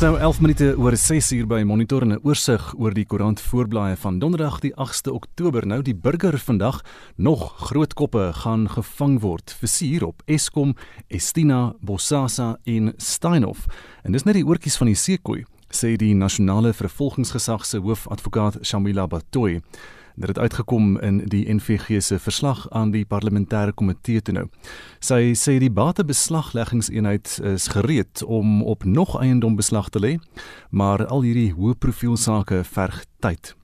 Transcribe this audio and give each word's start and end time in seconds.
Dis 0.00 0.08
nou 0.08 0.18
11 0.18 0.38
minute 0.40 0.66
oor 0.80 0.94
6 0.96 1.26
uur 1.36 1.46
by 1.46 1.58
Monitor 1.68 2.02
en 2.02 2.12
'n 2.12 2.20
oorsig 2.24 2.62
oor 2.78 2.94
die 2.94 3.04
koerant 3.04 3.40
voorblaaie 3.40 3.96
van 3.96 4.18
Donderdag 4.18 4.60
die 4.60 4.72
8ste 4.74 5.12
Oktober. 5.12 5.66
Nou 5.66 5.82
die 5.82 5.94
burger 5.94 6.38
vandag 6.38 6.80
nog 7.16 7.52
groot 7.68 7.92
koppe 7.94 8.32
gaan 8.32 8.68
gevang 8.68 9.20
word. 9.20 9.56
Versier 9.58 10.06
op 10.06 10.22
Eskom, 10.24 10.74
Estina, 11.08 11.74
Bosasa 11.80 12.56
en 12.64 12.94
Steinhoff. 12.96 13.66
En 14.02 14.12
dis 14.12 14.22
net 14.22 14.34
die 14.34 14.46
oortjies 14.46 14.76
van 14.76 14.86
die 14.86 14.96
seekoei, 14.96 15.44
sê 15.68 15.96
die 15.96 16.14
nasionale 16.14 16.72
vervolgingsgesag 16.72 17.66
se 17.66 17.78
hoofadvokaat 17.78 18.56
Shamila 18.62 19.06
Batoy. 19.06 19.60
Dit 20.16 20.28
het 20.28 20.38
uitgekom 20.38 20.98
in 20.98 21.18
die 21.28 21.54
NVG 21.54 22.02
se 22.02 22.18
verslag 22.18 22.66
aan 22.70 22.90
die 22.90 23.04
parlementêre 23.04 23.72
komitee 23.74 24.22
toe 24.22 24.34
nou. 24.34 24.46
Sy 25.00 25.32
sê 25.38 25.58
die 25.58 25.70
batebeslagleggingseenheid 25.70 27.38
is 27.54 27.68
gereed 27.68 28.22
om 28.26 28.62
op 28.62 28.84
nog 28.84 29.18
eiendom 29.20 29.56
beslag 29.56 29.88
te 29.88 30.00
lê, 30.00 30.18
maar 30.70 31.06
al 31.06 31.22
hierdie 31.22 31.52
hoë 31.54 31.78
profiel 31.78 32.16
sake 32.16 32.64
verg 32.64 33.04
tyd. 33.20 33.54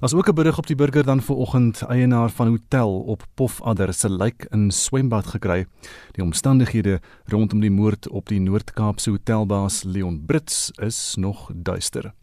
Daar's 0.00 0.14
ook 0.14 0.28
'n 0.28 0.34
berig 0.34 0.58
op 0.58 0.66
die 0.66 0.76
burger 0.76 1.04
dan 1.04 1.22
vanoggend 1.22 1.82
eienaar 1.82 2.30
van 2.30 2.48
hotel 2.48 3.00
op 3.00 3.26
Pofadder 3.34 3.94
se 3.94 4.10
lijk 4.10 4.46
in 4.50 4.70
swembad 4.70 5.26
gekry. 5.26 5.66
Die 6.12 6.24
omstandighede 6.24 7.00
rondom 7.24 7.60
die 7.60 7.70
moord 7.70 8.08
op 8.08 8.28
die 8.28 8.40
Noord-Kaapse 8.40 9.10
hotelbaas 9.10 9.82
Leon 9.82 10.24
Brits 10.26 10.70
is 10.70 11.14
nog 11.18 11.50
duister. 11.54 12.14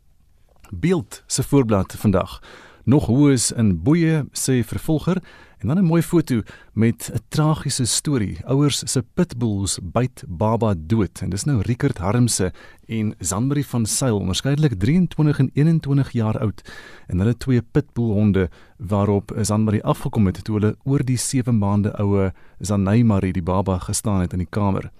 Beeld 0.70 1.24
se 1.26 1.44
voorblad 1.44 1.96
vandag 1.98 2.42
nog 2.84 3.06
hoes 3.06 3.52
in 3.52 3.84
boeye 3.84 4.26
sê 4.32 4.64
vervolger 4.64 5.22
en 5.64 5.68
dan 5.68 5.78
'n 5.78 5.86
mooi 5.86 6.02
foto 6.02 6.42
met 6.74 7.10
'n 7.14 7.20
tragiese 7.28 7.86
storie. 7.86 8.38
Ouers 8.46 8.92
se 8.92 9.04
pitbulls 9.14 9.80
byt 9.82 10.24
baba 10.28 10.74
dood 10.78 11.22
en 11.22 11.30
dis 11.30 11.44
nou 11.44 11.62
Rickert 11.62 11.98
Harmse 11.98 12.54
en 12.88 13.16
Zambri 13.20 13.64
van 13.64 13.86
Sail, 13.86 14.20
onderskeidelik 14.20 14.74
23 14.80 15.40
en 15.40 15.50
21 15.54 16.12
jaar 16.12 16.40
oud 16.40 16.62
en 17.08 17.18
hulle 17.18 17.38
twee 17.38 17.62
pitbullhonde 17.62 18.50
waarop 18.78 19.32
Zambri 19.42 19.82
afgekom 19.82 20.26
het 20.26 20.44
toe 20.44 20.60
hulle 20.60 20.76
oor 20.84 21.04
die 21.04 21.18
7 21.18 21.58
maande 21.58 21.98
oue 21.98 22.34
Zanay 22.60 23.04
Marie 23.04 23.34
die 23.34 23.44
baba 23.44 23.78
gestaan 23.78 24.22
het 24.22 24.32
in 24.32 24.40
die 24.40 24.50
kamer. 24.50 24.92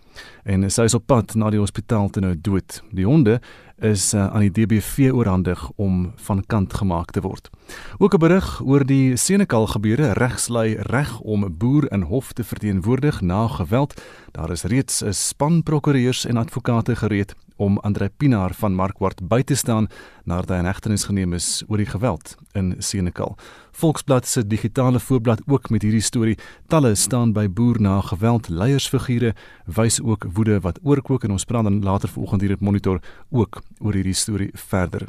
En 0.44 0.70
sy 0.72 0.84
is 0.84 0.94
op 0.94 1.06
pad 1.06 1.36
na 1.36 1.50
die 1.50 1.60
hospitaal 1.60 2.10
te 2.10 2.20
nou 2.20 2.36
dood. 2.36 2.82
Die 2.92 3.06
honde 3.06 3.40
is 3.84 4.14
uh, 4.14 4.28
aan 4.28 4.46
die 4.46 4.52
DBV 4.52 5.12
oorhandig 5.14 5.72
om 5.76 6.14
van 6.16 6.44
kant 6.48 6.74
gemaak 6.74 7.12
te 7.12 7.22
word. 7.22 7.50
Ook 7.98 8.14
'n 8.14 8.20
berig 8.20 8.62
oor 8.64 8.86
die 8.86 9.16
Senekal 9.18 9.68
gebeure 9.68 10.14
regslei 10.14 10.76
reg 10.80 11.20
om 11.20 11.46
'n 11.46 11.58
boer 11.58 11.92
in 11.92 12.02
hof 12.02 12.34
te 12.34 12.44
verteenwoordig 12.44 13.22
na 13.22 13.48
geweld. 13.48 14.02
Daar 14.32 14.52
is 14.52 14.64
reeds 14.64 15.04
'n 15.04 15.14
span 15.14 15.64
prokureurs 15.64 16.26
en 16.26 16.38
advokate 16.38 16.96
gereed 16.96 17.36
om 17.56 17.78
Andre 17.80 18.10
Pinaar 18.10 18.54
van 18.54 18.76
Markwart 18.76 19.24
by 19.28 19.42
te 19.42 19.56
staan 19.56 19.88
nadat 20.26 20.50
hy 20.50 20.60
in 20.64 20.70
hegtenis 20.70 21.08
geneem 21.10 21.34
is 21.34 21.48
oor 21.68 21.82
die 21.82 21.90
geweld 21.90 22.36
in 22.54 22.76
Senekal. 22.80 23.38
Volksblad 23.72 24.28
se 24.28 24.44
digitale 24.48 25.00
voorblad 25.00 25.42
ook 25.48 25.70
met 25.70 25.82
hierdie 25.82 26.04
storie. 26.04 26.38
Talle 26.68 26.96
staan 26.96 27.34
by 27.34 27.48
boer 27.48 27.82
na 27.82 28.00
geweld 28.02 28.50
leiersfigure 28.50 29.34
wys 29.66 30.02
ook 30.02 30.30
woede 30.34 30.60
wat 30.62 30.80
oorkook 30.84 31.24
en 31.24 31.32
ons 31.32 31.46
praat 31.46 31.64
dan 31.70 31.82
later 31.84 32.10
vanoggend 32.10 32.42
hier 32.42 32.54
op 32.54 32.62
monitor 32.62 33.02
ook 33.32 33.62
oor 33.80 33.94
hierdie 33.94 34.18
storie 34.18 34.52
verder. 34.54 35.08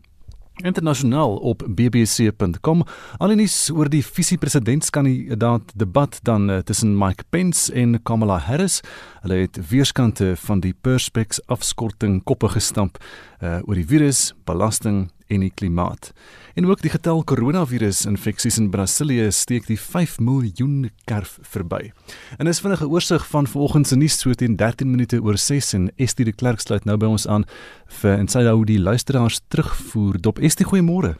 Internasionaal 0.63 1.37
op 1.37 1.65
bbc.com 1.67 2.85
alenies 3.19 3.57
oor 3.75 3.89
die 3.91 4.05
visie-presidentskandidaat 4.07 5.73
debat 5.75 6.19
dan 6.23 6.47
uh, 6.51 6.59
tussen 6.63 6.95
Mike 6.99 7.25
Pence 7.35 7.73
en 7.73 7.99
Kamala 8.03 8.39
Harris. 8.39 8.79
Hulle 9.25 9.41
het 9.43 9.59
weerskante 9.69 10.37
van 10.39 10.63
die 10.63 10.75
Perspex 10.81 11.43
afskorting 11.51 12.21
koppe 12.23 12.53
gestamp 12.55 13.03
uh, 13.45 13.61
oor 13.69 13.79
die 13.79 13.87
virus, 13.87 14.33
belasting 14.49 15.11
en 15.33 15.45
die 15.45 15.53
klimaat. 15.55 16.13
En 16.55 16.67
ook 16.67 16.83
die 16.85 16.93
getal 16.93 17.23
koronavirus-infeksies 17.27 18.59
in 18.61 18.71
Brasilië 18.71 19.31
steek 19.33 19.67
die 19.67 19.79
5 19.81 20.19
miljoen 20.23 20.91
kerf 21.09 21.39
verby. 21.43 21.91
En 22.39 22.47
is 22.51 22.61
vinnige 22.65 22.89
oorsig 22.89 23.27
van 23.33 23.49
vanoggend 23.51 23.89
se 23.89 23.97
nuus 23.97 24.19
so 24.21 24.33
teen 24.33 24.57
13 24.57 24.91
minute 24.91 25.21
oor 25.23 25.39
6 25.39 25.73
en 25.75 25.91
Estie 25.97 26.25
de 26.25 26.33
Klerk 26.33 26.61
sluit 26.61 26.85
nou 26.85 26.97
by 27.01 27.11
ons 27.17 27.27
aan 27.27 27.47
vir 28.01 28.19
en 28.19 28.29
sy 28.29 28.45
hou 28.47 28.61
die 28.65 28.81
luisteraars 28.81 29.41
terugvoer. 29.49 30.21
Dop 30.21 30.39
Estie, 30.39 30.67
goeiemôre. 30.69 31.17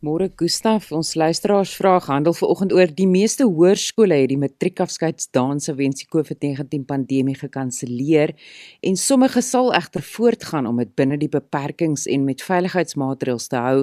Môre 0.00 0.30
Gustaf, 0.32 0.86
ons 0.96 1.10
luisteraars 1.12 1.74
vraag 1.76 2.06
handel 2.08 2.32
vanoggend 2.32 2.72
oor 2.72 2.88
die 2.96 3.04
meeste 3.04 3.44
hoërskole 3.44 4.16
het 4.22 4.30
die 4.30 4.38
matriekafskeidsdanse 4.40 5.74
weens 5.76 6.00
die 6.00 6.06
COVID-19 6.08 6.86
pandemie 6.88 7.34
gekanselleer 7.36 8.32
en 8.80 8.96
sommige 8.96 9.42
sal 9.44 9.68
egter 9.76 10.00
voortgaan 10.00 10.70
om 10.70 10.80
dit 10.80 10.94
binne 10.96 11.18
die 11.20 11.28
beperkings 11.28 12.06
en 12.08 12.24
met 12.24 12.40
veiligheidsmaatreëls 12.40 13.50
te 13.52 13.60
hou. 13.60 13.82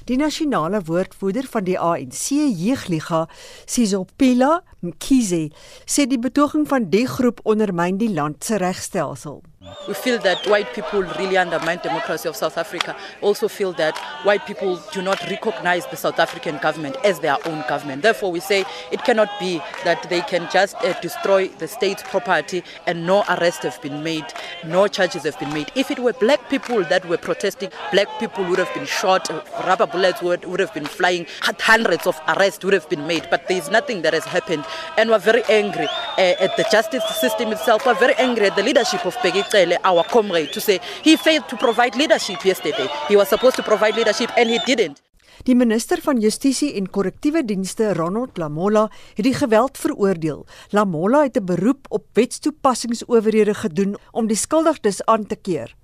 Die 0.09 0.17
nasionale 0.17 0.81
woordvoerder 0.87 1.45
van 1.45 1.63
die 1.67 1.77
ANC 1.79 2.31
Jeugliga, 2.33 3.27
Sizopila 3.69 4.63
Mkhize, 4.81 5.51
sê 5.85 6.07
die 6.09 6.19
betoging 6.19 6.65
van 6.67 6.89
die 6.89 7.05
groep 7.05 7.43
ondermyn 7.45 8.01
die 8.01 8.09
land 8.09 8.41
se 8.43 8.57
regstelsel. 8.57 9.43
We 9.87 9.93
feel 9.93 10.17
that 10.19 10.47
white 10.47 10.73
people 10.73 11.03
really 11.03 11.37
undermine 11.37 11.79
democracy 11.83 12.27
of 12.27 12.35
South 12.35 12.57
Africa. 12.57 12.95
Also 13.21 13.47
feel 13.47 13.73
that 13.73 13.95
white 14.23 14.45
people 14.47 14.81
do 14.91 15.03
not 15.03 15.21
recognize 15.29 15.85
the 15.85 15.97
South 15.97 16.17
African 16.17 16.57
government 16.57 16.97
as 17.03 17.19
their 17.19 17.37
own 17.45 17.63
government. 17.69 18.01
Therefore, 18.01 18.31
we 18.31 18.39
say 18.39 18.65
it 18.91 19.03
cannot 19.03 19.29
be 19.39 19.61
that 19.83 20.09
they 20.09 20.21
can 20.21 20.49
just 20.51 20.75
uh, 20.77 20.99
destroy 21.01 21.47
the 21.47 21.67
state's 21.67 22.01
property 22.01 22.63
and 22.87 23.05
no 23.05 23.23
arrests 23.29 23.63
have 23.63 23.79
been 23.83 24.03
made, 24.03 24.25
no 24.65 24.87
charges 24.87 25.23
have 25.23 25.37
been 25.39 25.53
made. 25.53 25.71
If 25.75 25.91
it 25.91 25.99
were 25.99 26.13
black 26.13 26.49
people 26.49 26.83
that 26.85 27.07
were 27.07 27.17
protesting, 27.17 27.69
black 27.91 28.07
people 28.19 28.43
would 28.45 28.57
have 28.57 28.73
been 28.73 28.87
shot, 28.87 29.29
rubber 29.67 29.85
bullets 29.85 30.23
would, 30.23 30.43
would 30.45 30.59
have 30.59 30.73
been 30.73 30.85
flying, 30.85 31.27
hundreds 31.41 32.07
of 32.07 32.19
arrests 32.29 32.65
would 32.65 32.73
have 32.73 32.89
been 32.89 33.05
made. 33.05 33.27
But 33.29 33.47
there 33.47 33.57
is 33.57 33.69
nothing 33.69 34.01
that 34.01 34.13
has 34.13 34.25
happened. 34.25 34.65
And 34.97 35.11
we're 35.11 35.19
very 35.19 35.43
angry 35.49 35.87
uh, 36.17 36.33
at 36.39 36.57
the 36.57 36.65
justice 36.71 37.03
system 37.19 37.51
itself. 37.51 37.85
We're 37.85 37.93
very 37.93 38.15
angry 38.15 38.47
at 38.47 38.55
the 38.55 38.63
leadership 38.63 39.05
of 39.05 39.15
Peggy 39.17 39.43
Cele, 39.51 39.77
our 39.83 40.03
comrade, 40.07 40.51
to 40.51 40.59
say 40.59 40.79
he 41.03 41.17
failed 41.17 41.47
to 41.49 41.57
provide 41.57 41.97
leadership 41.97 42.43
yesterday. 42.45 42.87
He 43.07 43.15
was 43.15 43.27
supposed 43.27 43.57
to 43.57 43.63
provide 43.63 43.95
leadership 43.95 44.31
and 44.37 44.49
he 44.49 44.59
didn't. 44.65 45.01
Die 45.43 45.55
minister 45.55 45.97
van 46.05 46.19
Justisie 46.21 46.75
en 46.77 46.89
Korrektiewe 46.93 47.41
Dienste, 47.45 47.93
Ronald 47.97 48.37
Lamola, 48.37 48.85
het 49.17 49.25
die 49.25 49.33
geweld 49.33 49.77
veroordeel. 49.81 50.45
Lamola 50.69 51.23
het 51.23 51.37
'n 51.37 51.45
beroep 51.45 51.85
op 51.89 52.05
wetstoepassingsowerhede 52.13 53.53
gedoen 53.53 53.97
om 54.11 54.27
die 54.27 54.37
skuldiges 54.37 55.05
aan 55.05 55.25
te 55.25 55.35
keer. 55.35 55.75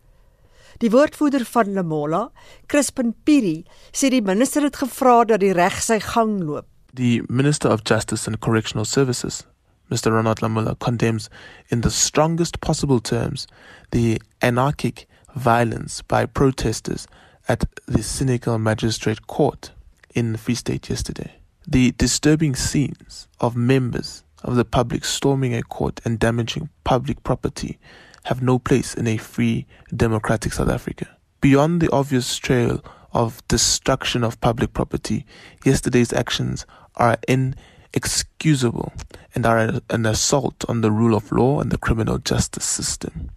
Die 0.77 0.91
woordvoerder 0.91 1.45
van 1.45 1.73
Lamola, 1.73 2.31
Crispin 2.65 3.15
Piri, 3.23 3.65
sê 3.91 4.09
die 4.09 4.21
minister 4.21 4.61
het 4.61 4.75
gevra 4.75 5.23
dat 5.23 5.39
die 5.39 5.53
reg 5.53 5.81
sy 5.81 5.99
gang 5.99 6.43
loop. 6.43 6.65
The 6.93 7.23
Minister 7.27 7.71
of 7.71 7.79
Justice 7.83 8.27
and 8.27 8.39
Correctional 8.39 8.85
Services, 8.85 9.45
Mr. 9.89 10.12
Ronald 10.12 10.39
Lamola, 10.39 10.78
condemns 10.80 11.30
in 11.69 11.81
the 11.81 11.92
strongest 11.92 12.62
possible 12.62 13.00
terms 13.00 13.48
the 13.92 14.22
anarchic 14.42 15.07
violence 15.36 16.01
by 16.01 16.25
protesters 16.25 17.07
at 17.48 17.63
the 17.86 18.04
cynical 18.04 18.57
Magistrate 18.57 19.28
Court 19.28 19.72
in 20.13 20.34
the 20.34 20.38
Free 20.38 20.56
State 20.56 20.89
yesterday. 20.89 21.36
The 21.68 21.92
disturbing 21.92 22.56
scenes 22.56 23.28
of 23.39 23.56
members 23.56 24.24
of 24.44 24.56
the 24.56 24.66
public 24.66 25.06
storming 25.06 25.54
a 25.54 25.63
court 25.63 26.01
and 26.06 26.19
damaging 26.19 26.69
public 26.84 27.24
property 27.24 27.80
have 28.24 28.42
no 28.42 28.60
place 28.60 28.94
in 28.94 29.07
a 29.07 29.18
free, 29.18 29.66
democratic 29.95 30.54
South 30.54 30.69
Africa. 30.69 31.07
Beyond 31.39 31.81
the 31.81 31.92
obvious 31.92 32.38
trail 32.38 32.84
of 33.13 33.45
destruction 33.48 34.24
of 34.24 34.39
public 34.42 34.74
property, 34.74 35.25
yesterday's 35.63 36.12
actions 36.12 36.66
are 36.95 37.18
inexcusable 37.94 38.92
and 39.36 39.45
are 39.45 39.81
an 39.89 40.06
assault 40.06 40.66
on 40.68 40.81
the 40.81 40.92
rule 40.92 41.16
of 41.16 41.31
law 41.31 41.62
and 41.62 41.72
the 41.72 41.78
criminal 41.78 42.18
justice 42.18 42.66
system. 42.66 43.30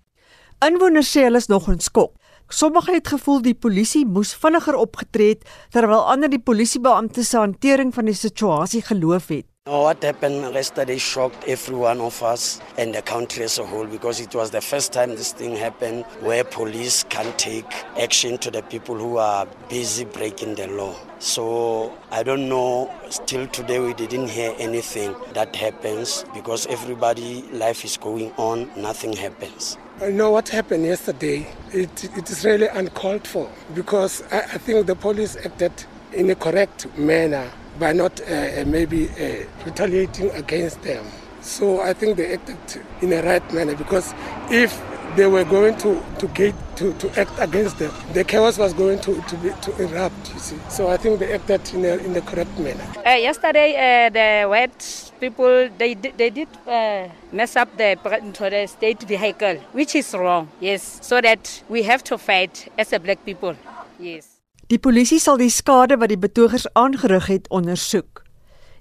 Inwoners 0.61 1.09
sê 1.09 1.25
hulle 1.25 1.41
is 1.41 1.49
nog 1.49 1.69
in 1.73 1.81
skok. 1.81 2.13
Sommige 2.51 2.93
het 2.93 3.09
gevoel 3.09 3.43
die 3.43 3.55
polisie 3.55 4.03
moes 4.07 4.35
vinniger 4.35 4.77
opgetree 4.77 5.37
het 5.37 5.47
terwyl 5.73 6.03
ander 6.13 6.31
die 6.31 6.43
polisiebeampte 6.43 7.25
se 7.25 7.39
hantering 7.39 7.95
van 7.95 8.11
die 8.11 8.17
situasie 8.19 8.83
geloof 8.83 9.31
het. 9.31 9.47
No, 9.67 9.83
what 9.83 10.03
happened 10.03 10.55
yesterday 10.55 10.97
shocked 10.97 11.45
every 11.47 11.77
one 11.77 12.01
of 12.01 12.23
us 12.23 12.63
and 12.79 12.95
the 12.95 13.03
country 13.03 13.45
as 13.45 13.59
a 13.59 13.67
whole 13.67 13.87
because 13.87 14.19
it 14.19 14.35
was 14.35 14.51
the 14.51 14.61
first 14.63 14.91
time 14.91 15.11
this 15.11 15.35
thing 15.35 15.55
happened 15.55 16.07
where 16.23 16.45
police 16.45 17.05
can 17.05 17.31
take 17.37 17.71
action 17.99 18.39
to 18.39 18.51
the 18.51 18.63
people 18.63 18.95
who 18.97 19.19
are 19.19 19.47
busy 19.69 20.07
breaking 20.07 20.55
the 20.55 20.67
law. 20.67 20.97
So 21.19 21.95
I 22.11 22.23
don't 22.23 22.49
know, 22.49 22.91
still 23.11 23.47
today 23.49 23.81
we 23.81 23.93
didn't 23.93 24.29
hear 24.29 24.55
anything 24.59 25.15
that 25.35 25.55
happens 25.55 26.25
because 26.33 26.67
everybody 26.69 27.43
life 27.53 27.85
is 27.85 27.99
going 27.99 28.33
on, 28.39 28.71
nothing 28.81 29.13
happens. 29.13 29.77
I 30.01 30.09
know 30.09 30.31
what 30.31 30.49
happened 30.49 30.87
yesterday. 30.87 31.47
It, 31.71 32.05
it 32.17 32.31
is 32.31 32.47
really 32.47 32.69
uncalled 32.69 33.27
for 33.27 33.53
because 33.75 34.23
I, 34.33 34.39
I 34.39 34.59
think 34.59 34.87
the 34.87 34.97
police 34.97 35.37
acted 35.37 35.85
in 36.15 36.31
a 36.31 36.35
correct 36.35 36.87
manner 36.97 37.53
by 37.81 37.93
not 37.93 38.21
uh, 38.21 38.65
maybe 38.67 39.09
uh, 39.09 39.45
retaliating 39.65 40.31
against 40.33 40.83
them. 40.83 41.05
So 41.41 41.81
I 41.81 41.95
think 41.95 42.19
they 42.19 42.35
acted 42.35 42.59
in 43.01 43.13
a 43.13 43.23
right 43.23 43.53
manner 43.53 43.75
because 43.75 44.15
if 44.51 44.79
they 45.17 45.27
were 45.27 45.45
going 45.45 45.77
to, 45.79 46.01
to 46.19 46.27
get 46.29 46.55
to, 46.77 46.93
to 46.95 47.21
act 47.21 47.33
against 47.39 47.79
them, 47.79 47.93
the 48.13 48.23
chaos 48.25 48.59
was 48.59 48.73
going 48.75 49.01
to, 49.01 49.21
to, 49.23 49.37
be, 49.39 49.51
to 49.63 49.83
erupt, 49.83 50.33
you 50.33 50.39
see. 50.39 50.57
So 50.69 50.89
I 50.89 50.97
think 50.97 51.19
they 51.19 51.33
acted 51.33 51.63
in, 51.75 51.85
a, 51.85 51.97
in 51.97 52.13
the 52.13 52.21
correct 52.21 52.57
manner. 52.59 52.85
Uh, 53.05 53.11
yesterday, 53.11 53.75
uh, 53.75 54.11
the 54.11 54.49
white 54.49 55.13
people, 55.19 55.69
they, 55.79 55.95
they 55.95 56.31
did 56.31 56.49
uh, 56.67 57.09
mess 57.33 57.57
up 57.57 57.77
the, 57.77 57.99
the 58.03 58.67
state 58.67 59.03
vehicle, 59.03 59.57
which 59.73 59.95
is 59.95 60.15
wrong, 60.15 60.49
yes. 60.61 61.01
So 61.03 61.21
that 61.21 61.65
we 61.69 61.83
have 61.83 62.05
to 62.05 62.19
fight 62.19 62.71
as 62.79 62.93
a 62.93 63.01
black 63.01 63.25
people, 63.25 63.57
yes. 63.99 64.40
Die 64.71 64.79
polisie 64.79 65.19
sal 65.19 65.35
die 65.41 65.51
skade 65.51 65.97
wat 65.99 66.13
die 66.13 66.19
betogers 66.21 66.69
aangerig 66.79 67.25
het 67.27 67.49
ondersoek. 67.51 68.21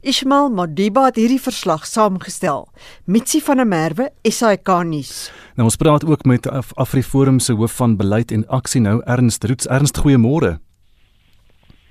Ismail 0.06 0.52
Madiba 0.54 1.08
het 1.08 1.18
hierdie 1.18 1.42
verslag 1.42 1.88
saamgestel. 1.90 2.68
Mitsi 3.10 3.42
van 3.42 3.58
der 3.58 3.68
Merwe, 3.68 4.12
SAK 4.22 4.70
nuus. 4.86 5.32
Nou 5.58 5.66
ons 5.66 5.80
praat 5.82 6.06
ook 6.06 6.30
met 6.30 6.46
Af 6.46 6.70
Afriforum 6.78 7.40
se 7.42 7.58
hoof 7.58 7.74
van 7.82 7.98
beleid 7.98 8.32
en 8.32 8.46
aksie 8.48 8.82
nou 8.86 9.02
Ernst 9.02 9.44
Roots. 9.44 9.66
Ernst, 9.66 9.98
goeiemôre. 9.98 10.60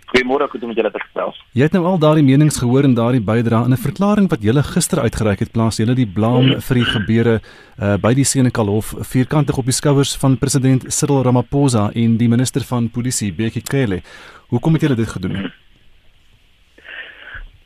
Goeiemôre, 0.09 0.47
goed 0.49 0.63
om 0.65 0.71
julle 0.73 0.91
te 0.91 1.01
gesels. 1.03 1.37
Jy 1.53 1.67
het 1.67 1.75
nou 1.77 1.83
al 1.85 1.99
daardie 2.01 2.25
menings 2.25 2.57
gehoor 2.63 2.87
en 2.89 2.95
daardie 2.97 3.21
bydrae 3.21 3.67
in 3.69 3.75
'n 3.77 3.83
verklaring 3.83 4.29
wat 4.33 4.41
julle 4.41 4.63
gister 4.63 5.03
uitgereik 5.05 5.41
het, 5.45 5.53
plaas 5.53 5.77
julle 5.77 5.95
die 5.95 6.07
blame 6.07 6.61
vir 6.61 6.75
die 6.81 6.85
gebeure 6.85 7.35
uh, 7.43 7.97
by 8.01 8.15
die 8.15 8.25
Senegalhof 8.25 8.95
vierkantig 9.05 9.59
op 9.59 9.67
die 9.69 9.77
skouers 9.77 10.17
van 10.17 10.39
president 10.39 10.89
Cyril 10.89 11.23
Ramaphosa 11.25 11.91
en 11.95 12.17
die 12.17 12.29
minister 12.29 12.65
van 12.65 12.89
polisie, 12.89 13.33
Bekkie 13.33 13.63
Cele. 13.63 14.01
Hoekom 14.49 14.73
het 14.73 14.83
julle 14.83 14.97
dit 14.97 15.09
gedoen? 15.09 15.53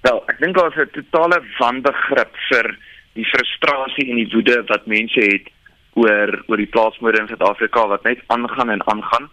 Wel, 0.03 0.19
ek 0.27 0.39
dink 0.41 0.57
daar 0.57 0.73
is 0.75 0.83
'n 0.83 0.91
totale 0.99 1.43
wanbegrip 1.61 2.35
vir 2.51 2.77
die 3.15 3.25
frustrasie 3.25 4.11
en 4.11 4.17
die 4.17 4.31
woede 4.35 4.65
wat 4.67 4.87
mense 4.87 5.21
het 5.21 5.47
oor 5.95 6.43
oor 6.49 6.57
die 6.57 6.73
plaasmoorde 6.75 7.21
in 7.21 7.29
Suid-Afrika 7.29 7.87
wat 7.87 8.03
net 8.03 8.19
aangaan 8.27 8.71
en 8.71 8.83
aangaan 8.89 9.31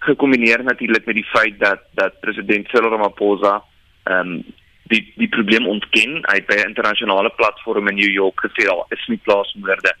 gekombineer 0.00 0.64
natuurlik 0.64 1.04
met 1.04 1.14
die 1.14 1.28
feit 1.32 1.58
dat 1.58 1.80
dat 1.94 2.20
president 2.20 2.68
Cyril 2.68 2.90
Ramaphosa 2.90 3.62
ehm 4.04 4.32
um, 4.32 4.44
die 4.90 5.12
die 5.16 5.28
probleem 5.28 5.66
ontken. 5.66 6.18
Het 6.22 6.46
by 6.46 6.54
'n 6.54 6.68
internasionale 6.68 7.30
platform 7.30 7.88
in 7.88 7.94
New 7.94 8.12
York 8.12 8.40
gesê 8.46 8.64
daar 8.66 8.84
is 8.88 9.06
nie 9.06 9.20
plaasmoorde 9.22 9.94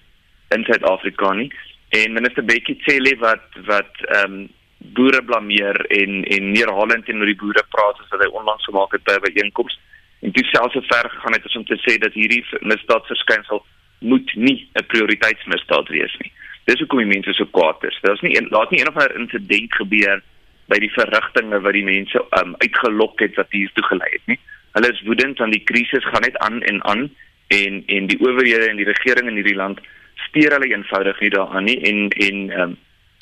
in 0.48 0.64
Suid-Afrika 0.64 1.32
nie. 1.32 1.52
En 1.88 2.12
minister 2.12 2.44
Bekkie 2.44 2.80
Cele 2.86 3.16
wat 3.18 3.46
wat 3.64 3.94
ehm 4.00 4.32
um, 4.32 4.48
boere 4.80 5.24
blameer 5.24 5.86
en 5.86 6.24
en 6.24 6.50
neerhalend 6.50 7.04
teenoor 7.04 7.26
die 7.26 7.42
boere 7.42 7.64
praat 7.68 7.96
soos 7.96 8.08
wat 8.08 8.22
hy 8.24 8.30
onlangs 8.40 8.64
gemaak 8.64 8.92
het 8.92 9.04
by 9.04 9.12
'n 9.12 9.26
byeenkoms. 9.26 9.78
En 10.20 10.30
dit 10.30 10.46
selfs 10.46 10.72
so 10.72 10.80
ver 10.80 11.10
gegaan 11.10 11.32
het 11.32 11.56
om 11.56 11.64
te 11.64 11.80
sê 11.84 11.98
dat 11.98 12.12
hierdie 12.12 12.44
misdaadverskynsel 12.60 13.64
moet 13.98 14.34
nie 14.34 14.68
'n 14.74 14.86
prioriteitsmisdaad 14.86 15.88
wees 15.88 16.16
nie. 16.18 16.32
Dis 16.68 16.82
hoekom 16.82 17.02
die 17.02 17.12
mense 17.12 17.32
so 17.34 17.48
kwaad 17.56 17.84
is. 17.88 17.98
Daar's 18.02 18.20
nie 18.20 18.34
laat 18.50 18.70
nie 18.70 18.80
een 18.80 18.88
of 18.88 18.98
ander 18.98 19.16
insident 19.18 19.74
gebeur 19.74 20.22
by 20.70 20.78
die 20.82 20.92
verrigtinge 20.94 21.60
wat 21.64 21.74
die 21.74 21.86
mense 21.86 22.22
um, 22.38 22.54
uitgelok 22.62 23.22
het 23.24 23.38
wat 23.40 23.50
hier 23.54 23.70
toe 23.74 23.86
gelei 23.88 24.10
het 24.12 24.26
nie. 24.30 24.38
Hulle 24.76 24.92
is 24.92 25.02
woedend 25.06 25.40
want 25.42 25.56
die 25.56 25.64
krisis 25.66 26.06
gaan 26.12 26.26
net 26.26 26.38
aan 26.46 26.62
en 26.62 26.84
aan 26.84 27.08
en 27.50 27.82
en 27.86 28.06
die 28.06 28.20
owerhede 28.22 28.68
en 28.70 28.78
die 28.78 28.86
regering 28.86 29.28
in 29.28 29.40
hierdie 29.40 29.58
land 29.58 29.80
steur 30.28 30.54
hulle 30.54 30.70
eenvoudig 30.70 31.20
nie 31.20 31.32
daaraan 31.34 31.66
nie 31.66 31.78
en 31.90 32.08
en 32.28 32.42
um, 32.62 32.76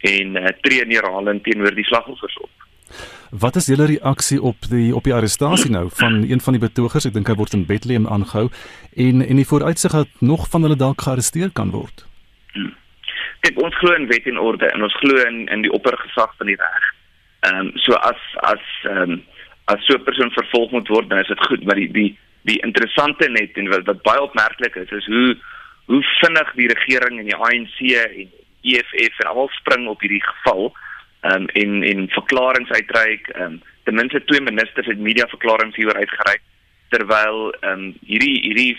en 0.09 0.37
uh, 0.37 0.53
tree 0.63 0.85
neerhalend 0.87 1.43
teenoor 1.43 1.75
die 1.75 1.87
slagoffers 1.89 2.37
op. 2.39 2.67
Wat 3.31 3.57
is 3.57 3.67
julle 3.67 3.89
reaksie 3.89 4.39
op 4.43 4.69
die 4.71 4.95
op 4.97 5.05
die 5.05 5.15
arrestasie 5.15 5.71
nou 5.71 5.89
van 5.93 6.23
een 6.29 6.41
van 6.41 6.57
die 6.57 6.63
betogers? 6.63 7.09
Ek 7.09 7.17
dink 7.17 7.29
hy 7.29 7.37
word 7.41 7.57
in 7.57 7.67
Bethlehem 7.69 8.07
aangehou 8.07 8.49
en 8.97 9.25
en 9.25 9.41
die 9.41 9.49
vooruitsig 9.49 9.97
dat 9.97 10.21
nog 10.21 10.49
van 10.53 10.69
hulle 10.69 10.77
dalk 10.77 11.03
gearresteer 11.09 11.51
kan 11.53 11.73
word. 11.73 12.07
Kyk, 13.41 13.61
ons 13.63 13.77
glo 13.79 13.95
in 13.95 14.09
wet 14.11 14.27
en 14.27 14.39
orde 14.39 14.67
en 14.67 14.83
ons 14.83 14.97
glo 15.03 15.21
in 15.27 15.47
in 15.55 15.63
die 15.63 15.73
oppergesag 15.73 16.33
van 16.39 16.51
die 16.51 16.59
reg. 16.59 16.89
Ehm 17.47 17.61
um, 17.67 17.71
so 17.85 17.95
as 17.95 18.23
as 18.53 18.65
ehm 18.85 19.03
um, 19.03 19.21
as 19.65 19.85
so 19.87 19.95
'n 19.95 20.05
persoon 20.05 20.31
vervolg 20.31 20.71
moet 20.71 20.89
word, 20.89 21.09
dan 21.09 21.19
is 21.19 21.29
dit 21.29 21.47
goed, 21.47 21.65
maar 21.65 21.79
die 21.79 21.93
die 21.93 22.19
die 22.43 22.59
interessante 22.65 23.29
net 23.29 23.57
en 23.57 23.69
wat, 23.69 23.85
wat 23.87 24.03
baie 24.03 24.23
opmerklik 24.23 24.77
is, 24.77 24.91
is 24.91 25.07
hoe 25.07 25.37
hoe 25.87 26.03
vinnig 26.21 26.53
die 26.55 26.69
regering 26.69 27.19
en 27.19 27.31
die 27.31 27.37
ANC 27.37 27.79
en 27.81 28.31
EFF 28.63 29.19
en 29.19 29.29
almal 29.31 29.49
spring 29.49 29.89
op 29.89 30.01
hierdie 30.01 30.25
geval 30.25 30.73
ehm 31.21 31.35
um, 31.43 31.49
en 31.63 31.83
en 31.83 32.09
verklaringe 32.09 32.73
uitreik. 32.73 33.29
Ehm 33.29 33.43
um, 33.43 33.63
ten 33.85 33.95
minste 33.95 34.25
twee 34.25 34.41
ministers 34.41 34.87
het 34.87 34.99
media 34.99 35.27
verklaringe 35.27 35.77
hieroor 35.77 36.03
uitgereik 36.03 36.43
terwyl 36.89 37.53
ehm 37.61 37.73
um, 37.73 37.95
hierdie 38.07 38.41
hierdie 38.41 38.77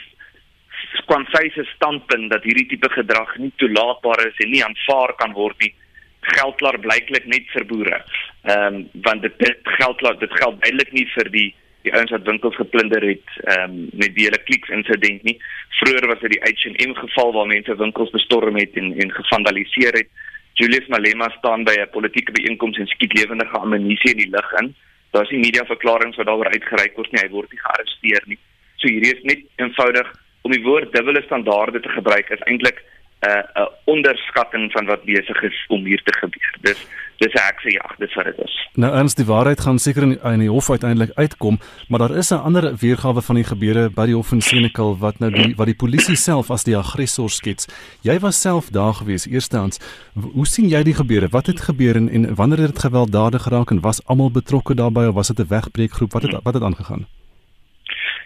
kwansy 1.09 1.49
se 1.53 1.63
standpunt 1.75 2.31
dat 2.31 2.43
hierdie 2.43 2.67
tipe 2.67 2.89
gedrag 2.89 3.37
nie 3.37 3.51
toelaatbaar 3.61 4.27
is 4.27 4.43
en 4.43 4.51
nie 4.51 4.63
aanvaar 4.65 5.15
kan 5.21 5.33
word 5.33 5.57
nie 5.63 5.73
geld 6.21 6.57
klaar 6.59 6.77
blyklik 6.79 7.25
net 7.25 7.47
vir 7.53 7.65
boere. 7.65 8.03
Ehm 8.43 8.75
um, 8.75 8.77
want 9.07 9.21
dit, 9.21 9.39
dit 9.39 9.73
geld 9.79 9.97
klaar 9.97 10.19
dit 10.19 10.33
geld 10.41 10.61
duidelik 10.61 10.91
nie 10.91 11.07
vir 11.15 11.31
die 11.31 11.49
die 11.87 11.93
ouens 11.95 12.11
wat 12.11 12.25
winkels 12.27 12.55
geplunder 12.59 13.05
het 13.07 13.37
ehm 13.45 13.63
um, 13.63 13.77
met 14.01 14.15
die 14.15 14.25
hele 14.27 14.41
kliks 14.49 14.69
insident 14.69 15.23
nie. 15.23 15.37
Vroeger 15.79 16.07
was 16.11 16.21
dit 16.25 16.35
die 16.35 16.43
H&M 16.43 16.93
geval 16.95 17.33
waar 17.33 17.47
mense 17.47 17.75
winkels 17.75 18.11
bestorm 18.15 18.59
het 18.59 18.75
en 18.77 18.93
en 18.99 19.15
gevandaliseer 19.21 20.01
het. 20.01 20.11
Julius 20.59 20.87
Malema 20.87 21.29
staan 21.37 21.63
by 21.63 21.75
'n 21.79 21.89
politieke 21.91 22.31
byeenkoms 22.31 22.77
en 22.77 22.87
skiet 22.87 23.13
lewendige 23.17 23.57
ammunisie 23.57 24.11
in 24.11 24.23
die 24.23 24.33
lug 24.35 24.51
in. 24.61 24.75
Daar's 25.11 25.29
nie 25.29 25.39
media 25.39 25.65
verklaringe 25.65 26.15
wat 26.15 26.25
daaroor 26.25 26.51
uitgereik 26.51 26.95
word 26.95 27.11
nie. 27.11 27.21
Hy 27.23 27.29
word 27.29 27.51
nie 27.51 27.63
gearresteer 27.63 28.23
nie. 28.25 28.39
So 28.75 28.87
hierdie 28.87 29.15
is 29.15 29.23
net 29.23 29.39
eenvoudig 29.55 30.11
om 30.41 30.51
die 30.51 30.63
woord 30.63 30.93
dubbele 30.93 31.21
standaarde 31.21 31.79
te 31.79 31.89
gebruik 31.89 32.29
is 32.29 32.45
eintlik 32.45 32.83
'n 33.19 33.27
uh, 33.27 33.35
'n 33.35 33.61
uh, 33.61 33.67
onderskatting 33.83 34.71
van 34.71 34.85
wat 34.85 35.03
besig 35.03 35.41
is 35.41 35.65
om 35.67 35.85
hier 35.85 36.01
te 36.03 36.13
gebeur. 36.13 36.55
Dis 36.61 36.87
dis 37.17 37.33
ekse 37.33 37.71
ja, 37.71 37.95
dis 37.97 38.13
wat 38.15 38.25
dit 38.25 38.37
is. 38.45 38.53
Nou 38.73 38.93
eens 38.95 39.15
die 39.15 39.25
waarheid 39.25 39.59
gaan 39.59 39.79
seker 39.79 40.03
in, 40.03 40.13
in 40.23 40.39
die 40.39 40.49
hof 40.49 40.69
uiteindelik 40.69 41.11
uitkom, 41.15 41.59
maar 41.87 41.99
daar 41.99 42.15
is 42.17 42.31
'n 42.31 42.45
ander 42.47 42.75
weergawe 42.75 43.21
van 43.21 43.35
die 43.35 43.43
gebeure 43.43 43.89
by 43.89 44.05
die 44.05 44.15
hof 44.15 44.31
in 44.31 44.41
Senekal 44.41 44.97
wat 44.97 45.19
nou 45.19 45.31
die 45.31 45.55
wat 45.55 45.65
die 45.65 45.75
polisie 45.75 46.15
self 46.15 46.49
as 46.49 46.63
die 46.63 46.77
aggressor 46.77 47.29
skets. 47.29 47.67
Jy 48.01 48.19
was 48.19 48.41
self 48.41 48.69
daar 48.69 48.93
gewees 48.93 49.27
eerstens. 49.27 49.79
Hoe 50.13 50.47
sien 50.47 50.69
jy 50.69 50.83
die 50.83 50.95
gebeure? 50.95 51.27
Wat 51.27 51.45
het 51.45 51.61
gebeur 51.61 51.95
en, 51.95 52.09
en 52.09 52.35
wanneer 52.35 52.57
het 52.57 52.67
dit 52.67 52.79
gewelddadig 52.79 53.41
geraak 53.41 53.71
en 53.71 53.81
was 53.81 54.05
almal 54.05 54.31
betrokke 54.31 54.75
daarbey 54.75 55.07
of 55.07 55.15
was 55.15 55.27
dit 55.27 55.39
'n 55.39 55.49
wegbreekgroep? 55.49 56.11
Wat 56.11 56.21
het 56.21 56.39
wat 56.43 56.53
het 56.53 56.63
aangegaan? 56.63 57.18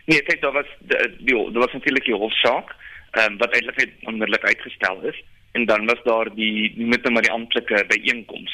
Nee, 0.06 0.22
kyk, 0.22 0.42
daar 0.42 0.52
was 0.52 0.70
daar 0.88 1.64
was 1.64 1.72
natuurlik 1.72 2.06
die 2.06 2.16
hofsaak, 2.16 2.76
um, 3.20 3.38
wat 3.38 3.54
eintlik 3.54 3.78
net 3.78 3.90
onmiddellik 4.10 4.44
uitgestel 4.44 5.02
is 5.02 5.24
en 5.52 5.66
dan 5.66 5.86
was 5.86 6.02
daar 6.04 6.34
die 6.36 6.74
met 6.76 7.04
net 7.04 7.14
maar 7.14 7.22
die 7.22 7.32
amptelike 7.32 7.86
byeenkoms. 7.88 8.54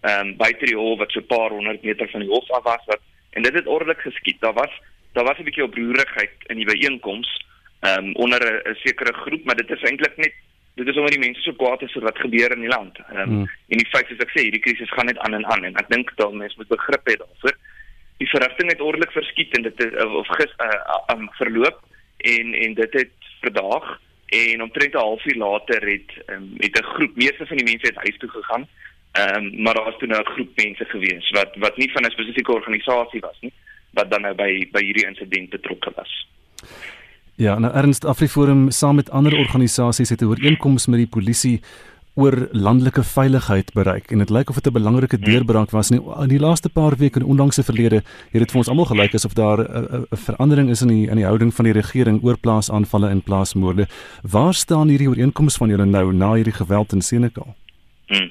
Ehm 0.00 0.26
um, 0.26 0.36
buite 0.36 0.64
die 0.64 0.76
hof 0.76 0.98
wat 0.98 1.10
so 1.12 1.20
'n 1.20 1.26
paar 1.26 1.50
honderd 1.50 1.82
meter 1.82 2.08
van 2.08 2.20
die 2.20 2.28
hof 2.28 2.50
af 2.50 2.62
was 2.62 2.84
wat 2.86 3.00
en 3.30 3.42
dit 3.42 3.54
het 3.54 3.66
ordelik 3.66 4.00
geskied. 4.00 4.40
Daar 4.40 4.52
was 4.52 4.72
daar 5.12 5.24
was 5.24 5.38
'n 5.38 5.44
bietjie 5.44 5.64
oproerigheid 5.64 6.34
in 6.46 6.56
die 6.56 6.70
byeenkoms 6.72 7.46
ehm 7.80 8.04
um, 8.04 8.14
onder 8.14 8.40
'n 8.44 8.74
sekere 8.74 9.12
groep, 9.12 9.44
maar 9.44 9.56
dit 9.56 9.70
is 9.70 9.82
eintlik 9.82 10.16
net 10.16 10.32
dit 10.74 10.88
is 10.88 10.96
omdat 10.96 11.12
die 11.12 11.24
mense 11.26 11.40
so 11.40 11.52
kwaad 11.52 11.82
is 11.82 11.96
oor 11.96 12.02
wat 12.02 12.18
gebeur 12.18 12.52
in 12.52 12.60
die 12.60 12.74
land. 12.76 12.98
Ehm 12.98 13.20
um, 13.20 13.38
mm. 13.38 13.50
en 13.68 13.78
die 13.78 13.90
feit 13.92 14.10
is 14.10 14.18
ek 14.18 14.30
sê 14.30 14.42
hierdie 14.42 14.64
krisis 14.66 14.90
gaan 14.90 15.06
net 15.06 15.18
aan 15.18 15.34
en 15.34 15.46
aan 15.46 15.64
en 15.64 15.76
ek 15.76 15.88
dink 15.88 16.12
dat 16.16 16.32
mense 16.32 16.56
moet 16.56 16.68
begrip 16.76 17.08
hê 17.08 17.16
daarvoor. 17.16 17.56
Die 18.20 18.28
verrigting 18.28 18.70
het 18.70 18.84
ordelik 18.84 19.12
verskiet 19.16 19.56
en 19.56 19.64
dit 19.64 19.84
is 19.84 20.04
of 20.20 20.28
gis 20.38 20.52
uh, 20.60 20.98
um, 21.14 21.28
verloop 21.40 21.80
en 22.16 22.54
en 22.54 22.74
dit 22.74 22.92
het 22.92 23.30
verdaag 23.40 23.86
en 24.26 24.62
omtrent 24.62 24.94
'n 24.94 25.06
halfuur 25.06 25.36
later 25.36 25.80
het 25.94 26.10
um, 26.26 26.52
het 26.56 26.78
'n 26.78 26.92
groep 26.94 27.16
meeste 27.16 27.46
van 27.46 27.56
die 27.56 27.68
mense 27.70 27.86
het 27.86 28.02
huis 28.04 28.18
toe 28.18 28.28
gegaan. 28.28 28.68
Ehm 29.12 29.44
um, 29.44 29.62
maar 29.62 29.74
daar 29.74 29.84
was 29.84 29.98
toe 29.98 30.08
nou 30.08 30.20
'n 30.20 30.32
groep 30.34 30.52
mense 30.54 30.84
gewees 30.84 31.30
wat 31.30 31.50
wat 31.56 31.76
nie 31.76 31.92
van 31.92 32.04
'n 32.04 32.10
spesifieke 32.10 32.52
organisasie 32.52 33.20
was 33.20 33.38
nie 33.40 33.52
wat 33.90 34.10
dan 34.10 34.20
nou 34.20 34.34
by 34.34 34.68
by 34.72 34.82
hierdie 34.84 35.06
insident 35.06 35.50
betrokke 35.50 35.92
was. 35.94 36.26
Ja, 37.34 37.58
nou 37.58 37.74
Ernst 37.74 38.04
Afriforum 38.04 38.70
saam 38.70 38.94
met 38.94 39.10
ander 39.10 39.38
organisasies 39.38 40.08
het 40.08 40.20
'n 40.20 40.24
ooreenkoms 40.24 40.86
met 40.86 40.98
die 40.98 41.08
polisie 41.08 41.60
oor 42.20 42.48
landelike 42.52 43.02
veiligheid 43.02 43.72
bereik 43.74 44.12
en 44.12 44.22
dit 44.22 44.30
lyk 44.30 44.50
of 44.50 44.60
dit 44.60 44.66
'n 44.66 44.76
belangrike 44.76 45.16
hmm. 45.16 45.24
deurbraak 45.24 45.70
was 45.70 45.90
in 45.90 45.98
die, 45.98 46.04
in 46.22 46.28
die 46.28 46.38
laaste 46.38 46.68
paar 46.68 46.96
weke 46.96 47.20
en 47.20 47.26
onlangse 47.26 47.62
verlede 47.62 48.02
het 48.32 48.40
dit 48.44 48.50
vir 48.50 48.60
ons 48.62 48.68
almal 48.68 48.90
gelyk 48.92 49.14
asof 49.14 49.34
daar 49.34 49.58
'n 49.58 50.06
verandering 50.26 50.70
is 50.70 50.82
in 50.82 50.88
die 50.88 51.08
in 51.10 51.16
die 51.16 51.24
houding 51.24 51.54
van 51.54 51.64
die 51.64 51.72
regering 51.72 52.22
oor 52.22 52.38
plaasaanvalle 52.38 53.08
en 53.08 53.22
plaasmoorde. 53.22 53.88
Waar 54.22 54.54
staan 54.54 54.88
hierdie 54.88 55.08
ooreenkoms 55.08 55.56
van 55.56 55.68
julle 55.68 55.86
nou 55.86 56.12
na 56.12 56.34
hierdie 56.34 56.58
geweld 56.62 56.92
in 56.92 57.00
Senekal? 57.02 57.54
Hmm. 58.06 58.30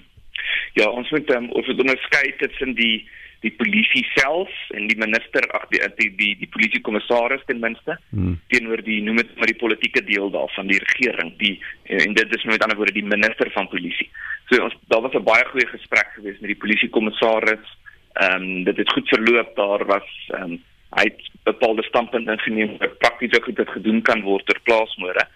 Ja, 0.74 0.90
ons 0.90 1.10
moet 1.10 1.30
um, 1.36 1.50
ons 1.50 1.68
moet 1.68 1.80
onderskei 1.80 2.34
tussen 2.38 2.76
die 2.76 3.08
die 3.44 3.52
polisie 3.56 4.04
self 4.16 4.52
en 4.76 4.88
die 4.90 4.98
minister 5.00 5.46
ag 5.56 5.68
die 5.72 5.80
die 5.98 6.10
die, 6.18 6.32
die 6.42 6.50
polisiekommissaris 6.52 7.46
ten 7.48 7.62
minste 7.64 7.96
hmm. 8.12 8.36
teenoor 8.52 8.84
die 8.84 9.00
noem 9.06 9.22
dit 9.22 9.32
maar 9.38 9.52
die 9.52 9.62
politieke 9.62 10.04
deel 10.04 10.32
daarvan 10.34 10.68
die 10.72 10.80
regering 10.84 11.32
die 11.40 11.56
en 12.00 12.18
dit 12.18 12.36
is 12.36 12.44
met 12.50 12.64
ander 12.64 12.78
woorde 12.80 12.98
die 12.98 13.06
minister 13.06 13.52
van 13.56 13.72
polisie. 13.72 14.10
So 14.50 14.64
ons 14.66 14.76
daar 14.92 15.06
was 15.06 15.16
'n 15.16 15.24
baie 15.24 15.46
goeie 15.52 15.68
gesprek 15.68 16.12
geweest 16.16 16.42
met 16.42 16.52
die 16.52 16.62
polisiekommissaris. 16.64 17.66
Ehm 18.14 18.44
um, 18.44 18.64
dit 18.64 18.78
het 18.78 18.92
goed 18.92 19.08
verloop. 19.08 19.56
Daar 19.56 19.86
was 19.86 20.08
ehm 20.28 20.44
um, 20.44 20.64
hy 20.98 21.04
het 21.04 21.22
bepaalde 21.44 21.84
standpunte 21.84 22.32
ingeneem 22.32 22.78
wat 22.78 22.98
prakties 22.98 23.36
ook 23.38 23.56
dit 23.56 23.70
gedoen 23.70 24.02
kan 24.02 24.22
word 24.22 24.46
ter 24.46 24.60
plaasmoorde. 24.64 25.28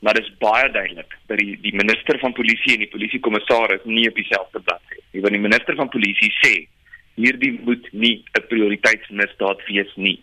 Maar 0.00 0.14
dit 0.14 0.24
is 0.24 0.38
baie 0.38 0.70
duidelik 0.70 1.16
dat 1.26 1.38
die 1.38 1.58
die 1.60 1.74
minister 1.74 2.18
van 2.18 2.32
polisie 2.32 2.72
en 2.72 2.84
die 2.84 2.94
polisiekommissaris 2.96 3.84
nie 3.84 4.08
op 4.08 4.14
dieselfde 4.14 4.60
blad 4.60 4.82
is 4.88 5.04
nie. 5.10 5.20
Want 5.20 5.34
die 5.34 5.48
minister 5.48 5.74
van 5.74 5.88
polisie 5.88 6.32
sê 6.40 6.54
hierdie 7.24 7.60
moet 7.64 7.86
nie 7.92 8.24
'n 8.38 8.46
prioriteitsmisdaad 8.48 9.60
wees 9.66 9.92
nie. 9.96 10.18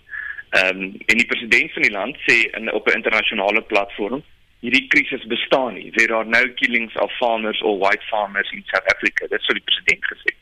Ehm 0.50 0.82
um, 0.82 0.82
en 1.06 1.18
die 1.18 1.30
president 1.32 1.72
van 1.74 1.84
die 1.84 1.92
land 1.92 2.18
sê 2.28 2.38
in 2.58 2.72
op 2.72 2.88
'n 2.88 3.00
internasionale 3.00 3.62
platform 3.62 4.24
hierdie 4.62 4.88
krisis 4.88 5.26
bestaan 5.30 5.74
nie. 5.74 5.92
There 5.92 6.16
are 6.16 6.26
no 6.26 6.44
killings 6.56 6.96
of 6.96 7.12
farmers 7.20 7.62
or 7.62 7.78
white 7.78 8.06
farmers 8.10 8.50
in 8.52 8.64
South 8.72 8.88
Africa. 8.94 9.28
Dit 9.28 9.42
sou 9.42 9.54
die 9.54 9.68
president 9.70 10.06
gesê. 10.12 10.34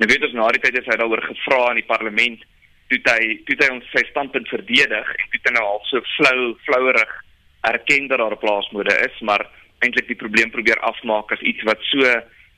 Nou 0.00 0.08
weet 0.08 0.24
ons 0.24 0.32
na 0.32 0.48
die 0.48 0.62
tyd 0.64 0.78
het 0.78 0.88
hy 0.88 0.96
daaroor 0.96 1.22
gevra 1.22 1.70
in 1.70 1.82
die 1.82 1.90
parlement 1.90 2.44
toe 2.90 3.00
hy 3.04 3.34
toe 3.46 3.56
hy 3.60 3.68
ons 3.74 3.90
sy 3.94 4.02
standpunt 4.08 4.48
verdedig 4.48 5.10
en 5.16 5.26
toe 5.32 5.40
hy 5.44 5.52
nou 5.56 5.66
al 5.66 5.82
so 5.90 6.00
flou 6.16 6.54
flouerig 6.66 7.12
erken 7.68 8.08
dat 8.08 8.18
daar 8.18 8.32
'n 8.32 8.44
plaasmode 8.44 8.94
is, 9.08 9.20
maar 9.20 9.44
eintlik 9.84 10.08
die 10.08 10.22
probleem 10.22 10.50
probeer 10.50 10.80
afmaak 10.80 11.32
as 11.32 11.40
iets 11.40 11.62
wat 11.68 11.78
so 11.92 12.00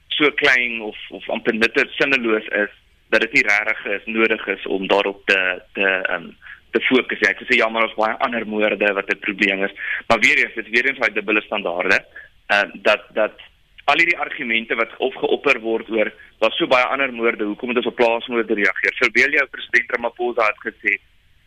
so 0.08 0.30
klein 0.42 0.80
of 0.82 0.96
of 1.10 1.28
amper 1.28 1.54
nutteloos 1.54 1.96
sinneloos 1.96 2.46
is 2.64 2.72
dat 3.12 3.20
dit 3.26 3.38
nie 3.38 3.44
regtig 3.48 3.84
is 3.98 4.08
nodig 4.08 4.46
is 4.56 4.66
om 4.66 4.88
daarop 4.88 5.22
te 5.30 5.40
te 5.76 5.88
um 6.16 6.32
te 6.72 6.80
fokus. 6.88 7.20
Ja, 7.20 7.30
ek 7.34 7.44
sê 7.44 7.58
ja, 7.58 7.68
maar 7.68 7.84
ons 7.84 7.98
baie 7.98 8.16
ander 8.24 8.46
moorde 8.48 8.92
wat 8.96 9.10
'n 9.12 9.24
probleem 9.26 9.64
is. 9.64 9.74
Maar 10.08 10.20
weer 10.24 10.38
eens, 10.40 10.54
dit 10.54 10.66
is 10.66 10.72
weer 10.74 10.86
eens 10.88 10.98
daai 10.98 11.12
dubbele 11.12 11.42
standaarde. 11.48 11.98
Ehm 12.46 12.68
uh, 12.68 12.82
dat 12.88 13.02
dat 13.12 13.36
al 13.84 13.98
hierdie 13.98 14.18
argumente 14.18 14.74
wat 14.74 14.96
opgeopper 14.98 15.60
word 15.60 15.90
oor 15.90 16.12
daar's 16.38 16.56
so 16.56 16.66
baie 16.66 16.84
ander 16.84 17.12
moorde, 17.12 17.44
hoekom 17.44 17.68
moet 17.68 17.80
ons 17.82 17.90
op 17.90 17.96
plaasmoorde 17.96 18.54
reageer? 18.54 18.94
Verbeel 19.04 19.32
jou 19.38 19.46
president 19.50 19.90
Ramaphosa 19.90 20.46
het 20.46 20.60
gesê 20.68 20.92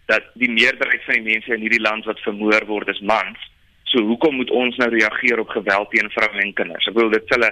dat 0.06 0.24
die 0.34 0.52
meerderheid 0.52 1.04
van 1.04 1.14
die 1.14 1.32
mense 1.34 1.54
in 1.54 1.64
hierdie 1.66 1.82
land 1.82 2.06
wat 2.06 2.20
vermoor 2.20 2.66
word 2.66 2.88
is 2.88 3.00
mans. 3.00 3.40
So 3.84 4.04
hoekom 4.04 4.36
moet 4.36 4.52
ons 4.52 4.78
nou 4.78 4.90
reageer 4.90 5.40
op 5.40 5.50
geweld 5.50 5.90
teen 5.90 6.10
vroue 6.10 6.42
en 6.42 6.54
kinders? 6.54 6.88
Ek 6.88 6.98
wil 6.98 7.10
dit 7.10 7.34
hulle 7.34 7.52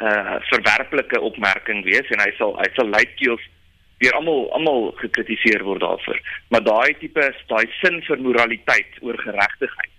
uh 0.00 0.36
verwerplike 0.48 1.20
opmerking 1.20 1.84
wees 1.84 2.08
en 2.10 2.22
hy 2.24 2.30
sal 2.38 2.54
hy 2.60 2.68
sal 2.76 2.88
luidkeels 2.88 3.42
deur 4.00 4.16
almal 4.16 4.46
almal 4.56 4.90
gekritiseer 5.02 5.64
word 5.64 5.84
daarvoor. 5.84 6.20
Maar 6.48 6.64
daai 6.64 6.94
tipe 7.00 7.26
daai 7.52 7.66
sin 7.80 8.00
vir 8.08 8.22
moraliteit 8.24 9.00
oor 9.04 9.18
geregtigheid 9.20 9.96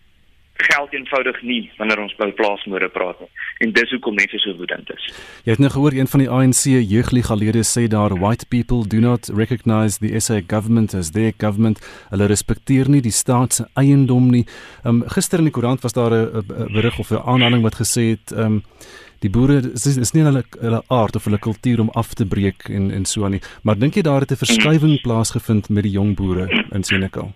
geld 0.63 0.93
eenvoudig 0.93 1.41
nie 1.41 1.71
wanneer 1.77 1.99
ons 2.03 2.15
by 2.19 2.29
plaasmoorde 2.37 2.89
praat 2.93 3.19
nie. 3.19 3.29
En 3.65 3.73
dis 3.75 3.93
hoekom 3.95 4.15
mense 4.15 4.39
so 4.43 4.55
woedend 4.57 4.89
is. 4.93 5.09
Jy 5.45 5.55
het 5.55 5.63
nou 5.63 5.71
gehoor 5.73 5.97
een 5.97 6.09
van 6.11 6.23
die 6.23 6.29
ANC 6.29 6.63
jeugligalede 6.69 7.63
sê 7.67 7.87
daar 7.91 8.15
white 8.19 8.47
people 8.49 8.87
do 8.87 8.99
not 9.03 9.29
recognize 9.33 9.99
the 9.99 10.19
SA 10.19 10.41
government 10.47 10.93
as 10.93 11.11
their 11.11 11.33
government. 11.37 11.81
Hulle 12.09 12.29
respekteer 12.31 12.89
nie 12.89 13.01
die 13.01 13.15
staat 13.15 13.53
se 13.53 13.67
eiendom 13.73 14.31
nie. 14.31 14.45
Um 14.83 15.03
gister 15.07 15.39
in 15.39 15.49
die 15.49 15.55
koerant 15.55 15.81
was 15.85 15.93
daar 15.93 16.13
'n 16.13 16.45
berig 16.73 16.99
of 16.99 17.11
'n 17.11 17.23
aanhaling 17.25 17.63
wat 17.63 17.75
gesê 17.75 18.17
het 18.17 18.31
um 18.31 18.63
die 19.19 19.29
boere 19.29 19.61
is, 19.73 19.85
is 19.97 20.13
nie 20.13 20.23
hulle 20.23 20.43
hulle 20.59 20.81
aard 20.87 21.15
of 21.15 21.27
hulle 21.29 21.37
kultuur 21.37 21.79
om 21.79 21.89
af 21.89 22.13
te 22.13 22.25
breek 22.25 22.69
en 22.69 22.91
en 22.91 23.05
so 23.05 23.25
aan 23.25 23.31
nie. 23.31 23.43
Maar 23.63 23.77
dink 23.77 23.95
jy 23.95 24.01
daar 24.01 24.21
het 24.21 24.31
'n 24.31 24.43
verskywing 24.45 25.01
plaasgevind 25.01 25.69
met 25.69 25.83
die 25.83 25.91
jong 25.91 26.15
boere 26.15 26.49
in 26.71 26.83
Senekal? 26.83 27.33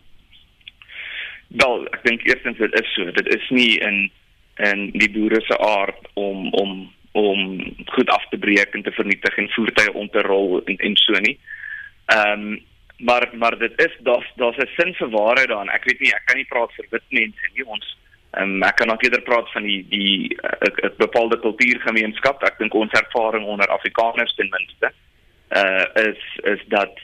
Wel, 1.47 1.87
ek 1.93 2.03
dink 2.03 2.23
eerstens 2.25 2.57
dit 2.57 2.79
is 2.79 2.93
so. 2.93 3.11
Dit 3.11 3.27
is 3.35 3.49
nie 3.49 3.79
in 3.79 4.11
in 4.55 4.85
die 4.95 5.11
boere 5.11 5.41
se 5.43 5.57
aard 5.59 6.07
om 6.13 6.53
om 6.53 6.93
om 7.11 7.41
goed 7.95 8.09
af 8.09 8.23
te 8.29 8.37
breek 8.37 8.73
en 8.75 8.83
te 8.83 8.91
vernietig 8.91 9.37
en 9.37 9.49
voertuie 9.49 9.93
om 9.93 10.09
te 10.09 10.21
rol 10.21 10.61
en 10.65 10.77
en 10.77 10.95
so 10.95 11.19
nie. 11.19 11.37
Ehm 12.05 12.47
um, 12.47 12.63
maar 12.97 13.29
maar 13.33 13.57
dit 13.59 13.73
is 13.81 13.95
daar's 13.99 14.31
daar's 14.35 14.57
'n 14.57 14.69
sin 14.77 14.93
vir 14.93 15.09
waarheid 15.09 15.47
daarin. 15.47 15.69
Ek 15.69 15.83
weet 15.83 15.99
nie, 15.99 16.13
ek 16.13 16.25
kan 16.25 16.37
nie 16.37 16.51
praat 16.53 16.71
vir 16.73 16.85
wit 16.89 17.07
mense 17.09 17.49
nie. 17.53 17.65
Ons 17.65 17.95
Um, 18.35 18.63
ek 18.63 18.75
kan 18.75 18.87
nog 18.87 19.01
eerder 19.01 19.21
praat 19.21 19.51
van 19.51 19.63
die 19.63 19.85
die 19.89 20.37
'n 20.83 20.91
bepaalde 20.97 21.39
kultuurgemeenskap. 21.39 22.43
Ek 22.43 22.57
dink 22.57 22.73
ons 22.73 22.91
ervaring 22.91 23.45
onder 23.45 23.67
Afrikaners 23.67 24.35
ten 24.35 24.49
minste 24.49 24.91
uh 25.49 25.85
is 25.93 26.21
is 26.43 26.59
dat 26.67 26.99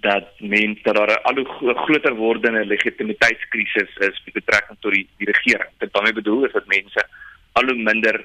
dat 0.00 0.28
mens 0.38 0.82
dat 0.82 0.96
daar 0.96 1.10
'n 1.10 1.22
al 1.22 1.44
hoe 1.44 1.74
groter 1.74 2.14
wordende 2.14 2.64
legitimiteitskrisis 2.64 3.96
is 4.08 4.22
met 4.24 4.34
betrekking 4.34 4.78
tot 4.80 4.92
die 4.92 5.08
die 5.18 5.30
regering. 5.32 5.70
Dit 5.78 5.92
daarmee 5.92 6.12
bedoel 6.12 6.44
is 6.44 6.52
dat 6.52 6.66
mense 6.66 7.06
al 7.52 7.64
hoe 7.64 7.82
minder 7.82 8.24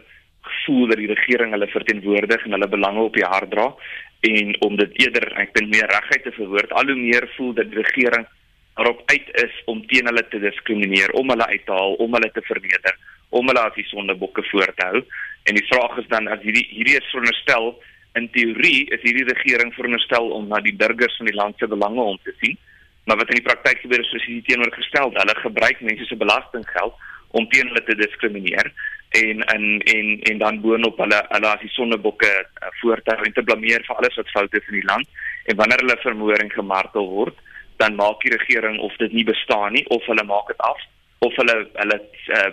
voel 0.66 0.88
dat 0.88 0.98
die 0.98 1.14
regering 1.14 1.52
hulle 1.52 1.68
verteenwoordig 1.68 2.44
en 2.44 2.52
hulle 2.52 2.68
belange 2.68 3.00
op 3.00 3.14
die 3.14 3.26
hart 3.26 3.52
dra 3.52 3.76
en 4.22 4.56
om 4.62 4.76
dit 4.78 4.92
eerder 5.04 5.26
ek 5.42 5.54
dink 5.54 5.74
meer 5.74 5.90
regheid 5.90 6.24
te 6.24 6.32
verwoord, 6.32 6.74
al 6.78 6.86
hoe 6.86 6.96
meer 6.96 7.26
voel 7.36 7.54
dat 7.58 7.72
die 7.72 7.82
regering 7.82 8.28
daarop 8.76 9.02
uit 9.06 9.30
is 9.44 9.56
om 9.66 9.82
teen 9.88 10.06
hulle 10.06 10.24
te 10.30 10.40
diskrimineer, 10.40 11.12
om 11.12 11.30
hulle 11.30 11.48
uit 11.48 11.66
te 11.66 11.72
haal, 11.72 11.94
om 11.94 12.14
hulle 12.14 12.30
te 12.34 12.44
verneder, 12.46 12.98
om 13.30 13.48
hulle 13.48 13.64
as 13.66 13.76
die 13.76 13.88
sondebokke 13.90 14.44
voor 14.52 14.74
te 14.76 14.86
hou. 14.92 15.02
En 15.50 15.58
die 15.58 15.66
vraag 15.68 15.98
is 15.98 16.08
dan 16.14 16.28
as 16.28 16.44
hierdie 16.46 16.68
hierdie 16.70 17.00
is 17.00 17.10
veronderstel 17.10 17.74
in 18.20 18.28
teorie 18.36 18.90
is 18.92 19.04
hierdie 19.06 19.28
regering 19.28 19.74
veronderstel 19.76 20.32
om 20.36 20.48
na 20.52 20.60
die 20.64 20.76
burgers 20.76 21.16
van 21.18 21.30
die 21.30 21.38
land 21.38 21.58
se 21.58 21.68
belange 21.68 22.02
om 22.02 22.20
te 22.24 22.34
sien, 22.42 22.58
maar 23.06 23.18
wat 23.18 23.32
in 23.32 23.40
die 23.40 23.48
praktyk 23.48 23.84
gebeur 23.84 24.04
is 24.04 24.12
presies 24.14 24.44
teenoorgestel. 24.48 25.14
Hulle 25.16 25.36
gebruik 25.42 25.82
mense 25.82 26.06
se 26.06 26.18
belastinggeld 26.20 26.98
om 27.38 27.48
teen 27.50 27.70
hulle 27.72 27.84
te 27.88 27.96
diskrimineer 27.96 28.72
en 29.12 29.44
en 29.54 29.80
en 29.80 30.20
en 30.32 30.38
dan 30.38 30.62
boonop 30.62 30.98
hulle 31.04 31.20
hulle 31.30 31.48
as 31.52 31.64
die 31.64 31.74
sondebokke 31.76 32.32
uh, 32.32 32.72
voortehou 32.82 33.26
en 33.28 33.34
te 33.36 33.44
blameer 33.44 33.84
vir 33.88 33.96
alles 33.96 34.20
wat 34.20 34.34
fout 34.36 34.60
is 34.60 34.68
in 34.72 34.80
die 34.80 34.88
land 34.88 35.08
en 35.52 35.58
wanneer 35.60 35.84
hulle 35.84 35.98
vermoor 36.04 36.44
en 36.44 36.52
gemartel 36.56 37.08
word 37.16 37.40
dan 37.84 37.98
maak 38.00 38.24
die 38.24 38.34
regering 38.36 38.80
of 38.88 38.96
dit 39.04 39.14
nie 39.14 39.28
bestaan 39.28 39.76
nie 39.76 39.86
of 39.96 40.06
hulle 40.08 40.24
maak 40.30 40.52
dit 40.54 40.64
af 40.72 40.86
of 41.28 41.36
hulle 41.42 41.58
hulle 41.82 41.98
uh, 42.38 42.52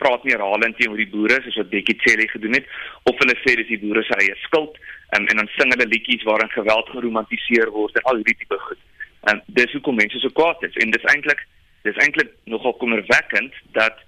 praat 0.00 0.24
nie 0.24 0.36
herhalend 0.36 0.78
teenoor 0.78 1.02
die 1.02 1.12
boere 1.12 1.40
soos 1.44 1.60
wat 1.60 1.72
Bekkie 1.74 1.98
Cele 2.04 2.28
gedoen 2.32 2.56
het 2.56 2.72
of 3.10 3.20
hulle 3.20 3.36
sê 3.42 3.56
dis 3.60 3.72
die 3.74 3.82
boere 3.84 4.04
se 4.08 4.16
eie 4.22 4.36
skuld 4.46 4.80
um, 5.16 5.26
en 5.26 5.36
dan 5.36 5.50
sing 5.56 5.72
hulle 5.74 5.88
liedjies 5.88 6.26
waarin 6.28 6.50
geweld 6.50 6.90
geromantiseer 6.94 7.70
word 7.70 7.96
en 7.96 8.10
al 8.10 8.20
hierdie 8.20 8.36
tipe 8.42 8.58
goed. 8.66 8.82
En 9.30 9.42
dis 9.46 9.72
hoekom 9.72 9.96
mense 9.98 10.20
so 10.20 10.32
kwaad 10.34 10.62
is 10.68 10.76
en 10.82 10.94
dis 10.94 11.08
eintlik 11.12 11.44
dis 11.86 11.98
eintlik 12.04 12.32
nogal 12.44 12.76
kommerwekkend 12.82 13.54
dat 13.76 14.00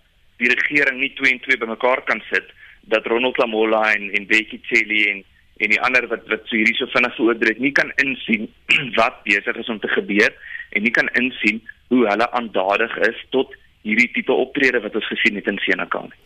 die 0.42 0.50
regering 0.52 1.00
nie 1.00 1.12
2 1.18 1.32
en 1.32 1.42
2 1.46 1.60
bymekaar 1.64 2.04
kan 2.08 2.22
sit 2.30 2.52
dat 2.92 3.06
Ronald 3.06 3.38
Lamola 3.38 3.82
en 3.94 4.10
en 4.16 4.26
Bekkie 4.26 4.62
Cele 4.68 5.02
en 5.10 5.24
en 5.60 5.68
die 5.74 5.80
ander 5.84 6.06
wat 6.08 6.24
wat 6.32 6.46
so 6.48 6.56
hierdie 6.56 6.76
so 6.78 6.88
vinnig 6.94 7.16
veroordeel 7.16 7.52
het 7.52 7.64
nie 7.64 7.72
kan 7.76 7.92
insien 8.04 8.48
wat 9.00 9.20
besig 9.26 9.60
is 9.62 9.68
om 9.68 9.80
te 9.80 9.92
gebeur 9.96 10.32
en 10.70 10.82
nie 10.86 10.94
kan 10.96 11.10
insien 11.20 11.60
hoe 11.92 12.06
hulle 12.08 12.30
aandadig 12.38 12.96
is 13.08 13.26
tot 13.36 13.52
hierdie 13.82 14.08
tipe 14.14 14.32
optrede 14.32 14.80
wat 14.84 14.96
ons 14.96 15.12
gesien 15.12 15.36
het 15.40 15.48
in 15.48 15.60
Senekal 15.64 16.08
nie. 16.08 16.18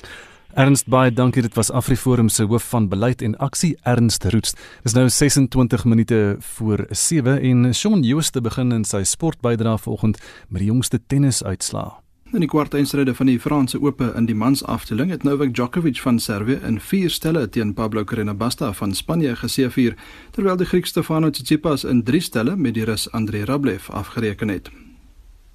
Ernst 0.54 0.86
baie 0.86 1.10
dankie 1.10 1.42
dit 1.42 1.54
was 1.58 1.72
Afriforum 1.74 2.28
se 2.30 2.44
hoof 2.46 2.68
van 2.70 2.84
beleid 2.88 3.22
en 3.26 3.32
aksie 3.42 3.72
Ernst 3.82 4.22
Roots. 4.30 4.52
Dis 4.84 4.94
nou 4.94 5.08
26 5.10 5.84
minute 5.84 6.36
voor 6.38 6.84
7 6.90 7.40
en 7.40 7.74
Shaun 7.74 8.04
Jooste 8.06 8.40
begin 8.40 8.70
in 8.72 8.84
sy 8.86 9.02
sportbydra 9.02 9.74
vanoggend 9.82 10.20
met 10.48 10.62
die 10.62 10.70
jongste 10.70 11.00
tennisuitslae. 11.06 11.96
In 12.30 12.46
die 12.46 12.50
kwartfinale 12.50 13.14
van 13.14 13.26
die 13.26 13.40
Franse 13.40 13.82
Ope 13.82 14.12
in 14.14 14.30
die 14.30 14.38
mansafdeling 14.38 15.10
het 15.10 15.26
Novak 15.26 15.54
Djokovic 15.54 15.98
van 16.06 16.22
Servië 16.22 16.60
in 16.62 16.78
4 16.80 17.10
stelle 17.10 17.48
teen 17.48 17.74
Pablo 17.74 18.04
Carreño 18.04 18.36
Busta 18.38 18.72
van 18.72 18.94
Spanje 18.94 19.34
geseëvier, 19.36 19.98
terwyl 20.30 20.56
die 20.56 20.70
Griek 20.70 20.86
Stefanos 20.86 21.34
Tsitsipas 21.34 21.84
in 21.84 22.04
3 22.06 22.20
stelle 22.30 22.56
met 22.56 22.78
die 22.78 22.86
Rus 22.86 23.10
Andrei 23.10 23.42
Rublev 23.42 23.90
afgereken 23.90 24.48
het. 24.48 24.70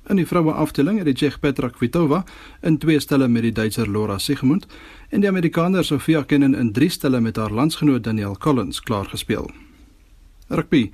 In 0.09 0.17
die 0.17 0.25
vroue 0.25 0.55
afdeling 0.57 0.97
het 0.97 1.05
die 1.05 1.13
Tsjech 1.13 1.35
Petra 1.39 1.67
Kvitova 1.69 2.23
in 2.65 2.79
2 2.81 2.99
stelle 2.99 3.27
met 3.29 3.43
die 3.45 3.51
Duitser 3.51 3.85
Laura 3.85 4.17
Siegemund 4.17 4.65
en 5.09 5.21
die 5.21 5.29
Amerikaner 5.29 5.85
Sofia 5.85 6.23
Kenin 6.23 6.55
in 6.57 6.71
3 6.73 6.89
stelle 6.89 7.19
met 7.21 7.35
haar 7.37 7.51
landsgenoot 7.53 8.03
Danielle 8.03 8.37
Collins 8.37 8.81
klaar 8.81 9.05
gespeel. 9.05 9.51
Rugby 10.47 10.89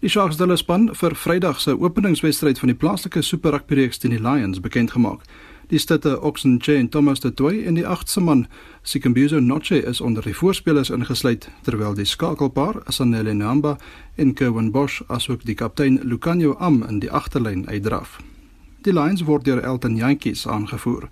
Die 0.00 0.10
Sharks 0.10 0.40
hulle 0.42 0.56
span 0.58 0.88
vir 0.94 1.14
Vrydag 1.14 1.60
se 1.60 1.76
openingswedstryd 1.78 2.58
van 2.58 2.72
die 2.72 2.76
plaaslike 2.78 3.22
Super 3.22 3.54
Rugby 3.54 3.78
reeks 3.78 4.02
teen 4.02 4.16
die 4.16 4.22
Lions 4.22 4.58
bekend 4.60 4.90
gemaak. 4.90 5.22
Die 5.70 5.78
stette 5.78 6.16
Oxen 6.22 6.56
Jane 6.58 6.88
Thomas 6.88 7.20
de 7.20 7.30
Toey 7.34 7.64
en 7.66 7.78
die 7.78 7.86
agste 7.86 8.20
man 8.20 8.46
Sikambuzo 8.82 9.38
Noche 9.40 9.82
is 9.82 10.00
onder 10.00 10.22
die 10.22 10.34
voorspelers 10.34 10.90
ingesluit 10.90 11.46
terwyl 11.62 11.94
die 11.94 12.06
skakelpaar 12.06 12.82
Asanele 12.86 13.34
Namba 13.34 13.76
en 14.16 14.34
Kevin 14.34 14.72
Bosch 14.72 15.02
asook 15.06 15.46
die 15.46 15.54
kaptein 15.54 16.00
Lucanio 16.02 16.56
Am 16.58 16.82
in 16.88 16.98
die 16.98 17.10
agterlyn 17.12 17.68
uitdraf. 17.68 18.18
Die 18.86 18.92
Lions 18.92 19.24
word 19.26 19.44
deur 19.44 19.58
Elton 19.62 19.96
Jantjies 19.96 20.46
aangevoer. 20.46 21.08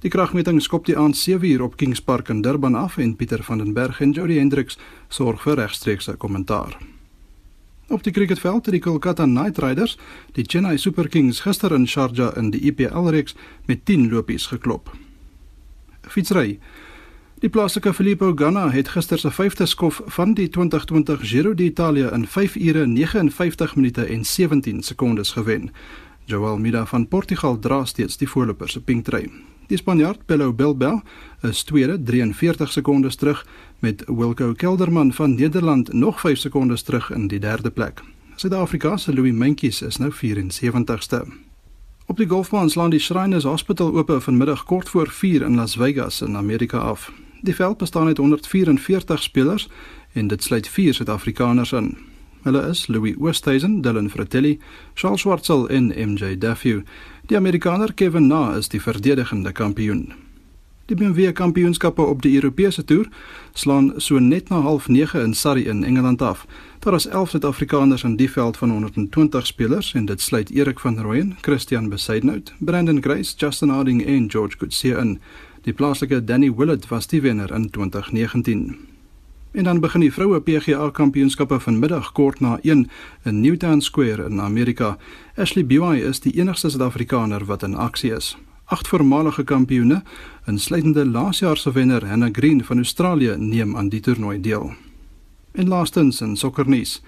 Die 0.00 0.10
kragmeting 0.10 0.62
skop 0.64 0.86
die 0.88 0.96
aand 0.96 1.18
7uur 1.18 1.60
op 1.66 1.76
Kings 1.76 2.00
Park 2.00 2.30
in 2.32 2.40
Durban 2.42 2.74
af 2.74 2.96
en 2.98 3.12
Pieter 3.16 3.42
van 3.44 3.58
den 3.58 3.74
Berg 3.76 4.00
en 4.00 4.14
Jody 4.16 4.38
Hendricks 4.40 4.78
sorg 5.08 5.42
vir 5.44 5.60
regstreekse 5.60 6.16
kommentaar. 6.16 6.78
Op 7.92 8.02
die 8.02 8.12
cricketveld 8.12 8.64
het 8.64 8.72
die 8.72 8.80
Kolkata 8.80 9.24
Knight 9.28 9.60
Riders 9.60 9.98
die 10.32 10.46
Chennai 10.48 10.78
Super 10.78 11.08
Kings 11.08 11.42
gister 11.44 11.74
in 11.76 11.86
Sharjah 11.86 12.32
in 12.40 12.50
die 12.50 12.64
IPL 12.70 13.10
reeks 13.12 13.36
met 13.68 13.84
10 13.84 14.08
lopies 14.08 14.48
geklop. 14.48 14.90
Fietsry. 16.08 16.58
Die 17.42 17.50
plaaslike 17.50 17.92
Filippo 17.92 18.32
Ganna 18.38 18.70
het 18.70 18.88
gister 18.88 19.18
se 19.18 19.30
5de 19.30 19.66
skof 19.66 20.00
van 20.16 20.34
die 20.34 20.48
2020 20.48 21.28
Giro 21.28 21.54
d'Italia 21.54 22.12
in 22.14 22.26
5 22.26 22.56
ure 22.56 22.86
59 22.86 23.76
minute 23.76 24.04
en 24.04 24.24
17 24.24 24.82
sekondes 24.82 25.32
gewen. 25.32 25.70
Joao 26.24 26.52
Almeida 26.52 26.86
van 26.86 27.08
Portugal 27.08 27.58
dra 27.58 27.84
steeds 27.84 28.16
die 28.16 28.28
voorloper 28.28 28.68
se 28.68 28.80
pinktrui. 28.80 29.30
Die 29.66 29.76
Spanjaard 29.76 30.26
Pello 30.26 30.52
Bilbao 30.52 31.00
is 31.42 31.62
tweede 31.62 32.02
43 32.02 32.72
sekondes 32.72 33.16
terug 33.16 33.46
met 33.78 34.04
Wilco 34.06 34.52
Kelderman 34.52 35.12
van 35.12 35.34
Nederland 35.34 35.92
nog 35.92 36.20
5 36.20 36.38
sekondes 36.38 36.82
terug 36.82 37.10
in 37.10 37.26
die 37.26 37.40
derde 37.40 37.70
plek. 37.70 38.02
Suid-Afrika 38.36 38.96
se 38.96 39.14
Louis 39.14 39.32
Mentjes 39.32 39.82
is 39.82 39.96
nou 39.96 40.12
74ste. 40.12 41.22
Op 42.06 42.16
die 42.16 42.28
golfbaan 42.28 42.70
slaan 42.70 42.90
die 42.90 43.00
Shriners 43.00 43.44
Hospital 43.44 43.96
oop 43.96 44.16
vanmiddag 44.18 44.64
kort 44.64 44.88
voor 44.88 45.08
4 45.10 45.42
in 45.42 45.54
Las 45.54 45.76
Vegas 45.76 46.20
in 46.20 46.36
Amerika 46.36 46.78
af. 46.78 47.12
Die 47.40 47.54
veld 47.54 47.78
bestaan 47.78 48.06
uit 48.06 48.16
144 48.16 49.22
spelers 49.22 49.68
en 50.12 50.26
dit 50.26 50.42
sluit 50.42 50.68
4 50.68 50.94
Suid-Afrikaners 50.94 51.72
in. 51.72 52.11
Hulle 52.42 52.68
is 52.68 52.88
Louis 52.88 53.14
Oosthuizen, 53.18 53.82
Dylan 53.82 54.10
Fratelli, 54.10 54.58
Charles 54.94 55.20
Schwartzel 55.20 55.68
en 55.68 55.92
MJ 55.94 56.38
Duffy. 56.38 56.82
Die 57.26 57.36
Amerikaner 57.36 57.92
Kevin 57.92 58.26
Na 58.26 58.56
is 58.56 58.68
die 58.68 58.80
verdedigende 58.80 59.52
kampioen. 59.52 60.12
Die 60.86 60.96
BMW 60.96 61.32
kampioenskappe 61.32 62.02
op 62.02 62.22
die 62.22 62.34
Europese 62.34 62.82
toer 62.84 63.06
slaan 63.54 63.92
so 63.96 64.18
net 64.18 64.48
na 64.50 64.58
09:30 64.60 65.22
in 65.22 65.34
Surrey 65.34 65.62
in 65.62 65.84
Engeland 65.84 66.22
af. 66.22 66.46
Daar 66.78 66.94
is 66.94 67.06
11 67.06 67.30
Suid-Afrikaners 67.30 68.02
in 68.02 68.16
die 68.16 68.30
veld 68.30 68.56
van 68.56 68.70
120 68.70 69.46
spelers 69.46 69.94
en 69.94 70.04
dit 70.04 70.20
sluit 70.20 70.50
Erik 70.50 70.80
van 70.80 70.98
Rooyen, 70.98 71.36
Christian 71.40 71.88
Besaidnout, 71.88 72.52
Brandon 72.58 73.02
Grace, 73.02 73.34
Justin 73.36 73.68
Harding 73.68 74.06
en 74.06 74.30
George 74.30 74.58
Goodseer 74.58 74.98
in. 74.98 75.20
Die 75.62 75.72
plaaslike 75.72 76.24
Danny 76.24 76.54
Willett 76.54 76.88
was 76.88 77.06
die 77.06 77.22
wenner 77.22 77.54
in 77.54 77.70
2019. 77.70 78.91
En 79.52 79.64
dan 79.64 79.80
begin 79.80 80.00
die 80.00 80.12
vroue 80.12 80.40
PGA 80.40 80.90
kampioenskappe 80.90 81.58
vanmiddag 81.60 82.12
kort 82.12 82.40
na 82.40 82.58
1 82.62 82.90
in 83.22 83.40
Newtown 83.40 83.80
Square 83.80 84.24
in 84.24 84.40
Amerika. 84.40 84.96
Ashley 85.36 85.66
Buy 85.66 85.98
is 86.00 86.20
die 86.20 86.32
enigste 86.40 86.70
Suid-Afrikaner 86.70 87.44
wat 87.44 87.62
in 87.62 87.74
aksie 87.74 88.14
is. 88.16 88.36
Agt 88.64 88.88
voormalige 88.88 89.44
kampioene, 89.44 90.02
insluitende 90.46 91.04
laasjaar 91.06 91.56
se 91.56 91.72
wenner 91.72 92.06
Hannah 92.06 92.32
Green 92.32 92.64
van 92.64 92.76
Australië, 92.76 93.34
neem 93.36 93.76
aan 93.76 93.88
die 93.88 94.00
toernooi 94.00 94.40
deel. 94.40 94.72
En 95.52 95.68
laastens 95.68 96.20
in 96.20 96.36
sokkernuus. 96.36 97.02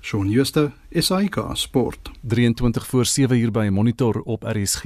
Shaun 0.00 0.30
Schuster, 0.30 0.72
SAK 0.92 1.50
Sport. 1.52 2.10
23 2.20 2.86
voor 2.86 3.04
7 3.04 3.38
uur 3.38 3.50
by 3.50 3.68
Monitor 3.72 4.20
op 4.20 4.42
RSG 4.42 4.84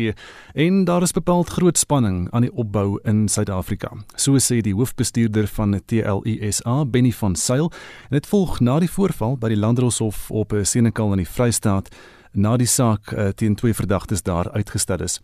en 0.53 0.85
daar 0.85 1.03
is 1.03 1.12
bepaald 1.12 1.48
groot 1.48 1.79
spanning 1.79 2.31
aan 2.31 2.40
die 2.40 2.53
opbou 2.53 2.98
in 3.03 3.29
Suid-Afrika. 3.29 3.92
So 4.14 4.38
sê 4.38 4.61
die 4.61 4.74
hoofbestuurder 4.74 5.46
van 5.46 5.81
TLISA, 5.87 6.85
Benny 6.85 7.12
van 7.12 7.37
Sail, 7.37 7.70
en 8.11 8.18
dit 8.18 8.27
volg 8.27 8.61
na 8.61 8.79
die 8.83 8.90
voorval 8.90 9.38
by 9.38 9.55
die 9.55 9.59
Landdroshof 9.59 10.31
op 10.31 10.53
Senekal 10.62 11.14
in 11.14 11.22
die 11.22 11.31
Vrystaat 11.31 11.94
na 12.35 12.57
die 12.59 12.66
saak 12.66 13.12
uh, 13.12 13.31
teen 13.31 13.55
twee 13.55 13.74
verdagtes 13.74 14.22
daar 14.27 14.50
uitgestel 14.50 15.07
is. 15.07 15.20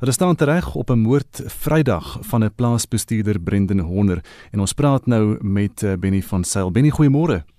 Hulle 0.00 0.12
staan 0.12 0.36
tereg 0.36 0.74
op 0.74 0.90
'n 0.90 1.04
moord 1.04 1.42
Vrydag 1.46 2.18
van 2.20 2.44
'n 2.44 2.54
plaasbestuurder 2.54 3.40
Brendan 3.40 3.78
Honder 3.78 4.24
en 4.50 4.60
ons 4.60 4.72
praat 4.72 5.06
nou 5.06 5.36
met 5.44 5.82
uh, 5.82 5.92
Benny 5.92 6.22
van 6.22 6.44
Sail. 6.44 6.70
Benny, 6.70 6.90
goeiemôre. 6.90 7.53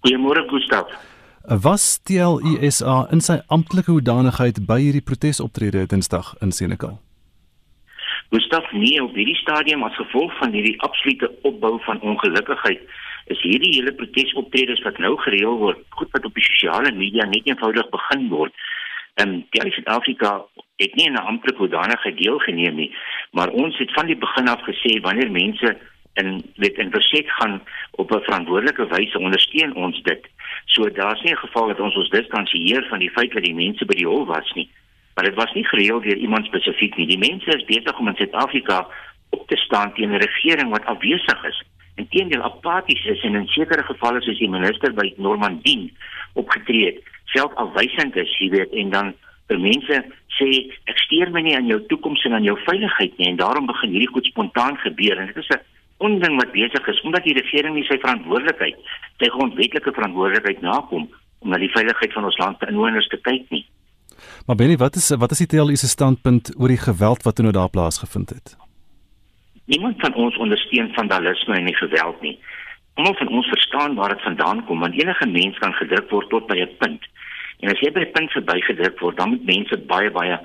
Goeiemôre 0.00 0.48
Gustaf. 0.48 0.88
Was 1.44 2.00
TLISA 2.08 3.08
in 3.12 3.20
sy 3.20 3.34
amptelike 3.52 3.92
hoedanigheid 3.92 4.62
by 4.64 4.78
hierdie 4.80 5.04
protesoptrede 5.04 5.82
Dinsdag 5.92 6.30
in 6.40 6.54
Senekal? 6.56 6.94
Gustaf, 8.32 8.64
nee, 8.72 8.96
op 9.02 9.12
hierdie 9.18 9.36
stadium 9.42 9.84
as 9.84 9.98
gevolg 10.00 10.32
van 10.38 10.56
hierdie 10.56 10.78
absolute 10.86 11.28
opbou 11.50 11.74
van 11.84 12.00
ongelukkigheid 12.00 12.80
is 13.34 13.44
hierdie 13.44 13.74
hele 13.76 13.92
protesoptredes 13.98 14.80
wat 14.86 14.96
nou 15.04 15.12
gereël 15.20 15.60
word, 15.60 15.84
goed 15.98 16.08
wat 16.16 16.24
op 16.24 16.38
die 16.38 16.48
sosiale 16.48 16.94
media 16.96 17.28
net 17.28 17.52
eenvoudig 17.52 17.92
begin 17.92 18.28
word. 18.32 18.56
En 19.20 19.42
die 19.52 19.74
Suid-Afrika 19.76 20.32
het 20.80 20.96
nie 20.96 21.10
'n 21.10 21.20
amptelike 21.28 21.60
hoedanigheid 21.66 22.16
deelgeneem 22.16 22.74
nie, 22.74 22.90
maar 23.36 23.52
ons 23.52 23.76
het 23.78 23.92
van 23.92 24.06
die 24.06 24.16
begin 24.16 24.48
af 24.48 24.64
gesê 24.64 25.00
wanneer 25.04 25.30
mense 25.30 25.76
en 26.14 26.42
weet 26.56 26.78
en 26.78 26.90
verseker 26.90 27.32
gaan 27.32 27.62
op 27.90 28.10
'n 28.12 28.26
verantwoordelike 28.28 28.86
wyse 28.86 29.18
ondersteun 29.18 29.74
ons 29.74 30.02
dit. 30.02 30.28
So 30.64 30.90
daar's 30.90 31.22
nie 31.22 31.32
'n 31.32 31.44
geval 31.46 31.66
dat 31.66 31.80
ons 31.80 31.96
ons 31.96 32.10
distansieer 32.10 32.86
van 32.88 32.98
die 32.98 33.10
feit 33.10 33.32
dat 33.32 33.44
die 33.44 33.54
mense 33.54 33.84
by 33.84 33.94
die 33.94 34.06
hof 34.06 34.26
was 34.26 34.52
nie. 34.52 34.70
Maar 35.14 35.24
dit 35.24 35.34
was 35.34 35.52
nie 35.52 35.64
gereël 35.64 36.00
deur 36.00 36.16
iemand 36.16 36.46
spesifiek 36.46 36.96
nie. 36.96 37.06
Die 37.06 37.18
mense 37.30 37.50
is 37.56 37.64
besig 37.64 37.98
om 37.98 38.08
in 38.08 38.16
Suid-Afrika 38.16 38.86
op 39.30 39.48
te 39.48 39.56
staan 39.56 39.94
teen 39.94 40.10
'n 40.10 40.20
regering 40.26 40.70
wat 40.70 40.84
afwesig 40.84 41.44
is 41.44 41.62
en 41.94 42.08
teenoor 42.08 42.42
apaties 42.42 43.04
is 43.04 43.22
en 43.22 43.34
in 43.34 43.46
sekere 43.46 43.82
gevalle 43.82 44.20
soos 44.20 44.38
die 44.38 44.48
minister 44.48 44.94
by 44.94 45.12
Normandie 45.16 45.92
opgetree 46.32 46.84
het, 46.84 47.02
self 47.24 47.54
afwysend 47.54 48.16
is, 48.16 48.38
jy 48.38 48.48
weet, 48.54 48.72
en 48.72 48.90
dan 48.90 49.12
vir 49.50 49.58
mense 49.58 49.98
sê 50.38 50.48
ek 50.90 51.02
steur 51.04 51.32
my 51.34 51.42
nie 51.44 51.56
aan 51.58 51.68
jou 51.70 51.80
toekoms 51.90 52.24
en 52.28 52.38
aan 52.38 52.46
jou 52.46 52.56
veiligheid 52.64 53.18
nie 53.18 53.28
en 53.32 53.40
daarom 53.40 53.66
begin 53.66 53.90
hierdie 53.90 54.12
goed 54.14 54.30
spontaan 54.30 54.78
gebeur 54.84 55.18
en 55.18 55.26
dit 55.26 55.36
is 55.42 55.50
'n 55.56 55.60
onding 56.06 56.36
wat 56.40 56.52
besig 56.52 56.86
is 56.92 57.00
omdat 57.06 57.24
die 57.24 57.36
regering 57.36 57.74
nie 57.76 57.86
sy 57.88 57.98
verantwoordelikheid, 58.02 58.78
sy 59.20 59.28
grondwetlike 59.34 59.92
verantwoordelikheid 59.96 60.62
nakom 60.64 61.08
om 61.40 61.52
na 61.52 61.60
die 61.60 61.72
veiligheid 61.72 62.12
van 62.16 62.28
ons 62.28 62.38
land 62.40 62.58
se 62.60 62.68
inwoners 62.72 63.08
te 63.12 63.20
kyk 63.24 63.46
nie. 63.54 63.64
Maar 64.46 64.56
Benny, 64.56 64.76
wat 64.76 64.96
is 65.00 65.10
wat 65.22 65.32
is 65.34 65.42
die 65.44 65.48
TLU 65.52 65.76
se 65.76 65.88
standpunt 65.88 66.52
oor 66.56 66.72
die 66.72 66.80
geweld 66.80 67.24
wat 67.24 67.40
nou 67.40 67.52
daar 67.56 67.72
plaasgevind 67.72 68.34
het? 68.36 68.56
Niemand 69.70 70.00
van 70.04 70.14
ons 70.14 70.36
ondersteun 70.36 70.90
vandalisme 70.96 71.56
en 71.56 71.68
nie 71.68 71.76
geweld 71.76 72.20
nie. 72.26 72.36
Almal 72.98 73.14
van 73.20 73.28
ons 73.28 73.48
verstaan 73.48 73.94
waar 73.94 74.14
dit 74.14 74.22
vandaan 74.22 74.64
kom, 74.66 74.80
want 74.80 74.96
enige 74.98 75.26
mens 75.26 75.58
kan 75.58 75.72
gedruk 75.78 76.10
word 76.10 76.28
tot 76.28 76.46
by 76.46 76.58
'n 76.60 76.76
punt. 76.78 77.06
En 77.60 77.70
as 77.70 77.80
jy 77.80 77.92
by 77.92 78.00
'n 78.00 78.12
punt 78.12 78.30
verbygedruk 78.30 79.00
word, 79.00 79.16
dan 79.16 79.28
moet 79.28 79.44
mense 79.44 79.76
baie 79.76 80.10
baie 80.10 80.40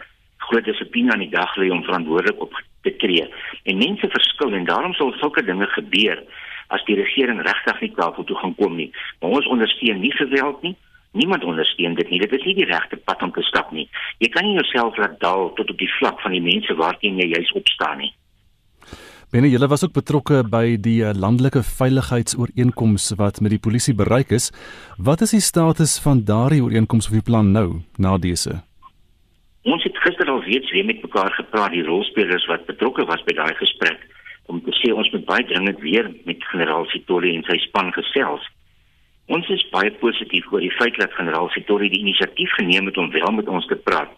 groot 0.49 0.65
dissipline 0.65 1.13
aan 1.13 1.23
die 1.23 1.33
dag 1.33 1.55
lê 1.59 1.69
om 1.73 1.83
verantwoordelik 1.83 2.41
op 2.41 2.57
te 2.87 2.95
tree. 3.01 3.27
En 3.63 3.77
mense 3.77 4.09
verskil 4.17 4.53
en 4.53 4.65
daarom 4.65 4.93
sal 4.93 5.13
sulke 5.21 5.43
dinge 5.45 5.67
gebeur 5.77 6.21
as 6.73 6.83
die 6.89 6.97
regering 6.97 7.41
regtig 7.45 7.81
nie 7.81 7.93
tafel 7.97 8.25
toe 8.25 8.37
gaan 8.41 8.55
kom 8.57 8.75
nie. 8.75 8.91
Maar 9.21 9.37
ons 9.39 9.47
ondersteun 9.53 10.01
nie 10.01 10.13
geweld 10.17 10.61
nie. 10.61 10.75
Niemand 11.15 11.43
ondersteun 11.43 11.95
dit 11.95 12.09
nie. 12.09 12.19
Dit 12.19 12.33
is 12.35 12.43
nie 12.43 12.57
die 12.57 12.67
regte 12.67 12.97
pad 12.97 13.21
om 13.23 13.31
te 13.31 13.43
stap 13.47 13.71
nie. 13.71 13.87
Jy 14.19 14.29
kan 14.33 14.43
nie 14.47 14.57
jouself 14.57 14.97
laat 14.99 15.19
daal 15.21 15.53
tot 15.55 15.69
op 15.71 15.79
die 15.79 15.91
vlak 15.99 16.19
van 16.25 16.35
die 16.35 16.43
mense 16.43 16.75
waarteen 16.75 17.21
jy 17.21 17.29
juis 17.31 17.53
opstaan 17.61 18.03
nie. 18.03 18.11
Binne 19.33 19.49
julle 19.49 19.67
was 19.67 19.81
ook 19.83 19.95
betrokke 19.95 20.43
by 20.47 20.77
die 20.79 20.99
eh, 21.03 21.15
landelike 21.17 21.63
veiligheidsooreenkoms 21.65 23.09
wat 23.19 23.41
met 23.41 23.51
die 23.55 23.59
polisie 23.59 23.95
bereik 23.97 24.29
is. 24.35 24.51
Wat 24.97 25.23
is 25.25 25.33
die 25.35 25.43
status 25.43 25.97
van 26.03 26.21
daardie 26.27 26.61
ooreenkoms 26.63 27.09
of 27.09 27.17
die 27.17 27.25
plan 27.25 27.49
nou 27.51 27.81
na 27.97 28.17
dese? 28.21 28.61
Ons 29.65 29.83
het 29.83 29.97
gister 30.25 30.33
al 30.33 30.51
reeds 30.51 30.71
weer 30.71 30.85
met 30.85 31.01
mekaar 31.01 31.31
gepraat 31.31 31.71
die 31.71 31.83
rolspelers 31.83 32.45
wat 32.45 32.65
betrokke 32.65 33.05
was 33.05 33.21
by 33.23 33.33
daai 33.33 33.53
gesprek 33.55 33.99
om 34.49 34.61
te 34.61 34.71
sê 34.73 34.91
ons 34.93 35.09
moet 35.11 35.25
baie 35.25 35.45
dringend 35.45 35.79
weer 35.81 36.09
met 36.25 36.43
generaal 36.49 36.85
Sitoli 36.85 37.35
en 37.35 37.43
sy 37.45 37.57
span 37.61 37.91
gesels. 37.93 38.41
Ons 39.27 39.47
is 39.49 39.69
baie 39.69 39.91
positief 40.01 40.45
oor 40.51 40.61
die 40.61 40.73
feit 40.77 40.97
dat 40.97 41.13
generaal 41.13 41.49
Sitoli 41.53 41.89
die 41.89 42.01
inisiatief 42.01 42.51
geneem 42.57 42.85
het 42.85 42.97
om 42.97 43.11
wel 43.11 43.31
met 43.37 43.47
ons 43.47 43.65
te 43.67 43.75
praat. 43.75 44.09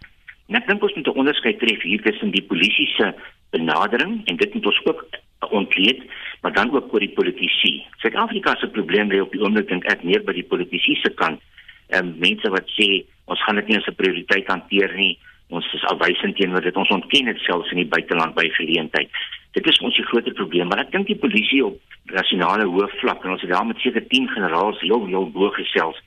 En 0.48 0.56
ek 0.60 0.68
dink 0.68 0.84
ons 0.84 0.96
moet 0.96 1.08
'n 1.08 1.20
onderskeid 1.24 1.60
tref 1.60 1.82
hier 1.82 2.02
tussen 2.02 2.32
die 2.32 2.44
polisie 2.44 2.88
se 2.96 3.14
benadering 3.52 4.22
en 4.28 4.36
dit 4.36 4.54
moet 4.54 4.66
ons 4.66 4.82
ook 4.86 5.06
ontleed, 5.52 6.04
maar 6.42 6.54
dan 6.54 6.72
ook 6.72 6.94
oor 6.94 7.00
die 7.00 7.16
politici. 7.20 7.84
Suid-Afrika 7.98 8.56
se 8.56 8.68
probleem 8.68 9.12
lê 9.12 9.22
op 9.22 9.32
die 9.32 9.42
oomblik 9.42 9.68
dink 9.68 9.86
ek 9.86 10.04
meer 10.04 10.24
by 10.24 10.34
die 10.34 10.48
politici 10.48 10.96
se 10.96 11.10
kant. 11.10 11.40
Ehm 11.90 12.16
mense 12.20 12.50
wat 12.50 12.68
sê 12.80 13.04
ons 13.26 13.44
gaan 13.44 13.56
dit 13.56 13.68
nie 13.68 13.78
as 13.78 13.88
'n 13.88 13.96
prioriteit 13.96 14.48
hanteer 14.48 14.96
nie. 14.96 15.18
Ons 15.50 15.68
is 15.74 15.86
afwysend 15.92 16.36
teenoor 16.36 16.62
dit. 16.62 16.76
Ons 16.76 16.92
ontken 16.92 17.30
dit 17.32 17.44
selfs 17.46 17.72
in 17.72 17.84
die 17.84 17.92
buiteland 17.92 18.36
by 18.36 18.50
geleentheid. 18.58 19.12
Dit 19.56 19.68
is 19.72 19.80
ons 19.80 19.96
die 19.96 20.06
groot 20.06 20.28
probleem, 20.34 20.68
maar 20.68 20.84
ek 20.84 20.92
dink 20.92 21.08
die 21.08 21.20
polisie 21.20 21.64
op 21.66 21.78
nasionale 22.12 22.68
hoof 22.68 22.94
vlak 23.02 23.24
en 23.24 23.36
ons 23.36 23.44
het 23.44 23.52
daar 23.52 23.66
met 23.68 23.80
seker 23.84 24.04
10 24.08 24.28
generaals 24.36 24.82
heel 24.84 25.06
heel 25.08 25.30
bo 25.32 25.50
gesels 25.56 26.00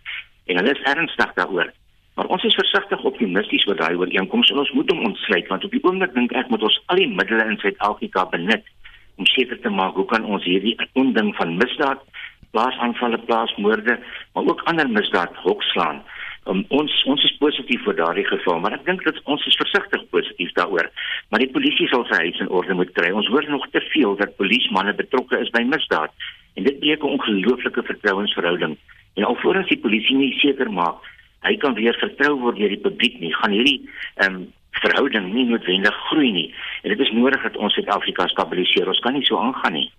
en 0.50 0.58
hulle 0.58 0.74
is 0.74 0.84
ernstig 0.92 1.32
daaroor. 1.36 1.72
Maar 2.18 2.26
ons 2.34 2.44
is 2.44 2.56
versigtig 2.58 3.04
optimisties 3.10 3.66
oor 3.68 3.78
daai 3.78 3.96
ooreenkoms 3.96 4.50
en 4.52 4.62
ons 4.62 4.72
moet 4.76 4.90
hom 4.92 5.04
ontsluit 5.10 5.48
want 5.52 5.64
op 5.64 5.74
die 5.76 5.82
oomblik 5.84 6.14
dink 6.16 6.32
ek 6.36 6.50
moet 6.52 6.64
ons 6.68 6.78
al 6.92 7.00
die 7.00 7.08
middele 7.08 7.46
in 7.52 7.60
Suid-Afrika 7.62 8.26
benut 8.32 8.66
om 9.20 9.28
seker 9.30 9.60
te 9.60 9.72
maak 9.72 9.98
hoe 10.00 10.06
kan 10.10 10.24
ons 10.24 10.44
hierdie 10.48 10.76
onding 10.98 11.34
van 11.36 11.58
misdaad, 11.60 12.00
plaasaanvalle, 12.56 13.20
plaasmoorde, 13.28 13.98
maar 14.34 14.48
ook 14.48 14.64
ander 14.72 14.88
misdaad 14.88 15.36
hokslaan. 15.44 16.00
Um, 16.50 16.64
ons 16.74 16.94
ons 17.06 17.24
is 17.28 17.36
positief 17.38 17.84
vir 17.86 17.94
daardie 17.94 18.26
geval, 18.26 18.58
maar 18.58 18.74
ek 18.74 18.86
dink 18.88 19.04
dat 19.06 19.20
ons 19.30 19.44
is 19.46 19.58
versigtig 19.60 20.02
positief 20.10 20.50
daaroor. 20.58 20.88
Maar 21.30 21.44
die 21.44 21.52
polisie 21.54 21.86
sal 21.92 22.02
sy 22.10 22.24
huis 22.26 22.40
in 22.42 22.50
orde 22.50 22.74
moet 22.74 22.90
kry. 22.96 23.12
Ons 23.14 23.30
hoor 23.30 23.46
nog 23.48 23.68
te 23.70 23.82
veel 23.92 24.16
dat 24.18 24.34
polismanne 24.40 24.96
betrokke 24.98 25.38
is 25.38 25.52
by 25.54 25.62
misdaad 25.62 26.10
en 26.58 26.66
dit 26.66 26.80
breek 26.82 27.04
'n 27.04 27.14
ongelooflike 27.16 27.82
vertrouensverhouding. 27.92 28.76
En 29.14 29.24
alvorens 29.24 29.68
die 29.68 29.78
polisie 29.78 30.16
nie 30.16 30.34
seker 30.42 30.70
maak 30.70 30.98
hy 31.46 31.56
kan 31.60 31.76
weer 31.78 31.96
vertrou 32.00 32.36
word 32.40 32.58
deur 32.60 32.72
die 32.72 32.82
publiek 32.82 33.20
nie, 33.20 33.34
gaan 33.42 33.54
hierdie 33.56 33.78
ehm 34.16 34.40
um, 34.40 34.48
verhouding 34.80 35.26
nie 35.34 35.44
noodwendig 35.44 35.96
groei 36.08 36.30
nie. 36.32 36.46
En 36.82 36.92
dit 36.94 37.00
is 37.04 37.10
nodig 37.12 37.42
dat 37.42 37.56
ons 37.60 37.74
Suid-Afrika 37.74 38.24
stabiliseer. 38.30 38.88
Ons 38.88 39.00
kan 39.04 39.12
nie 39.12 39.24
so 39.26 39.36
aangaan 39.36 39.74
nie. 39.76 39.90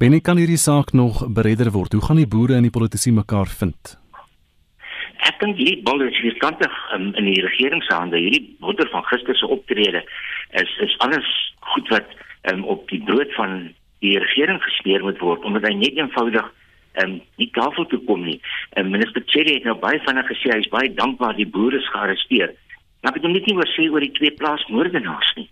Benny 0.00 0.18
kan 0.24 0.40
hierdie 0.40 0.58
saak 0.58 0.90
nog 0.96 1.20
beredder 1.36 1.70
word. 1.70 1.92
Hoe 1.92 2.02
gaan 2.02 2.18
die 2.18 2.26
boere 2.26 2.56
en 2.56 2.66
die 2.66 2.72
politici 2.74 3.12
mekaar 3.14 3.46
vind? 3.60 3.94
Ek 5.26 5.40
dink 5.42 5.58
hierdie 5.58 5.82
bal 5.82 6.04
is 6.04 6.18
vierkantig 6.22 6.74
um, 6.94 7.08
in 7.18 7.26
die 7.26 7.40
regering 7.42 7.82
se 7.82 7.94
hande. 7.94 8.18
Hierdie 8.20 8.44
wonder 8.62 8.86
van 8.92 9.02
gister 9.08 9.34
se 9.34 9.48
optrede 9.50 10.04
is 10.60 10.76
is 10.84 10.94
alles 11.06 11.30
goed 11.72 11.88
wat 11.94 12.14
um, 12.52 12.62
op 12.64 12.86
die 12.92 13.00
brood 13.08 13.32
van 13.34 13.56
die 14.04 14.14
regering 14.22 14.60
gesmeer 14.62 15.02
moet 15.02 15.18
word 15.24 15.42
omdat 15.48 15.66
hy 15.66 15.72
net 15.80 15.98
eenvoudig 15.98 16.46
um, 17.02 17.16
nie 17.42 17.50
tafel 17.58 17.88
toe 17.90 17.98
kom 18.06 18.22
nie. 18.28 18.38
Um, 18.78 18.92
minister 18.94 19.24
Cherry 19.32 19.56
het 19.58 19.66
nou 19.66 19.74
baie 19.82 19.98
vinnig 20.06 20.30
gesê 20.30 20.52
hy 20.52 20.60
is 20.62 20.70
baie 20.70 20.92
dankbaar 20.94 21.34
die 21.40 21.48
boere 21.58 21.80
is 21.82 21.90
gearresteer. 21.94 22.54
Maar 23.02 23.14
ek 23.14 23.20
het 23.20 23.26
hom 23.26 23.34
net 23.34 23.50
nie 23.50 23.58
oor 23.58 23.72
sê 23.74 23.88
oor 23.90 24.06
die 24.06 24.14
twee 24.20 24.34
plaasmoordenaars 24.38 25.34
nie. 25.40 25.48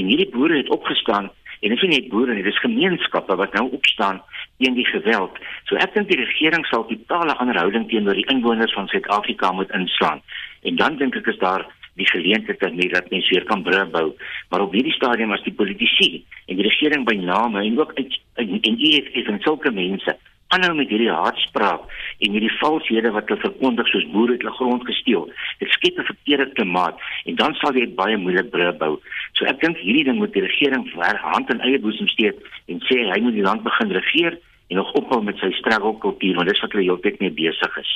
En 0.00 0.10
hierdie 0.10 0.30
boere 0.34 0.58
het 0.58 0.74
opgestaan 0.74 1.30
en 1.60 1.70
dit 1.70 1.78
is 1.78 1.86
nie 1.86 1.94
net 2.00 2.10
boere 2.10 2.34
nie, 2.34 2.42
dit 2.42 2.52
is 2.52 2.64
gemeenskappe 2.66 3.38
wat 3.38 3.54
nou 3.56 3.68
opstaan 3.78 4.18
teen 4.58 4.74
die 4.74 4.86
geweld. 4.86 5.38
So 5.68 5.76
ek 5.76 5.94
dink 5.94 6.08
die 6.08 6.20
regering 6.20 6.66
sal 6.70 6.86
totale 6.88 7.36
ander 7.42 7.58
houding 7.58 7.88
teenoor 7.90 8.18
die 8.18 8.28
inwoners 8.32 8.74
van 8.76 8.88
Suid-Afrika 8.88 9.52
moet 9.52 9.72
inslaan. 9.76 10.22
En 10.62 10.76
dan 10.76 10.96
dink 11.00 11.16
ek 11.16 11.32
is 11.32 11.40
daar 11.42 11.66
die 11.94 12.06
geleentheid 12.10 12.60
dat 12.60 12.74
nie 12.74 12.88
dat 12.90 13.10
mense 13.10 13.30
weer 13.30 13.44
kan 13.46 13.62
brûe 13.62 13.84
bou, 13.90 14.08
maar 14.50 14.64
op 14.64 14.72
hierdie 14.74 14.94
stadium 14.96 15.32
as 15.32 15.42
die 15.46 15.54
politici 15.54 16.24
en 16.46 16.58
die 16.58 16.66
regering 16.66 17.04
by 17.06 17.14
name 17.20 17.62
en 17.62 17.78
ook 17.78 17.92
in 17.98 18.10
in 18.36 18.78
EFF 18.78 19.28
en 19.30 19.42
sulke 19.46 19.70
mense 19.70 20.16
aanhou 20.48 20.74
met 20.76 20.88
hierdie 20.92 21.10
haatspraak 21.10 21.82
en 22.24 22.36
hierdie 22.36 22.52
valshede 22.60 23.10
wat 23.16 23.28
hulle 23.28 23.44
verkondig 23.46 23.88
soos 23.88 24.06
boere 24.12 24.36
het 24.36 24.42
hulle 24.44 24.56
grond 24.58 24.86
gesteel. 24.86 25.28
Dit 25.58 25.70
skep 25.76 25.98
'n 25.98 26.10
verkeerde 26.10 26.52
klimaat 26.52 27.00
en 27.24 27.34
dan 27.34 27.54
sal 27.54 27.74
jy 27.74 27.86
baie 27.94 28.16
moeilik 28.16 28.50
brûe 28.50 28.72
bou. 28.78 29.00
So 29.32 29.44
ek 29.44 29.60
dink 29.60 29.76
hierdie 29.76 30.04
ding 30.04 30.18
moet 30.18 30.32
die 30.32 30.46
regering 30.48 30.88
ver 30.94 31.16
hand 31.16 31.50
in 31.50 31.60
eie 31.60 31.78
boesem 31.78 32.08
steek 32.08 32.36
en 32.66 32.80
sê 32.88 32.96
hy 33.12 33.20
moet 33.20 33.34
die 33.34 33.48
land 33.48 33.62
begin 33.62 33.90
regeer 33.90 34.38
en 34.74 34.80
nog 34.80 34.92
ophou 34.98 35.22
met 35.22 35.38
sy 35.38 35.50
struggle-kultuur 35.54 36.38
want 36.38 36.50
dis 36.50 36.60
wat 36.62 36.72
hulle 36.74 36.84
heeltyd 36.88 37.20
mee 37.22 37.32
besig 37.34 37.76
is. 37.78 37.90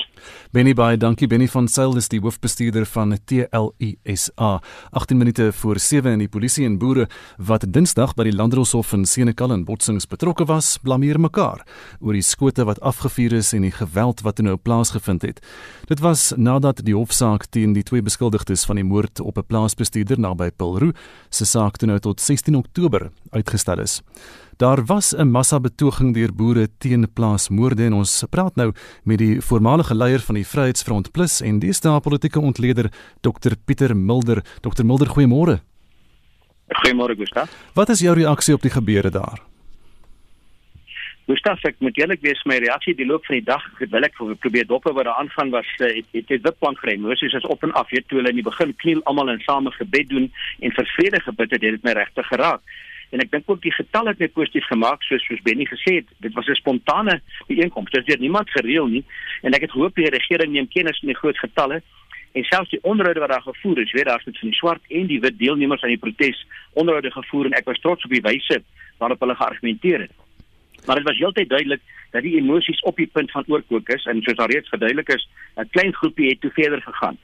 Benny 0.54 0.74
Bey, 0.78 0.96
dankie 0.96 1.28
Benny 1.30 1.48
van 1.50 1.68
Sail 1.68 1.96
is 1.98 2.08
die 2.12 2.20
hoofbestuurder 2.22 2.86
van 2.86 3.16
TLISA. 3.18 4.50
18 5.00 5.18
minute 5.18 5.50
voor 5.60 5.78
7 5.82 6.14
in 6.16 6.22
die 6.22 6.30
polisie 6.30 6.66
en 6.66 6.78
boere 6.78 7.08
wat 7.50 7.66
Dinsdag 7.74 8.14
by 8.18 8.28
die 8.28 8.36
Landdroshof 8.36 8.92
in 8.96 9.06
Senekal 9.06 9.54
in 9.54 9.64
botsings 9.68 10.06
betrokke 10.10 10.46
was, 10.48 10.76
blameer 10.82 11.18
mekaar 11.20 11.64
oor 12.00 12.16
die 12.16 12.24
skote 12.24 12.66
wat 12.68 12.80
afgevuur 12.80 13.38
is 13.40 13.52
en 13.56 13.66
die 13.66 13.74
geweld 13.74 14.22
wat 14.26 14.42
nou 14.44 14.56
plaasgevind 14.56 15.26
het. 15.26 15.42
Dit 15.90 16.02
was 16.04 16.30
nadat 16.36 16.84
die 16.86 16.96
hofsaak 16.96 17.48
teen 17.50 17.74
die 17.74 17.86
twee 17.86 18.04
beskuldigdes 18.04 18.66
van 18.68 18.78
die 18.78 18.86
moord 18.86 19.20
op 19.20 19.38
'n 19.38 19.46
plaasbestuurder 19.50 20.18
naby 20.18 20.50
Pilroo 20.50 20.92
se 21.30 21.44
saak 21.44 21.76
toe 21.76 21.88
nou 21.88 21.98
tot 21.98 22.20
16 22.20 22.54
Oktober 22.54 23.10
uitgestel 23.30 23.80
is. 23.80 24.02
Daar 24.58 24.84
was 24.84 25.14
'n 25.16 25.30
massa 25.30 25.60
betoging 25.60 26.14
deur 26.14 26.34
boere 26.34 26.68
teen 26.78 27.12
plaasmoorde 27.12 27.84
en 27.84 27.92
ons 27.92 28.24
praat 28.30 28.54
nou 28.56 28.72
met 29.04 29.18
die 29.18 29.40
voormalige 29.40 29.94
leier 29.94 30.18
van 30.20 30.34
die 30.34 30.46
Vryheidsfront 30.46 31.12
Plus 31.12 31.40
en 31.40 31.58
die 31.58 31.72
staal 31.72 32.00
politieke 32.00 32.40
ontleder 32.40 32.90
Dr 33.20 33.52
Pieter 33.64 33.96
Mulder. 33.96 34.42
Dr 34.60 34.84
Mulder, 34.84 35.06
goeiemôre. 35.06 35.60
Goeiemôre 36.68 37.16
Gustaf. 37.16 37.70
Wat 37.74 37.88
is 37.88 38.00
jou 38.00 38.14
reaksie 38.14 38.54
op 38.54 38.62
die 38.62 38.70
gebeure 38.70 39.10
daar? 39.10 39.40
Gustaf, 41.26 41.64
ek 41.64 41.76
moet 41.78 41.98
eerlik 41.98 42.20
wees 42.20 42.42
my 42.44 42.56
reaksie 42.56 42.94
die 42.94 43.06
loop 43.06 43.24
van 43.26 43.36
die 43.36 43.44
dag, 43.44 43.62
wil 43.78 44.02
ek 44.02 44.14
probeer 44.40 44.66
dop 44.66 44.84
wat 44.84 45.04
daar 45.04 45.14
aangaan 45.14 45.50
was 45.50 45.66
eh, 45.78 45.94
het 45.96 46.06
het, 46.10 46.28
het 46.28 46.42
witplank 46.42 46.78
gery. 46.78 46.96
Moses 46.98 47.32
is 47.32 47.46
op 47.46 47.62
en 47.62 47.72
af, 47.72 47.90
weet 47.90 48.08
toe 48.08 48.18
hulle 48.18 48.28
in 48.28 48.42
die 48.42 48.50
begin 48.50 48.74
kniel 48.76 49.02
almal 49.04 49.28
in 49.28 49.40
same 49.40 49.70
gebed 49.70 50.08
doen 50.08 50.32
en 50.58 50.72
vir 50.72 50.86
vrede 50.96 51.20
gebid 51.20 51.50
het, 51.50 51.62
het 51.62 51.70
dit 51.70 51.82
my 51.82 51.92
regtig 51.92 52.26
geraak 52.26 52.60
en 53.10 53.20
ek 53.24 53.30
dink 53.30 53.50
ook 53.50 53.62
die 53.62 53.72
getal 53.72 54.06
het 54.10 54.18
my 54.18 54.28
positief 54.28 54.66
gemaak 54.68 55.02
soos 55.02 55.24
soos 55.24 55.40
Benny 55.42 55.64
gesê 55.68 56.00
het 56.00 56.08
dit 56.24 56.34
was 56.34 56.48
'n 56.48 56.60
spontane 56.60 57.20
bijeenkoms 57.46 57.90
dit 57.90 58.06
het 58.06 58.20
niemand 58.20 58.50
gereël 58.50 58.86
nie. 58.86 59.04
En 59.42 59.52
ek 59.52 59.60
het 59.60 59.70
hoop 59.70 59.94
die 59.94 60.10
regering 60.10 60.52
neem 60.52 60.68
kennis 60.68 60.98
van 60.98 61.08
die 61.08 61.16
groot 61.16 61.38
getalle 61.38 61.82
en 62.32 62.44
selfs 62.44 62.70
die 62.70 62.82
onderhoude 62.82 63.20
wat 63.20 63.30
daar 63.30 63.42
gevoer 63.42 63.78
is 63.78 63.92
weet 63.92 64.04
daar's 64.04 64.24
met 64.24 64.38
van 64.38 64.48
die 64.48 64.58
swart 64.58 64.82
en 64.88 65.06
die 65.06 65.20
wit 65.20 65.38
deelnemers 65.38 65.82
aan 65.82 65.94
die 65.94 66.04
protes 66.04 66.46
onderhoude 66.72 67.10
gevoer 67.10 67.46
en 67.46 67.52
ek 67.52 67.64
was 67.64 67.80
trots 67.80 68.04
op 68.04 68.10
die 68.10 68.26
wyse 68.30 68.62
waarop 68.98 69.20
hulle 69.20 69.34
geargumenteer 69.34 70.00
het. 70.00 70.12
Maar 70.86 70.96
dit 70.96 71.04
was 71.04 71.18
heeltyd 71.18 71.48
duidelik 71.48 71.80
dat 72.10 72.22
die 72.22 72.36
emosies 72.36 72.80
op 72.80 72.96
die 72.96 73.06
punt 73.06 73.30
van 73.30 73.44
oorkook 73.46 73.88
is 73.88 74.04
en 74.04 74.22
soos 74.22 74.36
daar 74.36 74.50
reeds 74.50 74.68
geduidelik 74.68 75.08
is 75.08 75.28
'n 75.56 75.68
klein 75.70 75.94
groepie 75.94 76.28
het 76.28 76.40
te 76.40 76.50
verder 76.50 76.82
gegaan. 76.82 77.18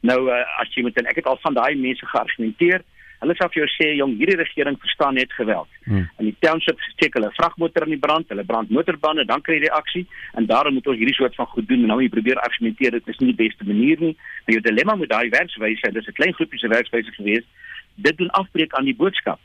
Nou 0.00 0.30
uh, 0.30 0.60
as 0.60 0.74
jy 0.74 0.82
moet 0.82 0.96
en 0.96 1.06
ek 1.06 1.16
het 1.16 1.26
al 1.26 1.38
van 1.42 1.54
daai 1.54 1.74
mense 1.74 2.06
geargumenteer 2.06 2.82
Hulle 3.22 3.36
sê 3.38 3.46
vir 3.54 3.60
jou 3.60 3.68
sê 3.70 3.88
jong, 3.94 4.16
hierdie 4.18 4.38
regering 4.40 4.76
verstaan 4.82 5.14
net 5.14 5.30
geweld. 5.38 5.68
Hmm. 5.86 6.08
En 6.18 6.26
die 6.26 6.34
township 6.42 6.80
steek 6.90 7.14
hulle 7.14 7.28
vragmotor 7.36 7.86
in 7.86 7.94
die 7.94 8.00
brand, 8.02 8.26
hulle 8.32 8.44
brand 8.44 8.72
motorbande, 8.74 9.24
dan 9.28 9.44
kry 9.46 9.60
jy 9.60 9.68
reaksie 9.68 10.02
en 10.38 10.48
daarom 10.50 10.74
moet 10.74 10.88
ons 10.90 10.98
hierdie 10.98 11.14
soort 11.14 11.38
van 11.38 11.46
goed 11.52 11.68
doen 11.70 11.84
en 11.84 11.92
nou 11.92 12.00
jy 12.02 12.10
probeer 12.10 12.40
argumenteer 12.42 12.96
dit 12.98 13.12
is 13.14 13.20
nie 13.22 13.30
die 13.30 13.38
beste 13.44 13.66
manier 13.68 14.02
nie. 14.02 14.16
Maar 14.42 14.56
jou 14.56 14.64
dilemma 14.66 14.96
met 14.98 15.12
daai 15.14 15.30
werkswyse, 15.30 15.92
dis 15.94 16.08
'n 16.10 16.18
klein 16.18 16.34
groepie 16.34 16.58
se 16.58 16.68
werkswyse 16.68 17.14
gewees. 17.14 17.46
Dit 17.94 18.18
doen 18.18 18.30
afbreek 18.30 18.74
aan 18.74 18.90
die 18.90 18.98
boodskap. 18.98 19.38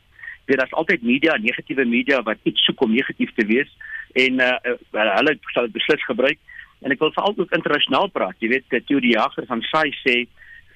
Dit 0.48 0.64
is 0.64 0.74
altyd 0.74 1.04
media, 1.04 1.38
negatiewe 1.38 1.86
media 1.86 2.22
wat 2.24 2.38
iets 2.44 2.66
soek 2.66 2.82
om 2.82 2.94
negatief 2.96 3.34
te 3.36 3.46
wees 3.46 3.70
en 4.16 4.40
uh, 4.42 4.58
uh 4.66 5.16
hulle 5.20 5.38
sal 5.54 5.70
dit 5.70 5.78
beslis 5.78 6.04
gebruik. 6.06 6.40
En 6.82 6.92
ek 6.92 7.00
wil 7.00 7.12
veral 7.12 7.34
ook 7.38 7.54
internasionaal 7.54 8.10
praat. 8.14 8.36
Jy 8.40 8.50
weet, 8.50 8.86
Theo 8.86 9.00
die 9.00 9.14
Jager 9.14 9.46
van 9.46 9.62
SAI 9.62 9.94
sê 10.02 10.26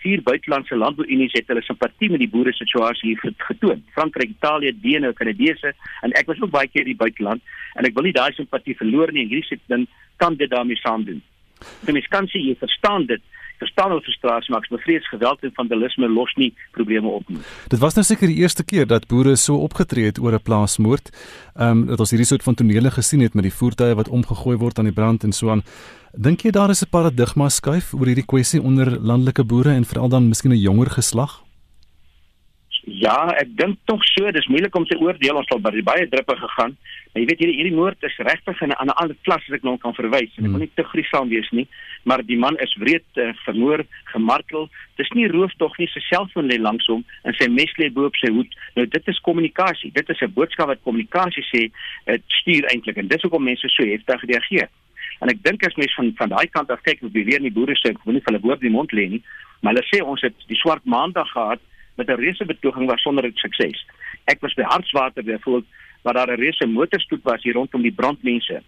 vier 0.02 0.22
buitelandse 0.26 0.76
landbouunies 0.76 1.36
het 1.38 1.50
hulle 1.52 1.64
simpatie 1.66 2.10
met 2.12 2.22
die 2.24 2.30
boere 2.30 2.54
situasie 2.58 3.12
hier 3.12 3.36
getoon. 3.48 3.84
Frankryk, 3.96 4.34
Italië, 4.38 4.74
Dene, 4.82 5.14
Kanadese 5.18 5.74
en 6.02 6.16
ek 6.20 6.30
was 6.32 6.42
ook 6.42 6.54
baie 6.54 6.70
keer 6.70 6.86
in 6.86 6.94
die 6.94 7.02
buiteland 7.04 7.44
en 7.78 7.88
ek 7.88 7.98
wil 7.98 8.10
nie 8.10 8.16
daai 8.18 8.32
simpatie 8.38 8.78
verloor 8.80 9.14
nie 9.14 9.26
en 9.26 9.34
hierdie 9.34 9.50
sit 9.52 9.62
dan 9.72 9.86
kan 10.22 10.38
dit 10.40 10.50
daarmee 10.50 10.80
saamdoen. 10.82 11.22
Die 11.86 11.94
mens 11.94 12.10
kan 12.14 12.28
sê 12.32 12.42
jy 12.42 12.58
verstaan 12.60 13.06
dit 13.10 13.22
verstaan 13.64 13.94
ons 13.96 14.06
frustrasie 14.08 14.54
maar 14.54 14.64
ek 14.64 14.74
bevrees 14.74 15.08
geweld 15.14 15.44
en 15.46 15.54
vandalisme 15.60 16.10
los 16.10 16.34
nie 16.42 16.52
probleme 16.78 17.08
op 17.08 17.30
nie. 17.30 17.42
Dit 17.74 17.80
was 17.84 17.98
nou 17.98 18.06
seker 18.08 18.28
die 18.32 18.42
eerste 18.42 18.64
keer 18.64 18.88
dat 18.90 19.08
boere 19.12 19.36
so 19.36 19.62
opgetree 19.68 20.10
het 20.10 20.20
oor 20.20 20.34
'n 20.34 20.46
plaasmoord. 20.50 21.12
Ehm 21.56 21.70
um, 21.70 21.86
dat 21.92 22.00
ons 22.00 22.12
hierdie 22.12 22.32
soort 22.32 22.44
van 22.44 22.56
tonele 22.56 22.92
gesien 22.92 23.22
het 23.22 23.34
met 23.34 23.44
die 23.44 23.58
voertuie 23.60 23.96
wat 23.96 24.10
omgegooi 24.10 24.58
word 24.58 24.80
aan 24.80 24.90
die 24.90 25.00
brand 25.00 25.24
en 25.24 25.32
so 25.32 25.50
aan. 25.50 25.64
Dink 26.12 26.42
jy 26.42 26.52
daar 26.52 26.70
is 26.70 26.84
'n 26.84 26.90
paradigma 26.90 27.50
skuif 27.50 27.94
oor 27.94 28.06
hierdie 28.06 28.26
kwessie 28.26 28.62
onder 28.62 29.00
landelike 29.00 29.44
boere 29.44 29.72
en 29.72 29.86
veral 29.86 30.10
dan 30.10 30.28
miskien 30.28 30.52
'n 30.52 30.66
jonger 30.68 30.90
geslag? 30.90 31.51
Ja, 32.90 33.30
ek 33.38 33.52
dink 33.60 33.78
tog 33.86 34.02
so, 34.10 34.32
dis 34.34 34.48
moeilik 34.50 34.74
om 34.76 34.88
te 34.90 34.98
oordeel 34.98 35.38
ons 35.38 35.46
sal 35.52 35.60
by 35.62 35.84
baie 35.86 36.08
druppe 36.10 36.34
gegaan. 36.40 36.74
Maar 37.12 37.22
jy 37.22 37.28
weet 37.30 37.42
hierdie 37.44 37.58
hierdie 37.60 37.78
moord 37.78 38.06
is 38.08 38.16
regtig 38.26 38.62
in 38.66 38.72
'n 38.74 38.90
ander 38.90 39.16
klas 39.22 39.44
as 39.46 39.54
ek 39.58 39.64
nou 39.64 39.78
kan 39.78 39.94
verwys. 39.94 40.34
Ek 40.38 40.50
wil 40.50 40.64
nie 40.64 40.72
te 40.74 40.84
gruisam 40.84 41.30
wees 41.30 41.50
nie, 41.52 41.68
maar 42.04 42.24
die 42.26 42.38
man 42.38 42.58
is 42.58 42.74
wreed 42.80 43.06
uh, 43.18 43.34
vermoor, 43.46 43.86
gemartel. 44.06 44.70
Dis 44.98 45.12
nie 45.14 45.28
rooftog 45.28 45.78
nie, 45.78 45.88
sy 45.94 46.00
selfoon 46.00 46.50
lê 46.50 46.58
langs 46.58 46.88
hom 46.88 47.06
en 47.24 47.34
sy 47.34 47.48
mes 47.50 47.70
lê 47.78 47.92
bo 47.94 48.06
op 48.06 48.16
sy 48.16 48.32
hoed. 48.34 48.50
Nou 48.76 48.88
dit 48.88 49.08
is 49.08 49.20
kommunikasie. 49.20 49.92
Dit 49.94 50.10
is 50.10 50.22
'n 50.22 50.34
boodskap 50.34 50.68
wat 50.68 50.82
kommunikasie 50.82 51.46
sê, 51.54 51.70
dit 52.06 52.24
stuur 52.42 52.66
eintlik 52.74 52.98
en 52.98 53.08
dis 53.08 53.22
hoekom 53.22 53.44
mense 53.44 53.70
so 53.70 53.86
heftig 53.86 54.26
reageer. 54.26 54.70
En 55.22 55.30
ek 55.30 55.44
dink 55.44 55.64
as 55.68 55.76
mens 55.76 55.94
van 55.94 56.14
van 56.18 56.30
daai 56.30 56.48
kant 56.50 56.72
af 56.72 56.82
kyk, 56.82 57.00
hoe 57.00 57.12
weer 57.12 57.42
nie 57.42 57.52
boere 57.52 57.76
sê, 57.78 57.92
ek 57.92 58.06
wil 58.06 58.14
nie 58.14 58.26
hulle 58.26 58.42
woord 58.42 58.62
in 58.62 58.72
die 58.72 58.78
mond 58.78 58.92
lê 58.92 59.08
nie, 59.10 59.22
maar 59.62 59.74
hulle 59.74 59.86
sê 59.94 60.02
ons 60.02 60.22
het 60.22 60.34
die 60.48 60.58
swart 60.58 60.86
maandag 60.86 61.30
gehad 61.30 61.62
met 61.96 62.08
'n 62.08 62.20
reuse 62.20 62.46
betoging 62.46 62.90
was 62.90 63.02
sonder 63.02 63.32
sukses. 63.34 63.86
Ek 64.26 64.42
was 64.42 64.54
by 64.54 64.64
Hartswater 64.64 65.24
byvoorbeeld 65.24 65.66
waar 66.02 66.14
daar 66.14 66.32
'n 66.32 66.42
reuse 66.42 66.66
motorstoet 66.68 67.24
was 67.24 67.44
hier 67.44 67.54
rondom 67.54 67.82
die 67.82 67.92
brandmense. 67.92 68.62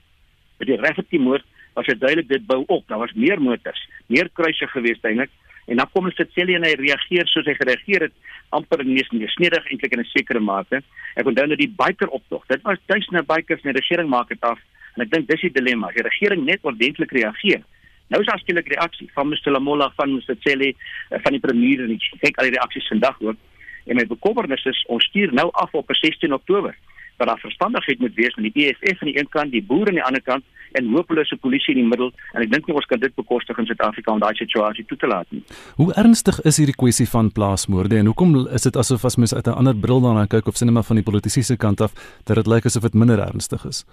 Met 0.57 0.67
die 0.67 0.77
regte 0.77 1.19
moord 1.19 1.45
was 1.73 1.86
dit 1.86 1.99
duidelik 1.99 2.27
dit 2.27 2.45
bou 2.45 2.63
op. 2.67 2.88
Daar 2.88 2.99
was 2.99 3.13
meer 3.13 3.41
motors, 3.41 3.89
meer 4.07 4.29
kruise 4.33 4.67
gewees 4.67 5.01
eintlik. 5.01 5.29
En 5.65 5.77
dan 5.77 5.89
kom 5.91 6.09
dit 6.09 6.29
sê 6.36 6.41
en 6.41 6.63
hy 6.63 6.73
reageer 6.75 7.27
soos 7.27 7.45
hy 7.45 7.55
gereageer 7.55 8.01
het 8.01 8.13
amper 8.49 8.79
in 8.83 8.93
mees 8.93 9.33
snedig 9.33 9.69
eintlik 9.71 9.93
in 9.93 9.99
'n 9.99 10.12
sekere 10.12 10.39
mate. 10.39 10.83
Ek 11.15 11.25
onthou 11.25 11.47
nou 11.47 11.55
die 11.55 11.73
biker 11.77 12.07
optog. 12.07 12.45
Dit 12.47 12.62
was 12.62 12.77
duisende 12.86 13.23
bikers 13.23 13.62
en 13.62 13.71
die 13.73 13.81
regering 13.81 14.09
maak 14.09 14.27
dit 14.29 14.41
af. 14.41 14.59
En 14.95 15.03
ek 15.03 15.12
dink 15.12 15.27
dis 15.27 15.41
die 15.41 15.51
dilemma. 15.51 15.91
Die 15.91 16.03
regering 16.03 16.45
net 16.45 16.59
ordentlik 16.62 17.12
reageer. 17.12 17.63
Nou 18.07 18.21
is 18.21 18.27
daar 18.27 18.39
skielik 18.39 18.67
reaksie 18.67 19.09
van 19.13 19.27
Mr 19.29 19.51
Lamola 19.51 19.91
van 19.95 20.15
Mr 20.15 20.35
Cele 20.39 20.73
eh, 20.73 21.19
van 21.23 21.31
die 21.31 21.39
premier 21.39 21.83
en 21.83 21.91
ek 21.95 22.09
kyk 22.19 22.37
al 22.37 22.49
die 22.49 22.57
reaksies 22.57 22.87
vandag 22.87 23.21
ook. 23.21 23.37
En 23.85 23.99
my 23.99 24.05
bekommernis 24.07 24.65
is 24.65 24.83
ons 24.87 25.05
stuur 25.05 25.33
nou 25.33 25.49
af 25.51 25.73
op 25.73 25.91
16 25.91 26.33
Oktober 26.33 26.75
dat 27.17 27.27
daar 27.27 27.39
verstandigheid 27.39 27.99
moet 27.99 28.13
wees 28.13 28.35
met 28.35 28.53
die 28.53 28.65
EFF 28.65 29.01
aan 29.01 29.07
die 29.07 29.19
een 29.19 29.29
kant, 29.29 29.51
die 29.51 29.63
boere 29.63 29.87
aan 29.87 29.99
die 29.99 30.03
ander 30.03 30.21
kant 30.21 30.43
en 30.71 30.89
hopelose 30.89 31.35
polisie 31.35 31.75
in 31.75 31.81
die 31.81 31.89
middel 31.89 32.11
en 32.33 32.41
ek 32.41 32.51
dink 32.51 32.67
nie 32.67 32.75
ons 32.75 32.87
kan 32.89 32.99
dit 32.99 33.13
bekostig 33.15 33.57
in 33.61 33.67
Suid-Afrika 33.69 34.11
om 34.11 34.21
daai 34.23 34.33
situasie 34.39 34.85
toe 34.89 34.97
te 34.97 35.09
laat 35.09 35.29
nie. 35.29 35.43
Hoe 35.77 35.93
ernstig 35.99 36.39
is 36.49 36.57
hierdie 36.57 36.77
kwessie 36.77 37.07
van 37.09 37.29
plaasmoorde 37.31 37.99
en 38.01 38.09
hoekom 38.09 38.33
is 38.47 38.65
dit 38.65 38.79
asof 38.79 39.05
as 39.05 39.19
mens 39.21 39.35
uit 39.35 39.47
'n 39.47 39.59
ander 39.61 39.75
bril 39.75 40.01
daarna 40.01 40.25
kyk 40.25 40.47
of 40.47 40.57
sinema 40.57 40.81
van 40.81 40.95
die 40.95 41.05
politieke 41.05 41.57
kant 41.57 41.81
af 41.81 41.93
dat 42.25 42.35
dit 42.35 42.47
lyk 42.47 42.65
asof 42.65 42.81
dit 42.81 42.93
minder 42.93 43.19
ernstig 43.19 43.65
is? 43.65 43.85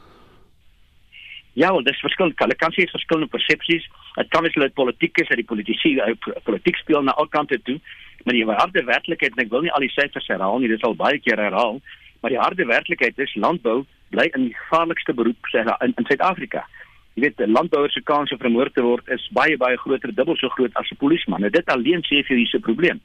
Ja, 1.53 1.73
wel, 1.73 1.83
dis 1.83 1.99
verskillend. 1.99 2.39
Hulle 2.39 2.55
kan 2.55 2.73
sê 2.73 2.87
verskillende 2.91 3.31
persepsies. 3.31 3.89
Dit 4.15 4.29
kan 4.29 4.43
wees 4.43 4.55
dat 4.55 4.75
politiek 4.75 5.19
is, 5.19 5.29
dat 5.29 5.41
die 5.41 5.47
politici 5.47 5.97
uh, 5.99 6.15
politiek 6.47 6.77
speel 6.77 7.03
na 7.03 7.15
al 7.19 7.29
kante 7.29 7.59
toe, 7.63 7.81
maar 8.25 8.35
die 8.35 8.45
harde 8.47 8.85
werklikheid 8.85 9.35
en 9.35 9.45
ek 9.45 9.51
wil 9.51 9.65
nie 9.65 9.73
al 9.73 9.85
die 9.85 9.95
syfers 9.95 10.29
herhaal 10.31 10.61
nie, 10.61 10.71
dit 10.71 10.83
sal 10.83 10.95
baie 10.95 11.19
keer 11.19 11.41
herhaal, 11.41 11.81
maar 12.21 12.31
die 12.31 12.39
harde 12.39 12.67
werklikheid 12.69 13.19
is 13.19 13.35
landbou 13.35 13.83
bly 14.15 14.29
in 14.35 14.51
die 14.51 14.57
gevaarlikste 14.59 15.15
beroep 15.17 15.51
sê 15.51 15.65
in 15.65 15.95
in 15.97 16.07
Suid-Afrika. 16.07 16.67
Jy 17.15 17.23
weet, 17.25 17.41
'n 17.41 17.53
landbouer 17.53 17.91
se 17.91 18.03
kans 18.03 18.31
om 18.33 18.39
vermoor 18.39 18.71
te 18.71 18.83
word 18.83 19.09
is 19.09 19.29
baie 19.33 19.57
baie 19.57 19.77
groter, 19.77 20.15
dubbel 20.15 20.37
so 20.37 20.49
groot 20.49 20.75
as 20.75 20.91
'n 20.91 20.97
polisieman. 20.97 21.41
Nou 21.41 21.51
dit 21.51 21.67
alleen 21.67 22.03
sê 22.03 22.23
vir 22.27 22.37
hierdie 22.37 22.61
probleem. 22.61 23.01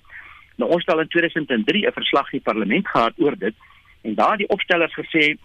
Nou 0.57 0.69
ons 0.69 0.85
het 0.85 0.93
al 0.93 1.01
in 1.01 1.07
2003 1.07 1.85
'n 1.87 1.91
verslag 1.91 2.31
in 2.33 2.39
die 2.39 2.51
parlement 2.51 2.87
gehad 2.87 3.13
oor 3.17 3.35
dit 3.37 3.55
en 4.03 4.15
daar 4.15 4.37
die 4.37 4.49
opstellers 4.49 4.93
gesê 4.93 5.37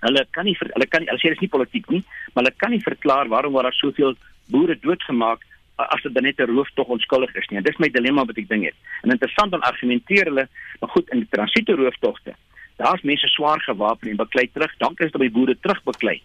Hulle 0.00 0.24
kan 0.30 0.44
nie 0.44 0.56
hulle 0.58 0.86
kan 0.86 1.04
hulle 1.06 1.20
sê 1.20 1.28
dit 1.28 1.38
is 1.38 1.44
nie 1.44 1.54
politiek 1.56 1.88
nie, 1.90 2.02
maar 2.32 2.44
hulle 2.44 2.56
kan 2.56 2.70
nie 2.70 2.82
verklaar 2.84 3.28
waarom 3.28 3.52
waar 3.52 3.68
daar 3.68 3.80
soveel 3.80 4.16
boere 4.50 4.76
doodgemaak 4.80 5.44
as 5.88 6.02
dit 6.02 6.20
net 6.20 6.40
'n 6.40 6.50
rooftog 6.50 6.88
onskuldig 6.88 7.34
is 7.34 7.48
nie. 7.48 7.62
Dis 7.62 7.78
my 7.78 7.88
dilemma 7.88 8.24
wat 8.24 8.38
ek 8.38 8.48
dink 8.48 8.64
het. 8.64 8.74
En 9.02 9.10
interessant 9.10 9.50
dan 9.50 9.60
argumenteer 9.60 10.24
hulle, 10.24 10.48
maar 10.80 10.90
goed 10.90 11.08
in 11.10 11.18
die 11.18 11.28
transito 11.30 11.74
rooftogte. 11.74 12.34
Daar's 12.76 13.02
mense 13.02 13.28
swaar 13.28 13.60
gewapen 13.60 14.10
en 14.10 14.16
baklei 14.16 14.50
terug, 14.52 14.72
dan 14.78 14.92
is 14.96 15.12
dit 15.12 15.20
by 15.20 15.30
boere 15.30 15.56
terug 15.60 15.82
baklei. 15.82 16.22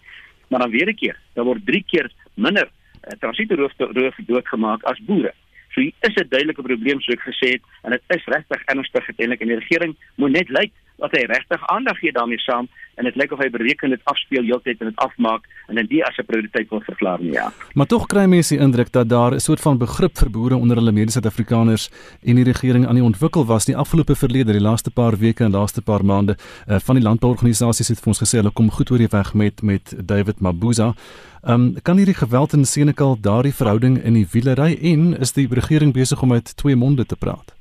Maar 0.50 0.60
dan 0.60 0.72
weer 0.72 0.90
'n 0.90 0.96
keer, 0.96 1.18
daar 1.34 1.46
word 1.46 1.66
3 1.66 1.84
keer 1.84 2.12
minder 2.34 2.68
uh, 2.68 3.12
transito 3.20 3.56
roof 3.56 4.16
doodgemaak 4.18 4.84
as 4.84 5.00
boere. 5.00 5.34
So 5.74 5.82
hier 5.82 5.94
is 6.02 6.16
'n 6.16 6.28
duidelike 6.30 6.62
probleem 6.62 7.02
soos 7.02 7.16
ek 7.16 7.28
gesê 7.28 7.50
het 7.56 7.62
en 7.84 7.92
dit 7.92 8.02
is 8.08 8.26
regtig 8.26 8.62
ernstig 8.66 9.10
eintlik 9.18 9.42
en 9.42 9.48
die 9.48 9.60
regering 9.60 9.96
moet 10.16 10.32
net 10.32 10.50
lyk 10.50 10.72
dat 10.98 11.12
hy 11.12 11.26
regtig 11.28 11.68
aandag 11.68 11.98
gee 12.00 12.12
daarmee 12.12 12.40
saam 12.40 12.68
en 12.96 13.04
dit 13.04 13.16
lyk 13.16 13.34
of 13.36 13.42
hy 13.44 13.50
bereken 13.52 13.92
dit 13.92 14.02
afspeel 14.12 14.46
heeltyd 14.48 14.80
en 14.82 14.92
dit 14.92 15.02
afmaak 15.04 15.48
en 15.68 15.76
dit 15.76 15.96
as 16.08 16.18
'n 16.18 16.26
prioriteit 16.26 16.70
wil 16.70 16.82
verklaar 16.82 17.20
nie 17.20 17.34
ja. 17.34 17.52
Maar 17.74 17.86
tog 17.86 18.08
kry 18.08 18.26
mense 18.26 18.56
die 18.56 18.64
indruk 18.64 18.92
dat 18.92 19.10
daar 19.10 19.34
'n 19.34 19.40
soort 19.40 19.62
van 19.62 19.78
begrip 19.78 20.18
vir 20.18 20.30
boere 20.30 20.56
onder 20.56 20.78
hulle 20.78 20.92
mede-Suid-Afrikaners 20.92 21.90
en 22.24 22.36
die 22.36 22.44
regering 22.44 22.88
aan 22.88 22.96
die 22.96 23.04
ontwikkel 23.04 23.46
was 23.46 23.66
die 23.66 23.78
afgelope 23.78 24.16
verlede, 24.16 24.52
die 24.52 24.62
laaste 24.62 24.92
paar 24.92 25.18
weke 25.18 25.44
en 25.44 25.52
laaste 25.52 25.82
paar 25.82 26.06
maande 26.06 26.38
uh, 26.68 26.80
van 26.80 26.96
die 26.96 27.04
landbouorganisasies 27.04 27.88
het 27.88 28.00
vir 28.00 28.08
ons 28.08 28.22
gesê 28.22 28.38
hulle 28.38 28.52
kom 28.52 28.72
goed 28.72 28.92
oor 28.92 28.98
die 28.98 29.12
weg 29.12 29.34
met 29.34 29.62
met 29.62 29.96
David 30.08 30.40
Mabuza. 30.40 30.94
Ehm 31.44 31.54
um, 31.54 31.82
kan 31.82 31.98
hierdie 31.98 32.16
geweld 32.18 32.54
in 32.54 32.66
Senekal 32.66 33.18
daardie 33.22 33.54
verhouding 33.54 34.04
in 34.04 34.14
die 34.14 34.28
wielery 34.32 34.78
en 34.82 35.20
is 35.20 35.34
die 35.34 35.48
regering 35.52 35.94
besig 35.94 36.22
om 36.22 36.34
uit 36.34 36.58
twee 36.58 36.76
monde 36.76 37.06
te 37.06 37.16
praat? 37.16 37.55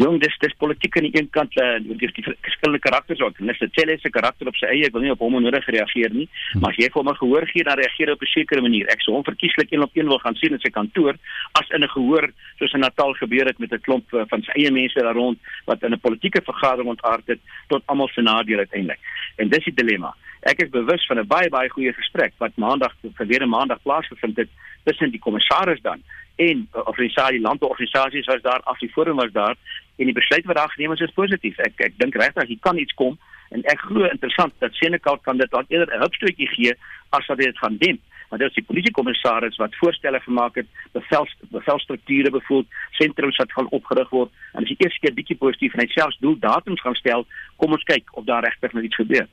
Jong, 0.00 0.16
dis 0.16 0.36
dis 0.40 0.54
politiek 0.56 0.94
aan 0.96 1.04
die 1.04 1.18
een 1.18 1.26
kant 1.28 1.56
uh, 1.60 1.74
die, 1.84 2.08
die 2.16 2.22
verskillende 2.24 2.80
karakters 2.80 3.20
ook. 3.20 3.36
Dit 3.36 3.74
sê 3.76 3.96
se 4.00 4.12
karakter 4.14 4.48
op 4.48 4.56
sy 4.56 4.70
eie, 4.70 4.86
ek 4.88 4.94
wil 4.96 5.04
nie 5.04 5.12
op 5.12 5.20
hom 5.20 5.36
nodig 5.44 5.66
reageer 5.68 6.14
nie, 6.14 6.24
maar 6.54 6.72
as 6.72 6.78
jy 6.80 6.88
vir 6.88 7.00
hom 7.02 7.10
gehoor 7.18 7.44
gee, 7.50 7.66
dan 7.68 7.76
reageer 7.76 8.08
hy 8.08 8.14
op 8.16 8.24
'n 8.24 8.32
sekere 8.32 8.64
manier. 8.64 8.88
Ek 8.88 9.04
sou 9.04 9.12
hom 9.18 9.26
verkieslik 9.26 9.68
een 9.74 9.84
op 9.84 9.92
een 9.92 10.08
wil 10.08 10.22
gaan 10.24 10.38
sien 10.40 10.56
in 10.56 10.62
sy 10.64 10.72
kantoor 10.72 11.20
as 11.60 11.68
in 11.76 11.84
'n 11.84 11.92
gehoor 11.92 12.32
soos 12.58 12.72
in 12.72 12.80
Natal 12.80 13.12
gebeur 13.20 13.44
het 13.44 13.58
met 13.58 13.72
'n 13.72 13.84
klomp 13.84 14.08
uh, 14.14 14.24
van 14.28 14.42
sy 14.42 14.52
eie 14.56 14.70
mense 14.72 14.96
daar 14.96 15.14
rond 15.14 15.38
wat 15.66 15.82
in 15.82 15.92
'n 15.92 16.00
politieke 16.00 16.40
vergadering 16.40 16.88
ontaard 16.88 17.26
het 17.26 17.40
tot 17.68 17.82
almal 17.86 18.08
se 18.08 18.22
nadeel 18.22 18.64
uiteindelik. 18.64 19.00
En 19.36 19.48
dis 19.48 19.64
die 19.64 19.74
dilemma. 19.74 20.16
Ek 20.40 20.62
is 20.62 20.70
bewus 20.72 21.06
van 21.06 21.18
'n 21.18 21.26
baie 21.26 21.48
baie 21.48 21.68
goeie 21.68 21.92
gesprek 21.92 22.32
wat 22.38 22.56
maandag 22.56 22.94
verlede 23.14 23.46
maandag 23.46 23.82
plaasgevind 23.82 24.36
het 24.36 24.48
tussen 24.84 25.10
die 25.10 25.20
kommissaris 25.20 25.80
dan 25.82 26.02
en 26.36 26.68
uh, 26.72 26.80
organisasie 26.84 27.40
landbouorganisasies 27.40 28.26
was 28.26 28.42
daar 28.42 28.60
af 28.62 28.78
die 28.78 28.90
forum 28.90 29.16
was 29.16 29.32
daar 29.32 29.56
en 29.96 30.04
die 30.04 30.16
besluit 30.16 30.44
wat 30.44 30.56
daar 30.56 30.70
geneem 30.70 30.92
is 30.92 31.00
is 31.00 31.12
positief. 31.12 31.58
Ek 31.58 31.72
ek 31.76 31.98
dink 32.00 32.14
regtig 32.14 32.48
hier 32.48 32.62
kan 32.66 32.78
iets 32.78 32.94
kom 32.94 33.18
en 33.50 33.64
ek 33.68 33.80
glo 33.80 34.06
interessant 34.08 34.54
dat 34.58 34.74
Senekal 34.78 35.18
kan 35.18 35.36
dit 35.36 35.50
dan 35.50 35.64
eerder 35.68 35.96
'n 35.96 36.00
hupstootjie 36.00 36.48
gee 36.48 36.74
as 37.10 37.26
wat 37.26 37.38
dit 37.38 37.58
gaan 37.58 37.76
doen. 37.76 38.00
Maar 38.30 38.38
dit 38.38 38.48
is 38.48 38.58
die 38.60 38.66
polisiekommissaris 38.66 39.58
wat 39.58 39.76
voorstelle 39.80 40.20
gemaak 40.24 40.58
het, 40.60 40.68
bevel 40.94 41.26
bevelstrukture 41.54 42.30
bevoel, 42.30 42.64
sentrums 42.98 43.38
wat 43.42 43.52
gaan 43.52 43.70
opgerig 43.74 44.10
word 44.14 44.30
en 44.54 44.62
as 44.62 44.70
die 44.70 44.78
eerste 44.78 45.02
keer 45.02 45.16
bietjie 45.16 45.38
positief 45.38 45.74
en 45.74 45.82
hy 45.84 45.88
selfs 45.94 46.18
doeldatums 46.24 46.82
gaan 46.84 46.98
stel, 46.98 47.26
kom 47.58 47.74
ons 47.74 47.86
kyk 47.90 48.14
of 48.16 48.28
daar 48.30 48.46
regtig 48.46 48.76
nou 48.76 48.84
iets 48.86 49.02
gebeur. 49.02 49.26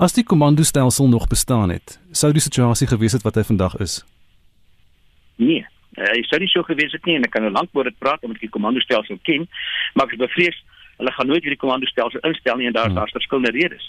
As 0.00 0.16
die 0.16 0.24
komandostelsel 0.24 1.08
nog 1.12 1.28
bestaan 1.28 1.70
het, 1.70 1.98
sou 2.16 2.32
die 2.32 2.44
situasie 2.44 2.88
gewees 2.88 3.18
het 3.18 3.26
wat 3.28 3.36
hy 3.36 3.44
vandag 3.44 3.76
is. 3.84 4.00
Nee, 5.36 5.66
Uh, 5.98 6.06
hy 6.14 6.20
sou 6.28 6.38
nie 6.38 6.48
so 6.52 6.62
gewees 6.62 6.92
het 6.94 7.06
nie 7.08 7.16
en 7.18 7.24
ek 7.26 7.32
kan 7.34 7.42
nou 7.42 7.50
lank 7.50 7.72
oor 7.74 7.88
dit 7.88 7.96
praat 7.98 8.22
omdat 8.22 8.38
ek 8.38 8.46
die 8.46 8.54
komandostelsel 8.54 9.18
ken, 9.26 9.48
maar 9.98 10.06
ek 10.06 10.20
bevrees 10.20 10.54
hulle 11.00 11.12
gaan 11.16 11.26
nooit 11.26 11.42
hierdie 11.42 11.58
komandostelsel 11.58 12.22
instel 12.28 12.60
nie 12.60 12.68
en 12.70 12.76
daar 12.76 12.92
is 12.92 12.94
daar 12.94 13.10
verskillende 13.10 13.50
redes. 13.56 13.88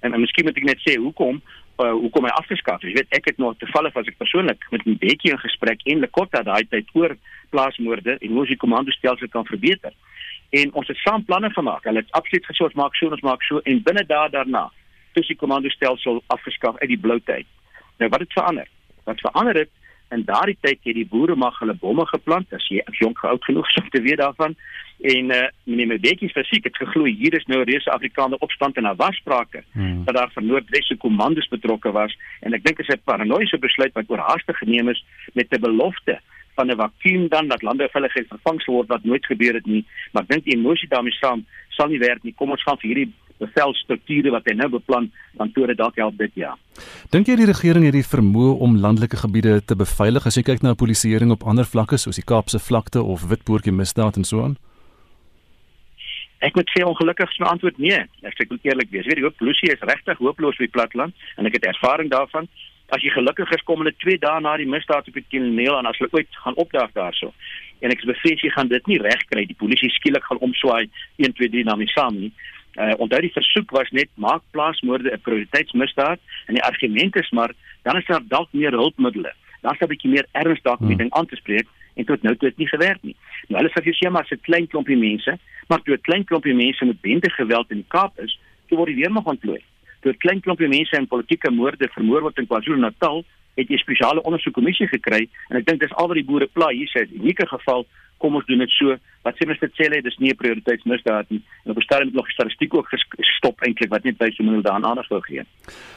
En, 0.00 0.14
en 0.14 0.22
miskien 0.22 0.48
moet 0.48 0.56
ek 0.56 0.68
net 0.70 0.80
sê 0.80 0.96
hoekom 0.96 1.42
uh, 1.80 1.92
hoekom 1.92 2.26
hy 2.28 2.32
afgeskaf 2.36 2.82
is. 2.82 2.92
Jy 2.92 3.00
weet 3.00 3.18
ek 3.18 3.30
het 3.30 3.40
nog 3.42 3.56
toevallig 3.60 3.96
as 3.96 4.08
ek 4.10 4.18
persoonlik 4.20 4.64
met 4.74 4.84
bietjie 4.84 5.32
in 5.32 5.40
gesprek 5.42 5.84
en 5.88 6.02
Lekota 6.04 6.42
daai 6.46 6.64
tyd 6.70 6.88
oor 6.98 7.16
plaasmoorde 7.54 8.18
en 8.18 8.28
hoe 8.28 8.44
ons 8.44 8.52
die 8.52 8.60
komandostelsel 8.60 9.30
kan 9.32 9.48
verbeter. 9.48 9.94
En 10.52 10.72
ons 10.76 10.88
het 10.88 11.00
saam 11.00 11.24
planne 11.24 11.50
gemaak. 11.52 11.84
Hulle 11.88 12.04
het 12.04 12.16
absoluut 12.18 12.48
gesê 12.48 12.64
ons 12.66 12.78
maak 12.80 12.96
so 12.98 13.12
ons 13.12 13.24
maak 13.24 13.44
so 13.48 13.62
en 13.64 13.82
binne 13.84 14.04
daar 14.08 14.30
daarna 14.32 14.68
is 15.20 15.28
die 15.28 15.36
komandostelsel 15.36 16.22
afgeskaf 16.32 16.78
uit 16.80 16.90
die 16.92 17.00
blou 17.00 17.18
tyd. 17.20 17.48
Nou 18.00 18.08
wat 18.12 18.24
het 18.24 18.32
verander? 18.32 18.68
Wat 19.04 19.20
verander 19.20 19.64
het 19.64 19.72
in 20.12 20.24
daardie 20.28 20.58
tyd 20.60 20.80
het 20.84 20.96
die 20.96 21.08
boere 21.08 21.36
mag 21.36 21.58
hulle 21.60 21.76
bomme 21.80 22.04
geplant 22.08 22.52
as 22.56 22.64
jy 22.68 22.80
as 22.88 22.98
jonk 23.00 23.20
oud 23.28 23.44
genoeg 23.44 23.68
is 23.68 23.80
om 23.82 23.90
te 23.92 24.02
weet 24.04 24.20
daarvan 24.20 24.56
en 25.02 25.30
uh, 25.34 25.46
meneer 25.64 25.98
Mbeki 25.98 26.28
spesifiek 26.30 26.68
het 26.68 26.76
geglo 26.78 27.04
hier 27.04 27.34
is 27.34 27.46
nou 27.50 27.60
'n 27.60 27.68
reuse 27.68 27.90
Afrikaner 27.90 28.38
opstand 28.38 28.76
en 28.76 28.82
daar 28.82 28.96
was 28.96 29.16
sprake 29.16 29.62
hmm. 29.72 30.04
dat 30.04 30.14
daar 30.14 30.30
van 30.32 30.46
Noordwesse 30.46 30.96
kommandos 30.96 31.48
betrokke 31.48 31.90
was 31.90 32.16
en 32.40 32.52
ek 32.52 32.64
dink 32.64 32.76
dit 32.76 32.88
is 32.88 32.94
'n 32.94 33.02
paranoïese 33.04 33.58
besluit 33.58 33.92
wat 33.92 34.10
oorhaastig 34.10 34.58
geneem 34.58 34.88
is 34.88 35.04
met 35.32 35.46
'n 35.50 35.60
belofte 35.60 36.20
van 36.54 36.70
'n 36.70 36.76
vakuum 36.76 37.28
dan 37.28 37.48
dat 37.48 37.62
lande 37.62 37.88
veiligheid 37.92 38.28
vervang 38.28 38.62
sou 38.62 38.76
word 38.76 38.88
wat 38.88 39.04
nooit 39.04 39.26
gebeur 39.26 39.54
het 39.54 39.66
nie 39.66 39.84
maar 40.12 40.22
ek 40.22 40.28
dink 40.28 40.44
die 40.44 40.56
emosie 40.56 40.88
daarmee 40.88 41.12
saam 41.12 41.44
sal 41.68 41.88
nie 41.88 41.98
werk 41.98 42.22
nie 42.22 42.34
kom 42.34 42.50
ons 42.50 42.62
gaan 42.62 42.78
vir 42.78 42.88
hierdie 42.88 43.12
bevelstrukture 43.42 44.30
wat 44.30 44.46
hy 44.46 44.54
nou 44.54 44.68
beplan 44.68 45.10
dan 45.38 45.52
toe 45.52 45.66
dit 45.66 45.76
dalk 45.76 45.96
help 45.96 46.18
dit 46.18 46.30
ja. 46.34 46.56
Dink 47.10 47.26
jy 47.26 47.36
die 47.36 47.50
regering 47.50 47.84
het 47.84 47.92
die 47.92 48.06
vermoë 48.06 48.58
om 48.58 48.76
landelike 48.76 49.16
gebiede 49.16 49.60
te 49.64 49.74
beveilig 49.74 50.26
as 50.26 50.36
jy 50.36 50.42
kyk 50.42 50.62
na 50.62 50.74
polisieering 50.74 51.30
op 51.30 51.42
ander 51.42 51.64
vlakke 51.64 51.98
soos 51.98 52.20
die 52.20 52.28
Kaapse 52.32 52.58
vlakte 52.58 53.02
of 53.02 53.26
Witpoortjie 53.32 53.72
misdaad 53.72 54.16
en 54.16 54.24
so 54.24 54.44
aan? 54.44 54.56
Ek 56.42 56.56
moet 56.58 56.70
sê 56.74 56.82
ongelukkig 56.84 57.30
is 57.30 57.40
my 57.40 57.52
antwoord 57.54 57.78
nee. 57.78 58.02
Ek 58.26 58.34
sê 58.36 58.46
eerlik 58.50 58.90
wees, 58.90 59.06
weet 59.06 59.20
jy, 59.20 59.24
hoop 59.24 59.38
polisie 59.38 59.70
is 59.72 59.88
regtig 59.92 60.18
hooploos 60.18 60.58
op 60.58 60.66
die 60.66 60.74
platteland 60.76 61.14
en 61.36 61.46
ek 61.46 61.58
het 61.58 61.70
ervaring 61.70 62.10
daarvan. 62.10 62.48
As 62.92 63.00
jy 63.00 63.12
gelukkig 63.14 63.50
is 63.54 63.62
kom 63.64 63.80
hulle 63.80 63.94
2 64.04 64.18
dae 64.20 64.40
na 64.44 64.56
die 64.60 64.68
misdaad 64.68 65.06
op 65.08 65.14
die 65.14 65.28
krimineel 65.30 65.78
en 65.78 65.86
as 65.88 65.98
hulle 66.00 66.12
ooit 66.12 66.40
gaan 66.44 66.58
opdaag 66.60 66.90
daarso. 66.98 67.32
en 67.82 67.90
ek 67.90 68.02
is 68.02 68.10
bevrees 68.10 68.42
jy 68.44 68.50
gaan 68.54 68.70
dit 68.70 68.90
nie 68.90 69.00
regkry 69.02 69.44
die 69.48 69.58
polisie 69.58 69.90
skielik 69.96 70.24
gaan 70.28 70.40
omswaai 70.46 70.86
1 71.18 71.34
2 71.38 71.50
3 71.54 71.66
na 71.68 71.76
my 71.78 71.88
saam 71.90 72.18
nie 72.18 72.30
uh, 72.78 72.94
onthou 73.02 73.20
die 73.24 73.34
versoek 73.34 73.74
was 73.76 73.90
net 73.98 74.10
maak 74.26 74.44
plaasmoorde 74.56 75.10
'n 75.10 75.24
prioriteitsmisdaad 75.26 76.20
en 76.48 76.58
die 76.58 76.66
argument 76.70 77.16
is 77.22 77.30
maar 77.38 77.54
dan 77.82 77.98
is 77.98 78.06
daar 78.06 78.26
dalk 78.34 78.50
meer 78.52 78.78
hulpmiddels 78.82 79.38
sal 79.62 79.76
'n 79.78 79.92
bietjie 79.94 80.12
meer 80.14 80.26
erns 80.42 80.62
dalk 80.62 80.80
met 80.80 80.94
hmm. 80.94 81.02
ding 81.02 81.12
aan 81.12 81.26
te 81.26 81.36
spreek 81.42 81.66
en 81.94 82.04
tot 82.04 82.22
nou 82.22 82.36
toe 82.36 82.48
het 82.48 82.56
dit 82.56 82.64
nie 82.64 82.68
gewerk 82.68 83.02
nie. 83.02 83.16
Nou 83.48 83.60
hulle 83.60 83.72
sê 83.74 83.84
jy 83.84 83.94
sê 83.98 84.10
maar 84.10 84.26
se 84.26 84.36
klein 84.36 84.66
klompie 84.66 84.96
mense. 84.96 85.38
Maar 85.68 85.82
toe 85.82 85.94
'n 85.94 86.06
klein 86.08 86.24
klompie 86.24 86.54
mense 86.54 86.84
met 86.84 87.00
bende 87.00 87.30
geweld 87.30 87.70
in 87.70 87.76
die 87.76 87.88
Kaap 87.88 88.18
is 88.18 88.38
toe 88.68 88.76
word 88.78 88.88
die 88.88 89.00
weermag 89.02 89.24
ontplooi. 89.24 89.60
Toe 90.00 90.12
'n 90.12 90.18
klein 90.18 90.40
klompie 90.40 90.68
mense 90.68 90.96
in 90.96 91.06
politieke 91.06 91.50
moorde 91.50 91.88
vermoor 91.88 92.20
word 92.20 92.38
in 92.38 92.46
KwaZulu-Natal 92.46 93.24
het 93.54 93.68
jy 93.68 93.76
spesiale 93.76 94.22
ondersoekkommissie 94.22 94.88
gekry 94.88 95.26
en 95.48 95.56
ek 95.56 95.66
dink 95.66 95.80
dis 95.80 95.92
al 96.00 96.08
wat 96.08 96.16
die 96.16 96.24
boere 96.24 96.46
pla 96.46 96.68
hier 96.72 96.88
sê 96.88 97.04
'n 97.04 97.20
unieke 97.20 97.46
geval. 97.46 97.86
Kom 98.18 98.34
ons 98.34 98.46
doen 98.46 98.58
dit 98.58 98.70
so. 98.70 98.96
Wat 99.22 99.34
sê 99.34 99.46
minister 99.46 99.70
Cele 99.74 100.02
dis 100.02 100.18
nie 100.18 100.30
'n 100.30 100.36
prioriteitsmisdaad 100.36 101.30
nie. 101.30 101.42
En 101.64 101.70
op 101.70 101.76
'n 101.76 101.82
stadium 101.82 102.06
het 102.06 102.16
nog 102.16 102.30
statistiek 102.30 102.74
ook 102.74 102.88
gestop 103.18 103.60
eintlik 103.60 103.90
wat 103.90 104.04
net 104.04 104.16
baie 104.16 104.34
minder 104.38 104.62
daaraan 104.62 104.86
aandag 104.86 105.08
wou 105.08 105.20
gee. 105.20 105.42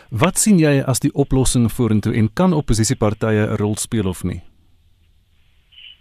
Wat 0.10 0.38
sien 0.38 0.58
jy 0.60 0.82
as 0.82 1.00
die 1.00 1.14
oplossing 1.14 1.72
vorentoe 1.72 2.14
en 2.14 2.34
kan 2.34 2.54
oppositiepartye 2.54 3.48
'n 3.48 3.56
rol 3.56 3.76
speel 3.76 4.08
of 4.08 4.24
nie? 4.24 4.42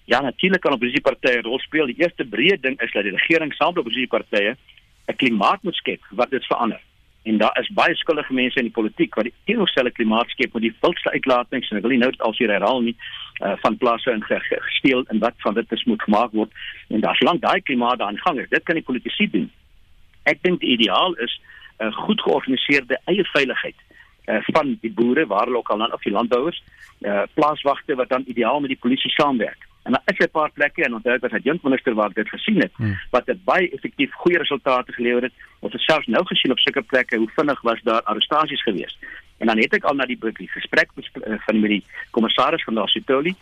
Ja, 0.04 0.20
natuurlik 0.20 0.60
kan 0.60 0.72
oppositiepartye 0.72 1.38
'n 1.38 1.44
rol 1.44 1.58
speel. 1.58 1.86
Die 1.86 2.00
eerste 2.02 2.24
breë 2.24 2.60
ding 2.60 2.80
is 2.80 2.92
dat 2.92 3.02
die 3.02 3.16
regering 3.16 3.54
saam 3.54 3.68
met 3.68 3.78
oppositiepartye 3.78 4.56
'n 5.06 5.16
klimaat 5.16 5.62
moet 5.62 5.74
skep 5.74 6.00
wat 6.10 6.30
dit 6.30 6.44
verander. 6.46 6.80
En 7.22 7.38
daar 7.38 7.58
is 7.60 7.68
baie 7.72 7.94
skuldige 7.94 8.32
mense 8.32 8.58
in 8.58 8.64
die 8.64 8.72
politiek 8.72 9.14
wat 9.14 9.24
die 9.24 9.34
teenoorgestelde 9.44 9.90
klimaat 9.90 10.28
skep 10.28 10.52
met 10.52 10.62
die 10.62 10.76
vulste 10.80 11.10
uitlatings 11.10 11.70
en 11.70 11.76
ek 11.76 11.82
wil 11.82 11.90
nie 11.90 11.98
nou 11.98 12.10
dit 12.10 12.20
alshier 12.20 12.52
herhaal 12.52 12.80
nie 12.80 12.96
uh, 13.42 13.56
van 13.62 13.76
plasse 13.76 14.10
in 14.10 14.22
gesteel 14.22 15.04
en 15.08 15.18
wat 15.18 15.34
van 15.36 15.54
dit 15.54 15.86
moet 15.86 16.02
gemaak 16.02 16.32
word. 16.32 16.50
En 16.88 17.00
daar's 17.00 17.20
lank 17.20 17.40
daai 17.40 17.60
klimaat 17.62 18.00
aan 18.00 18.18
gang 18.18 18.40
is. 18.40 18.48
Dit 18.48 18.62
kan 18.62 18.74
die 18.74 18.84
politici 18.84 19.30
doen. 19.30 19.50
Ek 20.22 20.42
dink 20.42 20.60
die 20.60 20.76
ideaal 20.76 21.14
is 21.14 21.40
'n 21.80 21.86
uh, 21.86 21.92
goed 21.92 22.20
georganiseerde 22.20 23.00
eie 23.04 23.24
veiligheid 23.24 23.76
uh, 24.26 24.38
van 24.52 24.78
die 24.80 24.92
boere 24.92 25.26
waar 25.26 25.44
hulle 25.44 25.56
ook 25.56 25.70
al 25.70 25.78
dan 25.78 25.92
of 25.92 26.02
die 26.02 26.12
landbouers 26.12 26.62
uh, 27.00 27.22
plaaswagte 27.34 27.94
wat 27.94 28.08
dan 28.08 28.24
ideaal 28.26 28.60
met 28.60 28.68
die 28.68 28.82
polisie 28.84 29.10
saamwerk 29.10 29.63
En 29.84 29.92
daar 29.92 30.02
is 30.04 30.18
'n 30.26 30.30
paar 30.30 30.50
plekke 30.50 30.84
en 30.84 30.94
onthou 30.94 31.14
ek 31.14 31.20
was 31.20 31.36
adjunkt 31.38 31.62
minister 31.62 31.94
waar 31.94 32.08
ek 32.08 32.14
dit 32.14 32.28
gesien 32.28 32.60
het 32.60 32.72
hmm. 32.76 32.98
wat 33.10 33.26
dit 33.26 33.44
baie 33.44 33.70
effektief 33.70 34.12
goeie 34.12 34.38
resultate 34.38 34.92
gelewer 34.92 35.22
het. 35.22 35.32
Ons 35.60 35.72
het 35.72 35.82
selfs 35.82 36.06
nou 36.06 36.24
gesien 36.26 36.50
op 36.50 36.58
sulke 36.58 36.82
plekke 36.82 37.16
hoe 37.16 37.30
vinnig 37.36 37.60
was 37.60 37.82
daar 37.82 38.02
arrestasies 38.02 38.62
geweest. 38.62 38.98
En 39.38 39.46
dan 39.46 39.58
het 39.58 39.74
ek 39.74 39.84
al 39.84 39.94
na 39.94 40.04
die, 40.04 40.18
die 40.20 40.48
gesprek 40.48 40.88
eh, 40.96 41.34
van 41.46 41.60
met 41.60 41.70
die 41.70 41.84
kommissaris 42.10 42.64
van 42.64 42.74
Lasitoli 42.74 43.36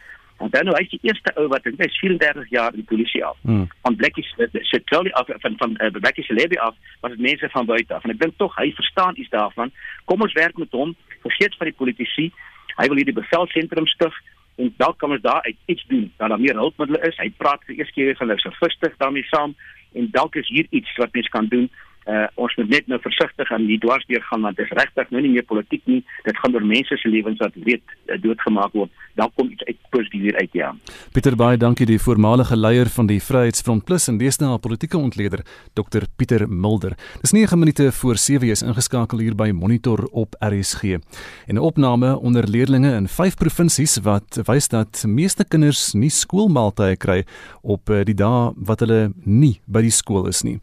dan 0.51 0.65
nou 0.65 0.75
hy 0.77 0.83
is 0.83 0.91
die 0.91 1.01
eerste 1.07 1.33
ou 1.39 1.47
wat 1.53 1.67
ek 1.69 1.79
is 1.85 1.99
34 2.01 2.49
jaar 2.51 2.75
in 2.75 2.83
die 2.83 2.89
polisie 2.89 3.25
af. 3.25 3.37
Hmm. 3.47 3.67
Van 3.83 3.97
Blekkies 3.97 4.35
Sitoli 4.71 5.13
af 5.19 5.29
van 5.45 5.55
van 5.59 5.77
uh, 5.79 5.91
Blekkies 5.91 6.29
Levy 6.29 6.59
af 6.59 6.75
was 7.01 7.15
dit 7.15 7.21
mense 7.21 7.49
van 7.49 7.67
buite 7.67 7.95
af 7.95 8.05
en 8.05 8.15
ek 8.15 8.21
dink 8.21 8.37
tog 8.37 8.57
hy 8.59 8.73
verstaan 8.75 9.17
iets 9.17 9.31
daarvan. 9.31 9.73
Kom 10.05 10.23
ons 10.23 10.33
werk 10.39 10.59
met 10.59 10.71
hom, 10.71 10.97
vergeet 11.23 11.57
van 11.57 11.71
die 11.71 11.79
politici. 11.79 12.33
Hy 12.77 12.89
wil 12.89 13.03
hierdie 13.03 13.17
bevelsentrum 13.17 13.87
stig 13.87 14.17
en 14.57 14.75
dalk 14.77 14.99
kan 14.99 15.11
ons 15.11 15.23
daar 15.23 15.43
uit 15.43 15.57
iets 15.67 15.85
doen 15.89 16.13
dat 16.17 16.29
daar 16.29 16.41
meer 16.41 16.55
hulpmiddels 16.55 17.07
is. 17.09 17.17
Hy 17.17 17.31
praat 17.37 17.65
vir 17.67 17.79
eers 17.79 17.93
keer 17.97 18.17
van 18.17 18.29
hulle 18.29 18.41
se 18.41 18.51
versigtig 18.59 18.97
daarmee 18.97 19.25
saam 19.31 19.55
en 19.93 20.11
dalk 20.11 20.37
is 20.37 20.49
hier 20.49 20.67
iets 20.71 20.97
wat 20.97 21.13
mens 21.13 21.29
kan 21.29 21.49
doen 21.49 21.71
uh, 22.07 22.27
ons 22.35 22.55
moet 22.57 22.69
net 22.69 22.89
nou 22.91 22.99
versigtig 23.03 23.53
aan 23.53 23.67
die 23.67 23.79
dwarsdeur 23.83 24.23
gaan 24.29 24.47
want 24.47 24.57
dit 24.57 24.67
is 24.67 24.77
regtig 24.79 25.11
nou 25.11 25.23
nie 25.23 25.33
meer 25.37 25.47
politiek 25.47 25.83
nie. 25.91 26.01
Dit 26.27 26.39
gaan 26.39 26.55
oor 26.55 26.67
mense 26.67 26.97
se 26.99 27.09
lewens 27.09 27.41
wat 27.43 27.57
weet 27.67 27.85
uh, 28.07 28.19
doodgemaak 28.23 28.75
word. 28.79 28.91
Dan 29.19 29.31
kom 29.37 29.51
iets 29.53 29.65
uit 29.69 29.79
positief 29.91 30.23
hier 30.23 30.39
uit 30.41 30.57
ja. 30.57 30.73
Pieter 31.13 31.37
Baai 31.37 31.57
dankie. 31.57 31.87
Die 31.87 32.01
voormalige 32.01 32.57
leier 32.57 32.89
van 32.93 33.07
die 33.11 33.21
Vryheidsfront 33.21 33.85
Plus 33.85 34.09
en 34.09 34.19
deesdae 34.19 34.59
politieke 34.63 34.99
ontleder 34.99 35.45
Dr 35.79 36.07
Pieter 36.17 36.47
Mulder. 36.49 36.97
Dis 37.21 37.35
9 37.37 37.59
minute 37.59 37.91
voor 37.93 38.17
7 38.17 38.49
is 38.49 38.63
ingeskakel 38.63 39.23
hier 39.23 39.37
by 39.37 39.51
Monitor 39.55 40.05
op 40.13 40.37
RSG 40.41 40.99
en 41.47 41.55
'n 41.55 41.59
opname 41.59 42.19
onder 42.19 42.49
leerdlinge 42.49 42.95
in 42.97 43.09
5 43.09 43.37
provinsies 43.37 43.99
wat 44.03 44.41
wys 44.47 44.69
dat 44.69 45.05
meeste 45.07 45.45
kinders 45.45 45.93
nie 45.93 46.11
skoolmaaltye 46.11 46.97
kry 46.97 47.25
op 47.63 47.91
uh, 47.91 48.03
die 48.05 48.15
dae 48.15 48.53
wat 48.57 48.81
hulle 48.81 49.13
nie 49.25 49.61
by 49.67 49.83
die 49.83 49.91
skool 49.91 50.27
is 50.29 50.43
nie. 50.43 50.61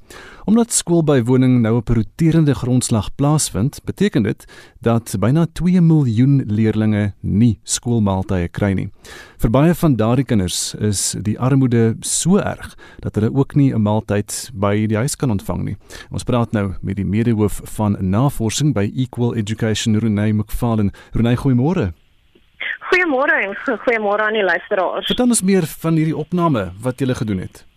Omdat 0.50 0.72
skoolbywoning 1.30 1.62
nou 1.62 1.76
op 1.78 1.90
'n 1.90 1.94
roterende 1.94 2.56
grondslag 2.56 3.16
plaasvind, 3.16 3.80
beteken 3.86 4.24
dit 4.24 4.46
dat 4.82 5.16
byna 5.20 5.46
2 5.54 5.82
miljoen 5.82 6.44
leerdlinge 6.46 7.14
nie 7.22 7.60
skoolmaaltye 7.64 8.48
kry 8.48 8.74
nie. 8.74 8.90
Vir 9.38 9.50
baie 9.50 9.74
van 9.74 9.96
daardie 9.96 10.26
kinders 10.26 10.74
is 10.74 11.16
die 11.22 11.40
armoede 11.40 11.96
so 12.00 12.38
erg 12.38 12.76
dat 13.00 13.16
hulle 13.16 13.34
ook 13.34 13.56
nie 13.56 13.74
'n 13.74 13.82
maaltyd 13.82 14.50
by 14.54 14.88
die 14.88 14.98
huis 14.98 15.16
kan 15.16 15.30
ontvang 15.30 15.64
nie. 15.64 15.78
Ons 16.12 16.24
praat 16.24 16.52
nou 16.52 16.74
met 16.82 16.96
die 16.96 17.06
medehoof 17.06 17.62
van 17.64 17.98
navorsing 18.00 18.74
by 18.74 18.92
Equal 18.96 19.36
Education, 19.36 19.98
Renée 20.00 20.34
McFarlane. 20.34 20.92
Renée, 21.12 21.36
goeiemôre. 21.36 21.94
Goeiemôre 22.90 23.34
en 23.44 23.56
goeiemôre 23.78 24.22
aan 24.22 24.34
die 24.34 24.44
luisteraars. 24.44 25.06
Vertel 25.06 25.28
ons 25.28 25.42
meer 25.42 25.66
van 25.66 25.94
hierdie 25.94 26.18
opname 26.18 26.72
wat 26.82 27.00
jy 27.00 27.06
gele 27.06 27.16
gedoen 27.16 27.40
het. 27.40 27.69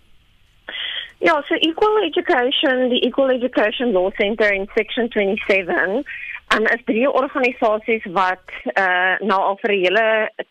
Ja, 1.25 1.41
so 1.47 1.55
Equal 1.55 2.03
Education, 2.03 2.91
die 2.91 3.05
Equal 3.07 3.31
Education 3.31 3.93
Law 3.93 4.11
Center 4.17 4.53
in 4.53 4.69
Section 4.75 5.09
27, 5.09 6.05
um, 6.53 6.67
is 6.67 6.83
drie 6.85 7.07
organisasies 7.11 8.03
wat 8.11 8.43
uh, 8.75 9.15
nou 9.23 9.39
al 9.39 9.59
vir 9.61 9.71
'n 9.71 9.83
hele 9.85 10.07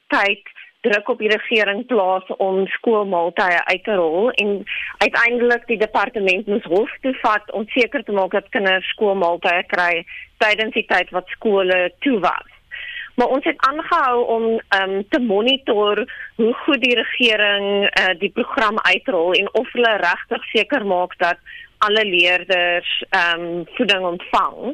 tyd 0.08 0.54
druk 0.88 1.10
op 1.10 1.20
die 1.20 1.34
regering 1.34 1.86
plaas 1.86 2.24
om 2.38 2.68
skoolmaaltye 2.68 3.60
uit 3.66 3.84
te 3.84 3.96
rol 4.00 4.32
en 4.32 4.64
uiteindelik 4.98 5.68
die 5.68 5.78
departement 5.78 6.48
moes 6.48 6.64
hof 6.64 6.96
toe 7.02 7.14
vat 7.20 7.52
om 7.52 7.68
seker 7.76 8.04
te 8.04 8.16
maak 8.16 8.32
dat 8.32 8.50
kinders 8.56 8.88
skoolmaaltye 8.96 9.64
kry 9.76 10.06
tydens 10.38 10.74
die 10.74 10.88
tyd 10.88 11.12
wat 11.12 11.28
skole 11.36 11.92
toe 12.00 12.20
was. 12.20 12.51
Maar 13.22 13.30
ons 13.30 13.46
het 13.46 13.58
aangehou 13.58 14.26
om 14.26 14.44
um, 14.82 14.94
te 15.10 15.20
monitor 15.20 16.00
hoe 16.36 16.54
goed 16.54 16.82
die 16.82 16.96
regering 16.96 17.66
uh, 17.86 18.14
die 18.20 18.32
program 18.34 18.80
uitrol 18.80 19.36
en 19.38 19.50
of 19.54 19.68
hulle 19.76 19.92
regtig 20.02 20.48
seker 20.50 20.86
maak 20.86 21.14
dat 21.20 21.38
alle 21.86 22.06
leerders 22.06 23.04
um, 23.10 23.68
voeding 23.78 24.06
ontvang. 24.06 24.74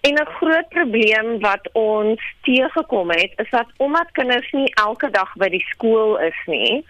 En 0.00 0.18
'n 0.18 0.34
groot 0.38 0.68
probleem 0.68 1.38
wat 1.40 1.68
ons 1.72 2.22
teëgekom 2.42 3.10
het, 3.10 3.32
is 3.36 3.50
dat 3.50 3.70
omdat 3.76 4.10
kinders 4.12 4.50
nie 4.50 4.74
elke 4.74 5.10
dag 5.10 5.30
by 5.34 5.48
die 5.48 5.66
skool 5.68 6.18
is 6.18 6.40
nie, 6.46 6.84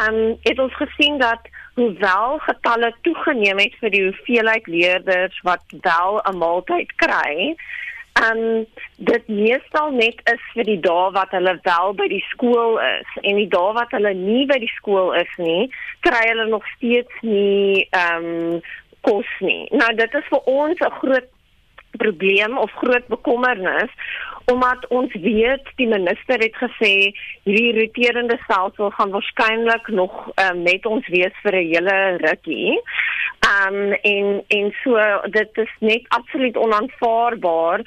ehm 0.00 0.14
um, 0.14 0.36
het 0.42 0.58
ons 0.58 0.74
gesien 0.74 1.18
dat 1.18 1.46
hoewel 1.74 2.38
getalle 2.38 2.94
toegeneem 3.02 3.58
het 3.58 3.74
vir 3.80 3.90
die 3.90 4.04
hoeveelheid 4.04 4.66
leerders 4.66 5.40
wat 5.42 5.62
wel 5.80 6.22
'n 6.26 6.38
maaltyd 6.38 6.94
kry, 6.96 7.54
um 8.22 8.66
dit 8.96 9.28
meestal 9.28 9.90
net 9.90 10.20
is 10.30 10.42
vir 10.54 10.68
die 10.68 10.78
dae 10.80 11.10
wat 11.16 11.34
hulle 11.34 11.56
wel 11.66 11.94
by 11.98 12.06
die 12.12 12.22
skool 12.30 12.78
is 12.78 13.16
en 13.22 13.40
die 13.40 13.50
dae 13.50 13.72
wat 13.78 13.94
hulle 13.96 14.14
nie 14.14 14.44
by 14.46 14.58
die 14.62 14.70
skool 14.76 15.12
is 15.18 15.38
nie, 15.38 15.68
kry 16.06 16.22
hulle 16.28 16.46
nog 16.50 16.66
steeds 16.76 17.22
nie 17.26 17.88
um 17.98 18.60
kos 19.04 19.30
nie. 19.44 19.66
Nou 19.76 19.90
dit 19.98 20.14
is 20.20 20.28
vir 20.30 20.46
ons 20.48 20.80
'n 20.80 20.98
groot 21.00 21.28
probleem 21.98 22.58
of 22.58 22.70
groot 22.82 23.06
bekommernis 23.06 23.90
omdat 24.44 24.86
ons 24.88 25.12
weet 25.12 25.68
die 25.76 25.88
minister 25.88 26.40
het 26.42 26.56
gesê 26.56 26.92
hierdie 27.42 27.74
roterende 27.80 28.38
stelsel 28.44 28.90
gaan 28.90 29.10
waarskynlik 29.10 29.88
nog 29.88 30.14
um, 30.42 30.62
met 30.62 30.86
ons 30.86 31.06
wees 31.08 31.36
vir 31.42 31.54
'n 31.60 31.68
hele 31.72 31.98
rukkie. 32.26 32.80
Ehm 33.44 33.74
um, 33.74 33.92
en 33.92 34.44
en 34.48 34.74
so 34.82 34.98
dit 35.30 35.50
is 35.64 35.72
net 35.78 36.02
absoluut 36.08 36.56
onaanvaarbaar 36.56 37.80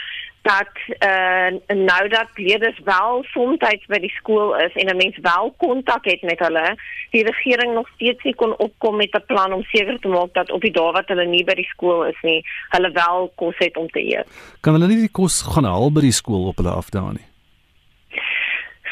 dat 0.48 0.74
uh, 1.10 1.78
nou 1.88 2.08
dat 2.08 2.30
leerders 2.36 2.80
wel 2.84 3.24
soms 3.34 3.58
by 3.88 4.00
die 4.00 4.14
skool 4.20 4.56
is 4.56 4.74
en 4.74 4.88
'n 4.90 5.02
mens 5.04 5.18
wel 5.22 5.54
kontak 5.58 6.06
het 6.06 6.22
met 6.22 6.40
hulle, 6.40 6.78
die 7.12 7.24
regering 7.24 7.74
nog 7.74 7.88
steeds 7.96 8.24
nie 8.24 8.36
kon 8.36 8.58
opkom 8.58 8.96
met 8.96 9.14
'n 9.16 9.26
plan 9.26 9.54
om 9.54 9.64
seker 9.64 10.00
te 10.00 10.08
maak 10.08 10.34
dat 10.34 10.52
op 10.52 10.62
die 10.62 10.72
dae 10.72 10.92
wat 10.92 11.08
hulle 11.08 11.26
nie 11.26 11.44
by 11.44 11.54
die 11.54 11.72
skool 11.74 12.06
is 12.06 12.20
nie, 12.22 12.42
hulle 12.70 12.92
wel 12.92 13.32
kos 13.36 13.58
het 13.58 13.78
om 13.78 13.90
te 13.90 14.00
eet. 14.00 14.28
Kan 14.62 14.74
hulle 14.74 14.88
nie 14.88 15.04
die 15.06 15.16
kos 15.20 15.42
gaan 15.42 15.66
haal 15.66 15.92
by 15.92 16.02
die 16.02 16.20
skool 16.22 16.48
op 16.48 16.58
hulle 16.58 16.76
afdaag 16.82 17.14
nie? 17.14 17.28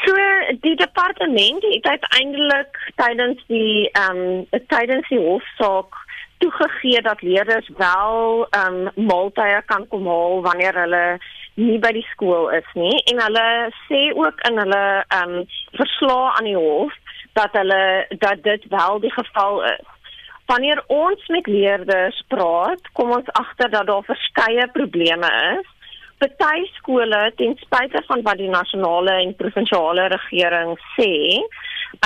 So 0.04 0.14
die 0.60 0.76
departement 0.76 1.62
het 1.62 1.86
uiteindelik 1.86 2.92
tydens 2.94 3.44
die 3.46 3.90
ehm 3.90 4.16
um, 4.16 4.46
tydens 4.66 5.08
die 5.08 5.18
hofsaak 5.18 6.04
toegegee 6.38 7.02
dat 7.02 7.22
leerders 7.22 7.70
wel 7.76 8.46
ehm 8.50 8.86
um, 8.86 9.06
maaltye 9.06 9.62
kan 9.66 9.88
kom 9.88 10.06
haal 10.06 10.42
wanneer 10.42 10.74
hulle 10.82 11.18
nie 11.56 11.78
by 11.80 11.92
die 11.96 12.06
skool 12.12 12.50
is 12.56 12.68
nie 12.76 12.94
en 13.12 13.20
hulle 13.24 13.48
sê 13.88 14.00
ook 14.14 14.40
in 14.48 14.58
hulle 14.62 14.84
ehm 15.02 15.36
um, 15.40 15.44
verslae 15.80 16.32
aan 16.36 16.48
die 16.50 16.56
hof 16.56 16.94
dat 17.38 17.52
hulle 17.58 18.06
dat 18.24 18.42
dit 18.42 18.64
wel 18.72 19.00
die 19.00 19.12
geval 19.12 19.64
is. 19.64 19.86
Wanneer 20.46 20.82
ons 20.86 21.26
met 21.26 21.46
leerders 21.46 22.18
praat, 22.32 22.92
kom 22.92 23.10
ons 23.16 23.32
agter 23.32 23.70
dat 23.70 23.86
daar 23.86 24.04
verskeie 24.06 24.68
probleme 24.72 25.30
is. 25.58 25.72
Party 26.18 26.62
skole 26.78 27.32
ten 27.36 27.56
spyte 27.60 28.00
van 28.06 28.22
wat 28.24 28.38
die 28.40 28.48
nasionale 28.48 29.18
en 29.24 29.34
provinsiale 29.36 30.06
regering 30.12 30.76
sê, 30.94 31.10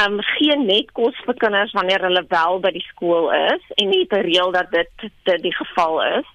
um 0.02 0.18
gee 0.32 0.56
net 0.62 0.90
kos 0.98 1.20
vir 1.26 1.38
kinders 1.44 1.74
wanneer 1.76 2.02
hulle 2.08 2.24
wel 2.32 2.58
by 2.64 2.72
die 2.74 2.86
skool 2.88 3.30
is 3.36 3.62
en 3.76 3.94
het 3.94 4.12
'n 4.18 4.26
reël 4.30 4.50
dat 4.56 4.70
dit 4.70 4.90
dit 5.24 5.42
die 5.42 5.54
geval 5.54 6.02
is. 6.18 6.26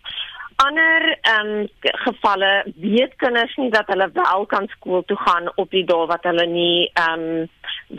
Ander 0.55 1.17
ehm 1.21 1.47
um, 1.47 1.67
gevalle 1.81 2.51
weet 2.75 3.15
kinders 3.15 3.55
nie 3.59 3.69
dat 3.69 3.87
hulle 3.91 4.09
wel 4.13 4.45
kan 4.45 4.67
skool 4.67 5.03
toe 5.03 5.17
gaan 5.17 5.51
op 5.55 5.71
die 5.71 5.83
dae 5.83 6.05
wat 6.07 6.23
hulle 6.23 6.45
nie 6.47 6.91
ehm 6.93 7.25
um, 7.25 7.49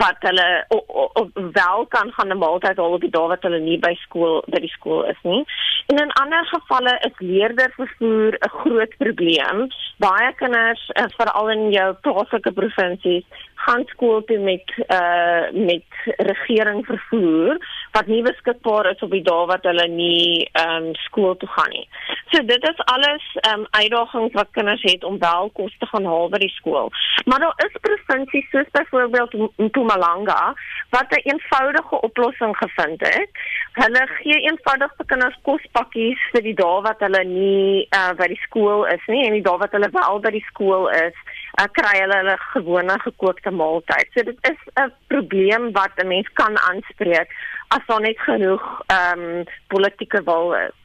wat 0.00 0.24
hulle 0.24 0.46
o, 0.74 0.78
o, 0.86 1.04
o, 1.20 1.26
wel 1.34 1.86
kan 1.86 2.12
gaan 2.12 2.32
'n 2.32 2.38
maaltyd 2.38 2.76
haal 2.76 2.96
op 2.96 3.04
die 3.04 3.10
dae 3.10 3.28
wat 3.32 3.42
hulle 3.42 3.60
nie 3.60 3.78
by 3.78 3.92
skool 4.04 4.40
by 4.46 4.60
die 4.64 4.72
skool 4.72 5.04
is 5.04 5.20
nie. 5.22 5.44
En 5.92 6.00
in 6.04 6.12
ander 6.22 6.46
gevalle 6.46 6.94
is 7.08 7.18
leerdervervoer 7.18 8.38
'n 8.40 8.54
groot 8.60 8.96
probleem. 9.04 9.68
Baie 9.98 10.32
kinders 10.40 10.90
uh, 10.94 11.04
veral 11.18 11.50
in 11.50 11.70
jou 11.70 11.92
plaaslike 11.94 12.52
provinsies 12.52 13.24
gaan 13.64 13.84
skool 13.86 14.24
toe 14.24 14.38
met 14.38 14.72
uh 14.86 15.50
met 15.52 15.84
regering 16.16 16.86
vervoer 16.86 17.58
wat 17.92 18.06
nie 18.06 18.22
beskikbaar 18.22 18.90
is 18.90 19.02
op 19.02 19.10
die 19.10 19.22
dae 19.22 19.46
wat 19.50 19.64
hulle 19.68 19.88
nie 19.88 20.48
ehm 20.52 20.88
um, 20.88 20.94
skool 21.06 21.36
toe 21.36 21.48
gaan 21.48 21.70
nie. 21.70 21.88
So 22.32 22.42
dit 22.52 22.68
is 22.70 22.80
alles 22.94 23.24
ehm 23.40 23.60
um, 23.60 23.66
uitdagings 23.70 24.34
wat 24.38 24.52
kinders 24.58 24.82
het 24.82 25.04
om 25.04 25.18
wel 25.18 25.50
kos 25.58 25.76
te 25.78 25.86
gaan 25.92 26.04
haal 26.04 26.28
by 26.34 26.40
die 26.44 26.52
skool. 26.58 26.90
Maar 27.24 27.40
daar 27.44 27.64
is 27.66 27.80
provinsies 27.86 28.50
soos 28.50 28.70
byvoorbeeld 28.78 29.32
Mpumalanga 29.56 30.54
wat 30.90 31.10
'n 31.10 31.24
eenvoudige 31.32 32.00
oplossing 32.00 32.56
gevind 32.56 33.00
het. 33.00 33.30
Hulle 33.72 34.06
gee 34.20 34.40
eenvoudig 34.40 34.92
vir 34.96 35.06
kinders 35.06 35.38
kospakkies 35.42 36.20
vir 36.32 36.42
die 36.42 36.54
dae 36.62 36.80
wat 36.88 37.00
hulle 37.00 37.24
nie 37.24 37.88
uh 38.00 38.12
by 38.20 38.28
die 38.34 38.42
skool 38.46 38.84
is 38.84 39.04
nie 39.06 39.26
en 39.26 39.32
die 39.32 39.46
dae 39.48 39.58
wat 39.58 39.72
hulle 39.72 39.90
wel 39.92 40.20
by 40.20 40.30
die 40.30 40.46
skool 40.50 40.88
is 40.88 41.16
uh, 41.60 41.68
kry 41.72 42.00
hulle 42.00 42.16
hulle 42.22 42.36
gewone 42.52 42.98
gekookte 43.04 43.50
maaltyd. 43.50 44.10
So 44.14 44.22
dit 44.22 44.38
is 44.50 44.60
'n 44.74 44.92
probleem 45.08 45.72
wat 45.72 45.92
'n 45.96 46.06
mens 46.06 46.28
kan 46.32 46.58
aanspreek 46.58 47.28
as 47.68 47.86
daar 47.86 48.00
net 48.00 48.18
genoeg 48.18 48.64
ehm 48.86 49.20
um, 49.20 49.44
politieke 49.66 50.22
wil 50.24 50.54
is. 50.54 50.76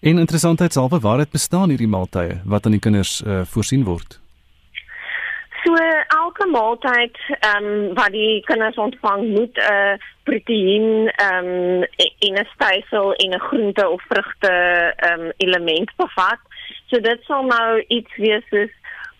En 0.00 0.18
interessantheidshalwe 0.18 1.00
waar 1.00 1.16
dit 1.16 1.30
bestaan 1.30 1.68
hierdie 1.68 1.88
maaltye 1.88 2.40
wat 2.44 2.64
aan 2.66 2.76
die 2.76 2.80
kinders 2.80 3.22
uh, 3.26 3.40
voorsien 3.44 3.84
word. 3.84 4.20
So 5.64 5.74
elke 6.06 6.46
maaltyd 6.46 7.16
ehm 7.40 7.64
um, 7.64 7.94
wat 7.94 8.12
die 8.12 8.42
kinders 8.44 8.76
ontvang 8.76 9.22
moet 9.36 9.56
'n 9.56 9.72
uh, 9.72 9.94
proteïen 10.22 11.12
ehm 11.14 11.46
um, 11.46 11.82
en 12.26 12.34
'n 12.40 12.48
stysel 12.54 13.14
en 13.14 13.30
'n 13.34 13.46
groente 13.48 13.88
of 13.88 14.02
vrugte 14.08 14.52
ehm 14.96 15.20
um, 15.20 15.32
element 15.36 15.90
bevat. 15.96 16.40
So 16.86 17.00
dit 17.00 17.20
sal 17.22 17.44
nou 17.44 17.84
iets 17.88 18.16
wees 18.16 18.44
soos 18.50 18.74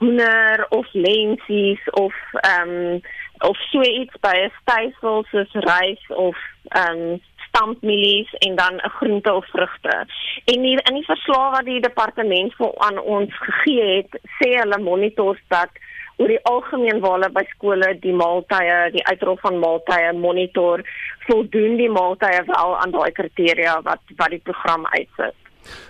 hoender 0.05 0.67
of 0.69 0.87
lensies 0.93 1.81
of 1.91 2.15
ehm 2.33 2.69
um, 2.69 3.01
of 3.39 3.57
so 3.71 3.81
iets 3.83 4.17
by 4.21 4.37
'n 4.45 4.53
stysel 4.61 5.25
soos 5.31 5.53
rys 5.53 6.03
of 6.09 6.37
ehm 6.69 6.99
um, 6.99 7.21
stampmielies 7.49 8.31
en 8.35 8.55
dan 8.57 8.75
'n 8.75 8.95
groente 8.99 9.33
of 9.33 9.47
vrugte. 9.47 10.07
En 10.45 10.63
die, 10.63 10.83
in 10.83 10.95
die 10.95 11.05
verslag 11.05 11.51
wat 11.51 11.65
die 11.65 11.81
departement 11.81 12.55
vir 12.55 12.73
aan 12.77 12.99
ons 12.99 13.31
gegee 13.39 13.97
het, 13.97 14.21
sê 14.39 14.49
hulle 14.59 14.79
monitors 14.79 15.43
dat 15.49 15.71
oor 16.17 16.29
die 16.29 16.45
algemeen 16.45 17.01
waar 17.01 17.13
hulle 17.13 17.31
by 17.31 17.45
skole 17.55 17.99
die 18.01 18.13
maaltye, 18.13 18.91
die 18.91 19.07
uitrol 19.07 19.37
van 19.37 19.59
maaltye 19.59 20.13
monitor, 20.13 20.83
voldoen 21.27 21.77
die 21.77 21.91
maaltye 21.91 22.43
wel 22.47 22.77
aan 22.79 22.91
daai 22.91 23.13
kriteria 23.13 23.81
wat 23.83 24.03
wat 24.17 24.31
die 24.31 24.45
program 24.49 24.87
uitsit. 24.87 25.44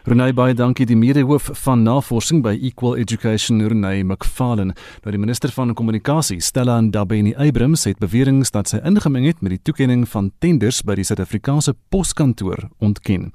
Renay 0.04 0.32
baie 0.32 0.54
dankie 0.54 0.86
die 0.86 0.96
medehoof 0.96 1.50
van 1.64 1.82
navorsing 1.82 2.42
by 2.42 2.58
Equal 2.60 2.96
Education 2.96 3.62
Renay 3.66 4.02
McFarlane. 4.02 4.74
Nou 5.02 5.10
die 5.10 5.20
minister 5.20 5.52
van 5.52 5.74
kommunikasie 5.74 6.40
Stella 6.40 6.80
Ndabeni 6.80 7.34
Abrams 7.34 7.84
het 7.84 7.98
beweringe 7.98 8.44
dat 8.52 8.68
sy 8.68 8.80
ingemeng 8.84 9.26
het 9.26 9.40
met 9.40 9.54
die 9.54 9.62
toekenning 9.62 10.08
van 10.08 10.30
tenders 10.38 10.82
by 10.82 10.94
die 10.98 11.04
Suid-Afrikaanse 11.04 11.74
Poskantoor 11.88 12.68
ontken. 12.78 13.32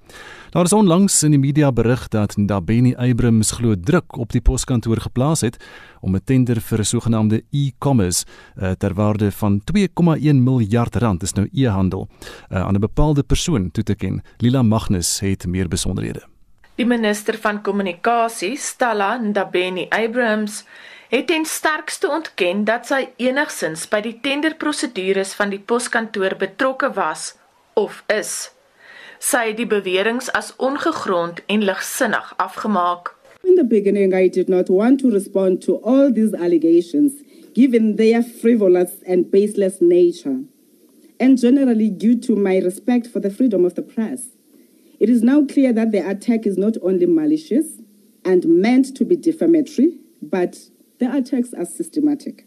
Daar 0.54 0.66
is 0.66 0.74
onlangs 0.74 1.24
in 1.24 1.32
die 1.32 1.40
media 1.40 1.72
berig 1.72 2.08
dat 2.08 2.38
Ndabeni 2.38 2.96
Abrams 2.96 3.52
glo 3.52 3.76
druk 3.76 4.18
op 4.18 4.32
die 4.32 4.42
Poskantoor 4.42 5.02
geplaas 5.02 5.42
het 5.42 5.58
om 6.02 6.16
'n 6.16 6.24
tender 6.24 6.62
vir 6.62 6.80
'n 6.80 6.86
sogenaamde 6.86 7.44
e-commerce 7.52 8.26
uh, 8.58 8.72
ter 8.72 8.94
waarde 8.94 9.32
van 9.32 9.62
2,1 9.64 10.44
miljard 10.44 10.96
rand 10.96 11.24
is 11.24 11.34
nou 11.34 11.48
e-handel 11.54 12.08
uh, 12.52 12.62
aan 12.66 12.76
'n 12.76 12.80
bepaalde 12.80 13.24
persoon 13.24 13.72
toe 13.72 13.84
te 13.84 13.96
ken. 13.96 14.22
Lila 14.38 14.62
Magnus 14.62 15.20
het 15.20 15.48
meer 15.48 15.68
besonderhede. 15.68 16.29
Die 16.80 16.88
minister 16.88 17.36
van 17.36 17.58
kommunikasie, 17.60 18.54
Stella 18.56 19.18
Ndabeni 19.20 19.90
Abrams, 19.90 20.62
het 21.10 21.26
ten 21.28 21.44
sterkste 21.46 22.08
ontken 22.08 22.62
dat 22.64 22.88
sy 22.88 23.02
enigsins 23.20 23.84
by 23.92 24.00
die 24.06 24.14
tenderprosedures 24.24 25.34
van 25.36 25.52
die 25.52 25.60
poskantoor 25.60 26.38
betrokke 26.40 26.94
was 26.96 27.34
of 27.76 28.00
is. 28.16 28.32
Sy 29.20 29.50
het 29.50 29.60
die 29.60 29.68
beweringe 29.68 30.32
as 30.40 30.54
ongegrond 30.56 31.44
en 31.52 31.68
ligsinnig 31.68 32.32
afgemaak. 32.40 33.12
In 33.44 33.60
the 33.60 33.68
beginning 33.68 34.16
I 34.16 34.32
did 34.32 34.48
not 34.48 34.72
want 34.72 35.04
to 35.04 35.12
respond 35.12 35.60
to 35.68 35.82
all 35.84 36.14
these 36.16 36.32
allegations 36.32 37.20
given 37.52 37.98
their 38.00 38.24
frivolous 38.24 38.96
and 39.04 39.28
baseless 39.28 39.84
nature 39.84 40.46
and 41.20 41.36
generally 41.36 41.92
due 41.92 42.16
to 42.24 42.40
my 42.40 42.62
respect 42.64 43.12
for 43.12 43.20
the 43.20 43.36
freedom 43.36 43.66
of 43.66 43.76
the 43.76 43.84
press. 43.84 44.39
It 45.00 45.10
is 45.10 45.24
now 45.24 45.46
clear 45.46 45.72
that 45.74 45.92
the 45.92 46.08
attack 46.10 46.46
is 46.46 46.58
not 46.58 46.76
only 46.82 47.06
malicious 47.06 47.82
and 48.26 48.44
meant 48.46 48.96
to 48.98 49.06
be 49.06 49.16
defamatory, 49.16 49.98
but 50.22 50.58
the 51.00 51.16
attacks 51.16 51.54
are 51.54 51.66
systematic. 51.66 52.46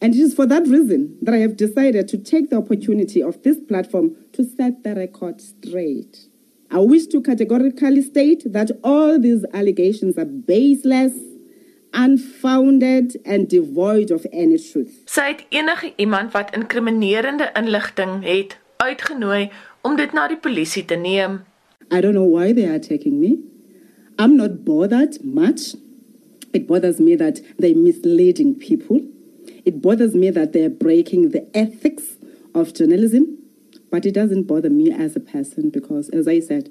And 0.00 0.14
it 0.14 0.20
is 0.20 0.34
for 0.34 0.46
that 0.46 0.66
reason 0.68 1.16
that 1.22 1.34
I 1.34 1.38
have 1.38 1.56
decided 1.56 2.08
to 2.08 2.18
take 2.18 2.50
the 2.50 2.56
opportunity 2.56 3.22
of 3.22 3.42
this 3.42 3.58
platform 3.58 4.16
to 4.32 4.44
set 4.44 4.84
the 4.84 4.94
record 4.94 5.40
straight. 5.40 6.28
I 6.70 6.78
wish 6.78 7.06
to 7.08 7.20
categorically 7.20 8.02
state 8.02 8.52
that 8.52 8.70
all 8.82 9.18
these 9.18 9.44
allegations 9.52 10.16
are 10.16 10.24
baseless, 10.24 11.12
unfounded 11.92 13.16
and 13.24 13.48
devoid 13.48 14.10
of 14.10 14.26
any 14.32 14.58
truth. 14.58 15.02
Sy 15.06 15.26
het 15.30 15.46
enige 15.48 15.92
iemand 15.96 16.32
wat 16.32 16.54
inkriminerende 16.54 17.50
inligting 17.54 18.22
het 18.24 18.58
uitgenooi 18.76 19.50
om 19.82 19.96
dit 19.96 20.12
na 20.12 20.26
die 20.28 20.38
polisie 20.38 20.84
te 20.84 20.98
neem. 20.98 21.42
I 21.94 22.00
don't 22.00 22.14
know 22.14 22.24
why 22.24 22.52
they 22.52 22.66
are 22.66 22.74
attacking 22.74 23.20
me. 23.20 23.38
I'm 24.18 24.36
not 24.36 24.64
bothered 24.64 25.24
much. 25.24 25.76
It 26.52 26.66
bothers 26.66 26.98
me 26.98 27.14
that 27.14 27.38
they're 27.56 27.76
misleading 27.76 28.56
people. 28.56 29.00
It 29.64 29.80
bothers 29.80 30.12
me 30.12 30.30
that 30.30 30.52
they're 30.52 30.70
breaking 30.70 31.30
the 31.30 31.46
ethics 31.56 32.16
of 32.52 32.74
journalism. 32.74 33.38
But 33.92 34.04
it 34.06 34.12
doesn't 34.12 34.48
bother 34.48 34.70
me 34.70 34.90
as 34.90 35.14
a 35.14 35.20
person 35.20 35.70
because, 35.70 36.08
as 36.08 36.26
I 36.26 36.40
said, 36.40 36.68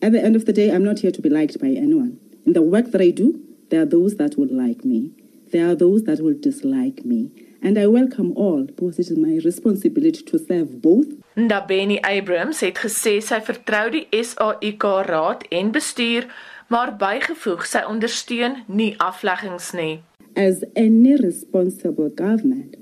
at 0.00 0.12
the 0.12 0.24
end 0.24 0.36
of 0.36 0.46
the 0.46 0.54
day, 0.54 0.74
I'm 0.74 0.84
not 0.84 1.00
here 1.00 1.12
to 1.12 1.20
be 1.20 1.28
liked 1.28 1.60
by 1.60 1.68
anyone. 1.68 2.18
In 2.46 2.54
the 2.54 2.62
work 2.62 2.92
that 2.92 3.02
I 3.02 3.10
do, 3.10 3.44
there 3.68 3.82
are 3.82 3.86
those 3.86 4.16
that 4.16 4.38
will 4.38 4.48
like 4.50 4.86
me, 4.86 5.10
there 5.50 5.68
are 5.68 5.74
those 5.74 6.04
that 6.04 6.22
will 6.22 6.38
dislike 6.40 7.04
me. 7.04 7.30
And 7.64 7.78
I 7.78 7.86
welcome 7.86 8.32
all 8.34 8.64
because 8.64 8.98
it 8.98 9.08
is 9.08 9.16
my 9.16 9.38
responsibility 9.44 10.22
to 10.24 10.38
serve 10.38 10.82
both 10.82 11.06
Ndabeni 11.36 11.98
Abrams 12.04 12.60
het 12.60 12.80
gesê 12.82 13.14
sy 13.24 13.38
vertrou 13.46 13.86
die 13.94 14.02
SAIK 14.12 14.84
raad 15.08 15.46
en 15.48 15.70
bestuur, 15.72 16.26
maar 16.68 16.90
bygevoeg 17.00 17.62
sy 17.64 17.80
ondersteun 17.88 18.58
nie 18.66 18.90
afleggings 19.00 19.70
nie. 19.78 20.02
As 20.36 20.64
any 20.76 21.14
responsible 21.16 22.10
government, 22.10 22.76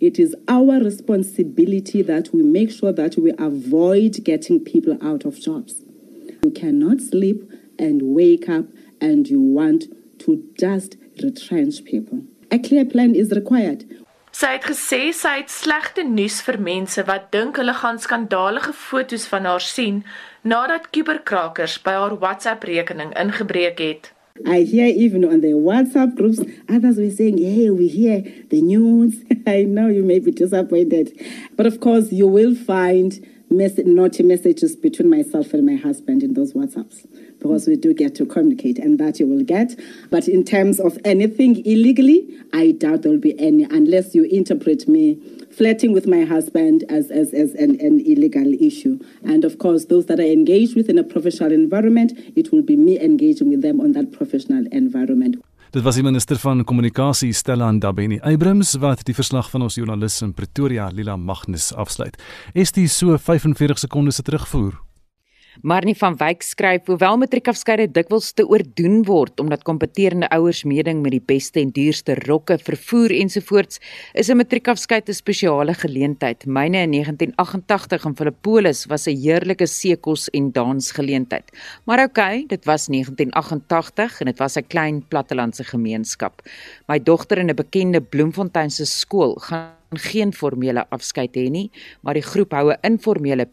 it 0.00 0.20
is 0.20 0.36
our 0.46 0.78
responsibility 0.84 2.02
that 2.02 2.30
we 2.32 2.42
make 2.42 2.70
sure 2.70 2.92
that 2.92 3.16
we 3.16 3.32
avoid 3.38 4.22
getting 4.22 4.60
people 4.60 4.98
out 5.02 5.24
of 5.24 5.40
jobs. 5.40 5.82
You 6.44 6.52
cannot 6.52 7.00
sleep 7.00 7.42
and 7.78 8.02
wake 8.14 8.48
up 8.48 8.66
and 9.00 9.26
you 9.26 9.40
want 9.40 9.88
to 10.20 10.44
just 10.60 10.96
retrench 11.22 11.84
people. 11.84 12.22
A 12.52 12.58
clear 12.58 12.84
plan 12.84 13.14
is 13.14 13.30
required. 13.30 13.84
Sy 14.30 14.52
het 14.54 14.66
gesê 14.70 15.00
sy 15.16 15.32
het 15.40 15.50
slegte 15.50 16.04
nuus 16.06 16.38
vir 16.46 16.60
mense 16.62 17.02
wat 17.08 17.32
dink 17.34 17.58
hulle 17.58 17.74
gaan 17.74 17.98
skandalige 17.98 18.72
foto's 18.72 19.26
van 19.26 19.48
haar 19.50 19.64
sien 19.64 20.04
nadat 20.46 20.86
kuberkrakers 20.94 21.80
by 21.82 21.96
haar 21.98 22.14
WhatsApp-rekening 22.22 23.10
ingebreek 23.18 23.82
het. 23.82 24.12
I 24.46 24.62
hear 24.64 24.86
even 24.86 25.24
on 25.24 25.40
the 25.40 25.52
WhatsApp 25.54 26.16
groups, 26.16 26.40
others 26.68 26.96
were 26.96 27.10
saying, 27.10 27.38
Hey, 27.38 27.70
we 27.70 27.88
hear 27.88 28.22
the 28.48 28.62
news. 28.62 29.18
I 29.46 29.64
know 29.64 29.88
you 29.88 30.04
may 30.04 30.20
be 30.20 30.30
disappointed. 30.30 31.12
But 31.56 31.66
of 31.66 31.80
course, 31.80 32.12
you 32.12 32.28
will 32.28 32.54
find 32.54 33.18
mess- 33.50 33.78
naughty 33.78 34.22
messages 34.22 34.76
between 34.76 35.10
myself 35.10 35.52
and 35.52 35.66
my 35.66 35.76
husband 35.76 36.22
in 36.22 36.34
those 36.34 36.54
WhatsApps. 36.54 37.06
because 37.40 37.66
we 37.66 37.74
do 37.74 37.92
get 37.92 38.14
to 38.14 38.26
communicate 38.26 38.78
and 38.78 38.98
that 38.98 39.18
you 39.18 39.26
will 39.26 39.42
get. 39.42 39.74
But 40.10 40.28
in 40.28 40.44
terms 40.44 40.78
of 40.78 40.98
anything 41.04 41.64
illegally, 41.66 42.28
I 42.52 42.72
doubt 42.72 43.02
there 43.02 43.10
will 43.10 43.18
be 43.18 43.38
any 43.40 43.64
unless 43.64 44.14
you 44.14 44.24
interpret 44.24 44.86
me 44.86 45.18
flirting 45.50 45.92
with 45.92 46.06
my 46.06 46.24
husband 46.24 46.84
as, 46.88 47.10
as, 47.10 47.34
as 47.34 47.54
an, 47.54 47.80
an 47.80 48.00
illegal 48.00 48.52
issue. 48.62 49.00
And 49.24 49.44
of 49.44 49.58
course, 49.58 49.86
those 49.86 50.06
that 50.06 50.20
are 50.20 50.22
engaged 50.22 50.76
with 50.76 50.88
in 50.88 50.98
a 50.98 51.04
professional 51.04 51.52
environment, 51.52 52.12
it 52.36 52.52
will 52.52 52.62
be 52.62 52.76
me 52.76 53.00
engaging 53.00 53.48
with 53.48 53.62
them 53.62 53.80
on 53.80 53.92
that 53.92 54.12
professional 54.12 54.66
environment. 54.70 55.42
Dit 55.70 55.84
was 55.86 55.94
die 55.94 56.02
minister 56.02 56.34
van 56.42 56.64
kommunikasie 56.66 57.28
Stella 57.32 57.68
Ndabeni 57.70 58.16
Abrams 58.26 58.72
wat 58.82 59.04
die 59.06 59.14
verslag 59.14 59.52
van 59.52 59.62
ons 59.62 59.76
joernalis 59.78 60.16
in 60.26 60.32
Pretoria 60.34 60.88
Lila 60.90 61.14
Magnus 61.14 61.68
afsluit. 61.78 62.18
Is 62.58 62.74
dit 62.74 62.90
so 62.90 63.14
45 63.14 63.78
sekondes 63.78 64.18
se 64.18 64.26
terugvoer? 64.26 64.74
Marnie 65.66 65.96
van 65.98 66.14
Wyk 66.14 66.44
skryf 66.46 66.86
hoewel 66.86 67.16
matriekafskeide 67.18 67.88
dikwels 67.90 68.28
te 68.38 68.44
oordoen 68.46 69.00
word 69.08 69.40
omdat 69.42 69.64
kompeterende 69.66 70.28
ouers 70.30 70.60
meeding 70.62 71.00
met 71.02 71.16
die 71.16 71.24
beste 71.26 71.58
en 71.58 71.72
duurste 71.74 72.14
rokke, 72.22 72.54
vervoer 72.62 73.10
ensovoorts, 73.16 73.80
is 74.14 74.30
'n 74.30 74.36
matriekafskeid 74.38 75.08
'n 75.08 75.12
spesiale 75.12 75.74
geleentheid. 75.74 76.46
Myne 76.46 76.82
in 76.86 76.90
1988 76.90 78.04
in 78.06 78.14
Filippolis 78.14 78.86
was 78.86 79.08
'n 79.08 79.16
heerlike 79.16 79.66
seekos 79.66 80.28
en 80.30 80.52
dansgeleentheid. 80.52 81.50
Maar 81.84 82.04
okay, 82.04 82.44
dit 82.46 82.64
was 82.64 82.86
1988 82.88 84.20
en 84.20 84.26
dit 84.26 84.38
was 84.38 84.56
'n 84.56 84.66
klein 84.68 85.04
plattelandse 85.08 85.64
gemeenskap. 85.64 86.42
My 86.86 87.02
dogter 87.02 87.38
in 87.38 87.50
'n 87.50 87.56
bekende 87.56 88.00
Bloemfonteinse 88.00 88.86
skool 88.86 89.34
gaan 89.34 89.74
geen 89.90 90.32
formele 90.32 90.86
afskeid 90.90 91.34
hê 91.34 91.50
nie, 91.50 91.70
maar 92.02 92.14
die 92.14 92.22
groep 92.22 92.52
hou 92.52 92.70
'n 92.70 92.78
informele 92.82 93.46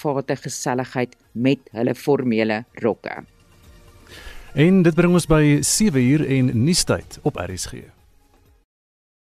private 0.00 0.36
geselligheid 0.36 1.16
met 1.32 1.58
hulle 1.72 1.94
formele 1.94 2.64
rokke. 2.82 3.22
En 4.54 4.82
dit 4.86 4.94
bring 4.94 5.12
ons 5.16 5.26
by 5.26 5.58
7uur 5.66 6.22
en 6.30 6.50
nuustyd 6.64 7.18
op 7.22 7.40
RSG. 7.42 7.88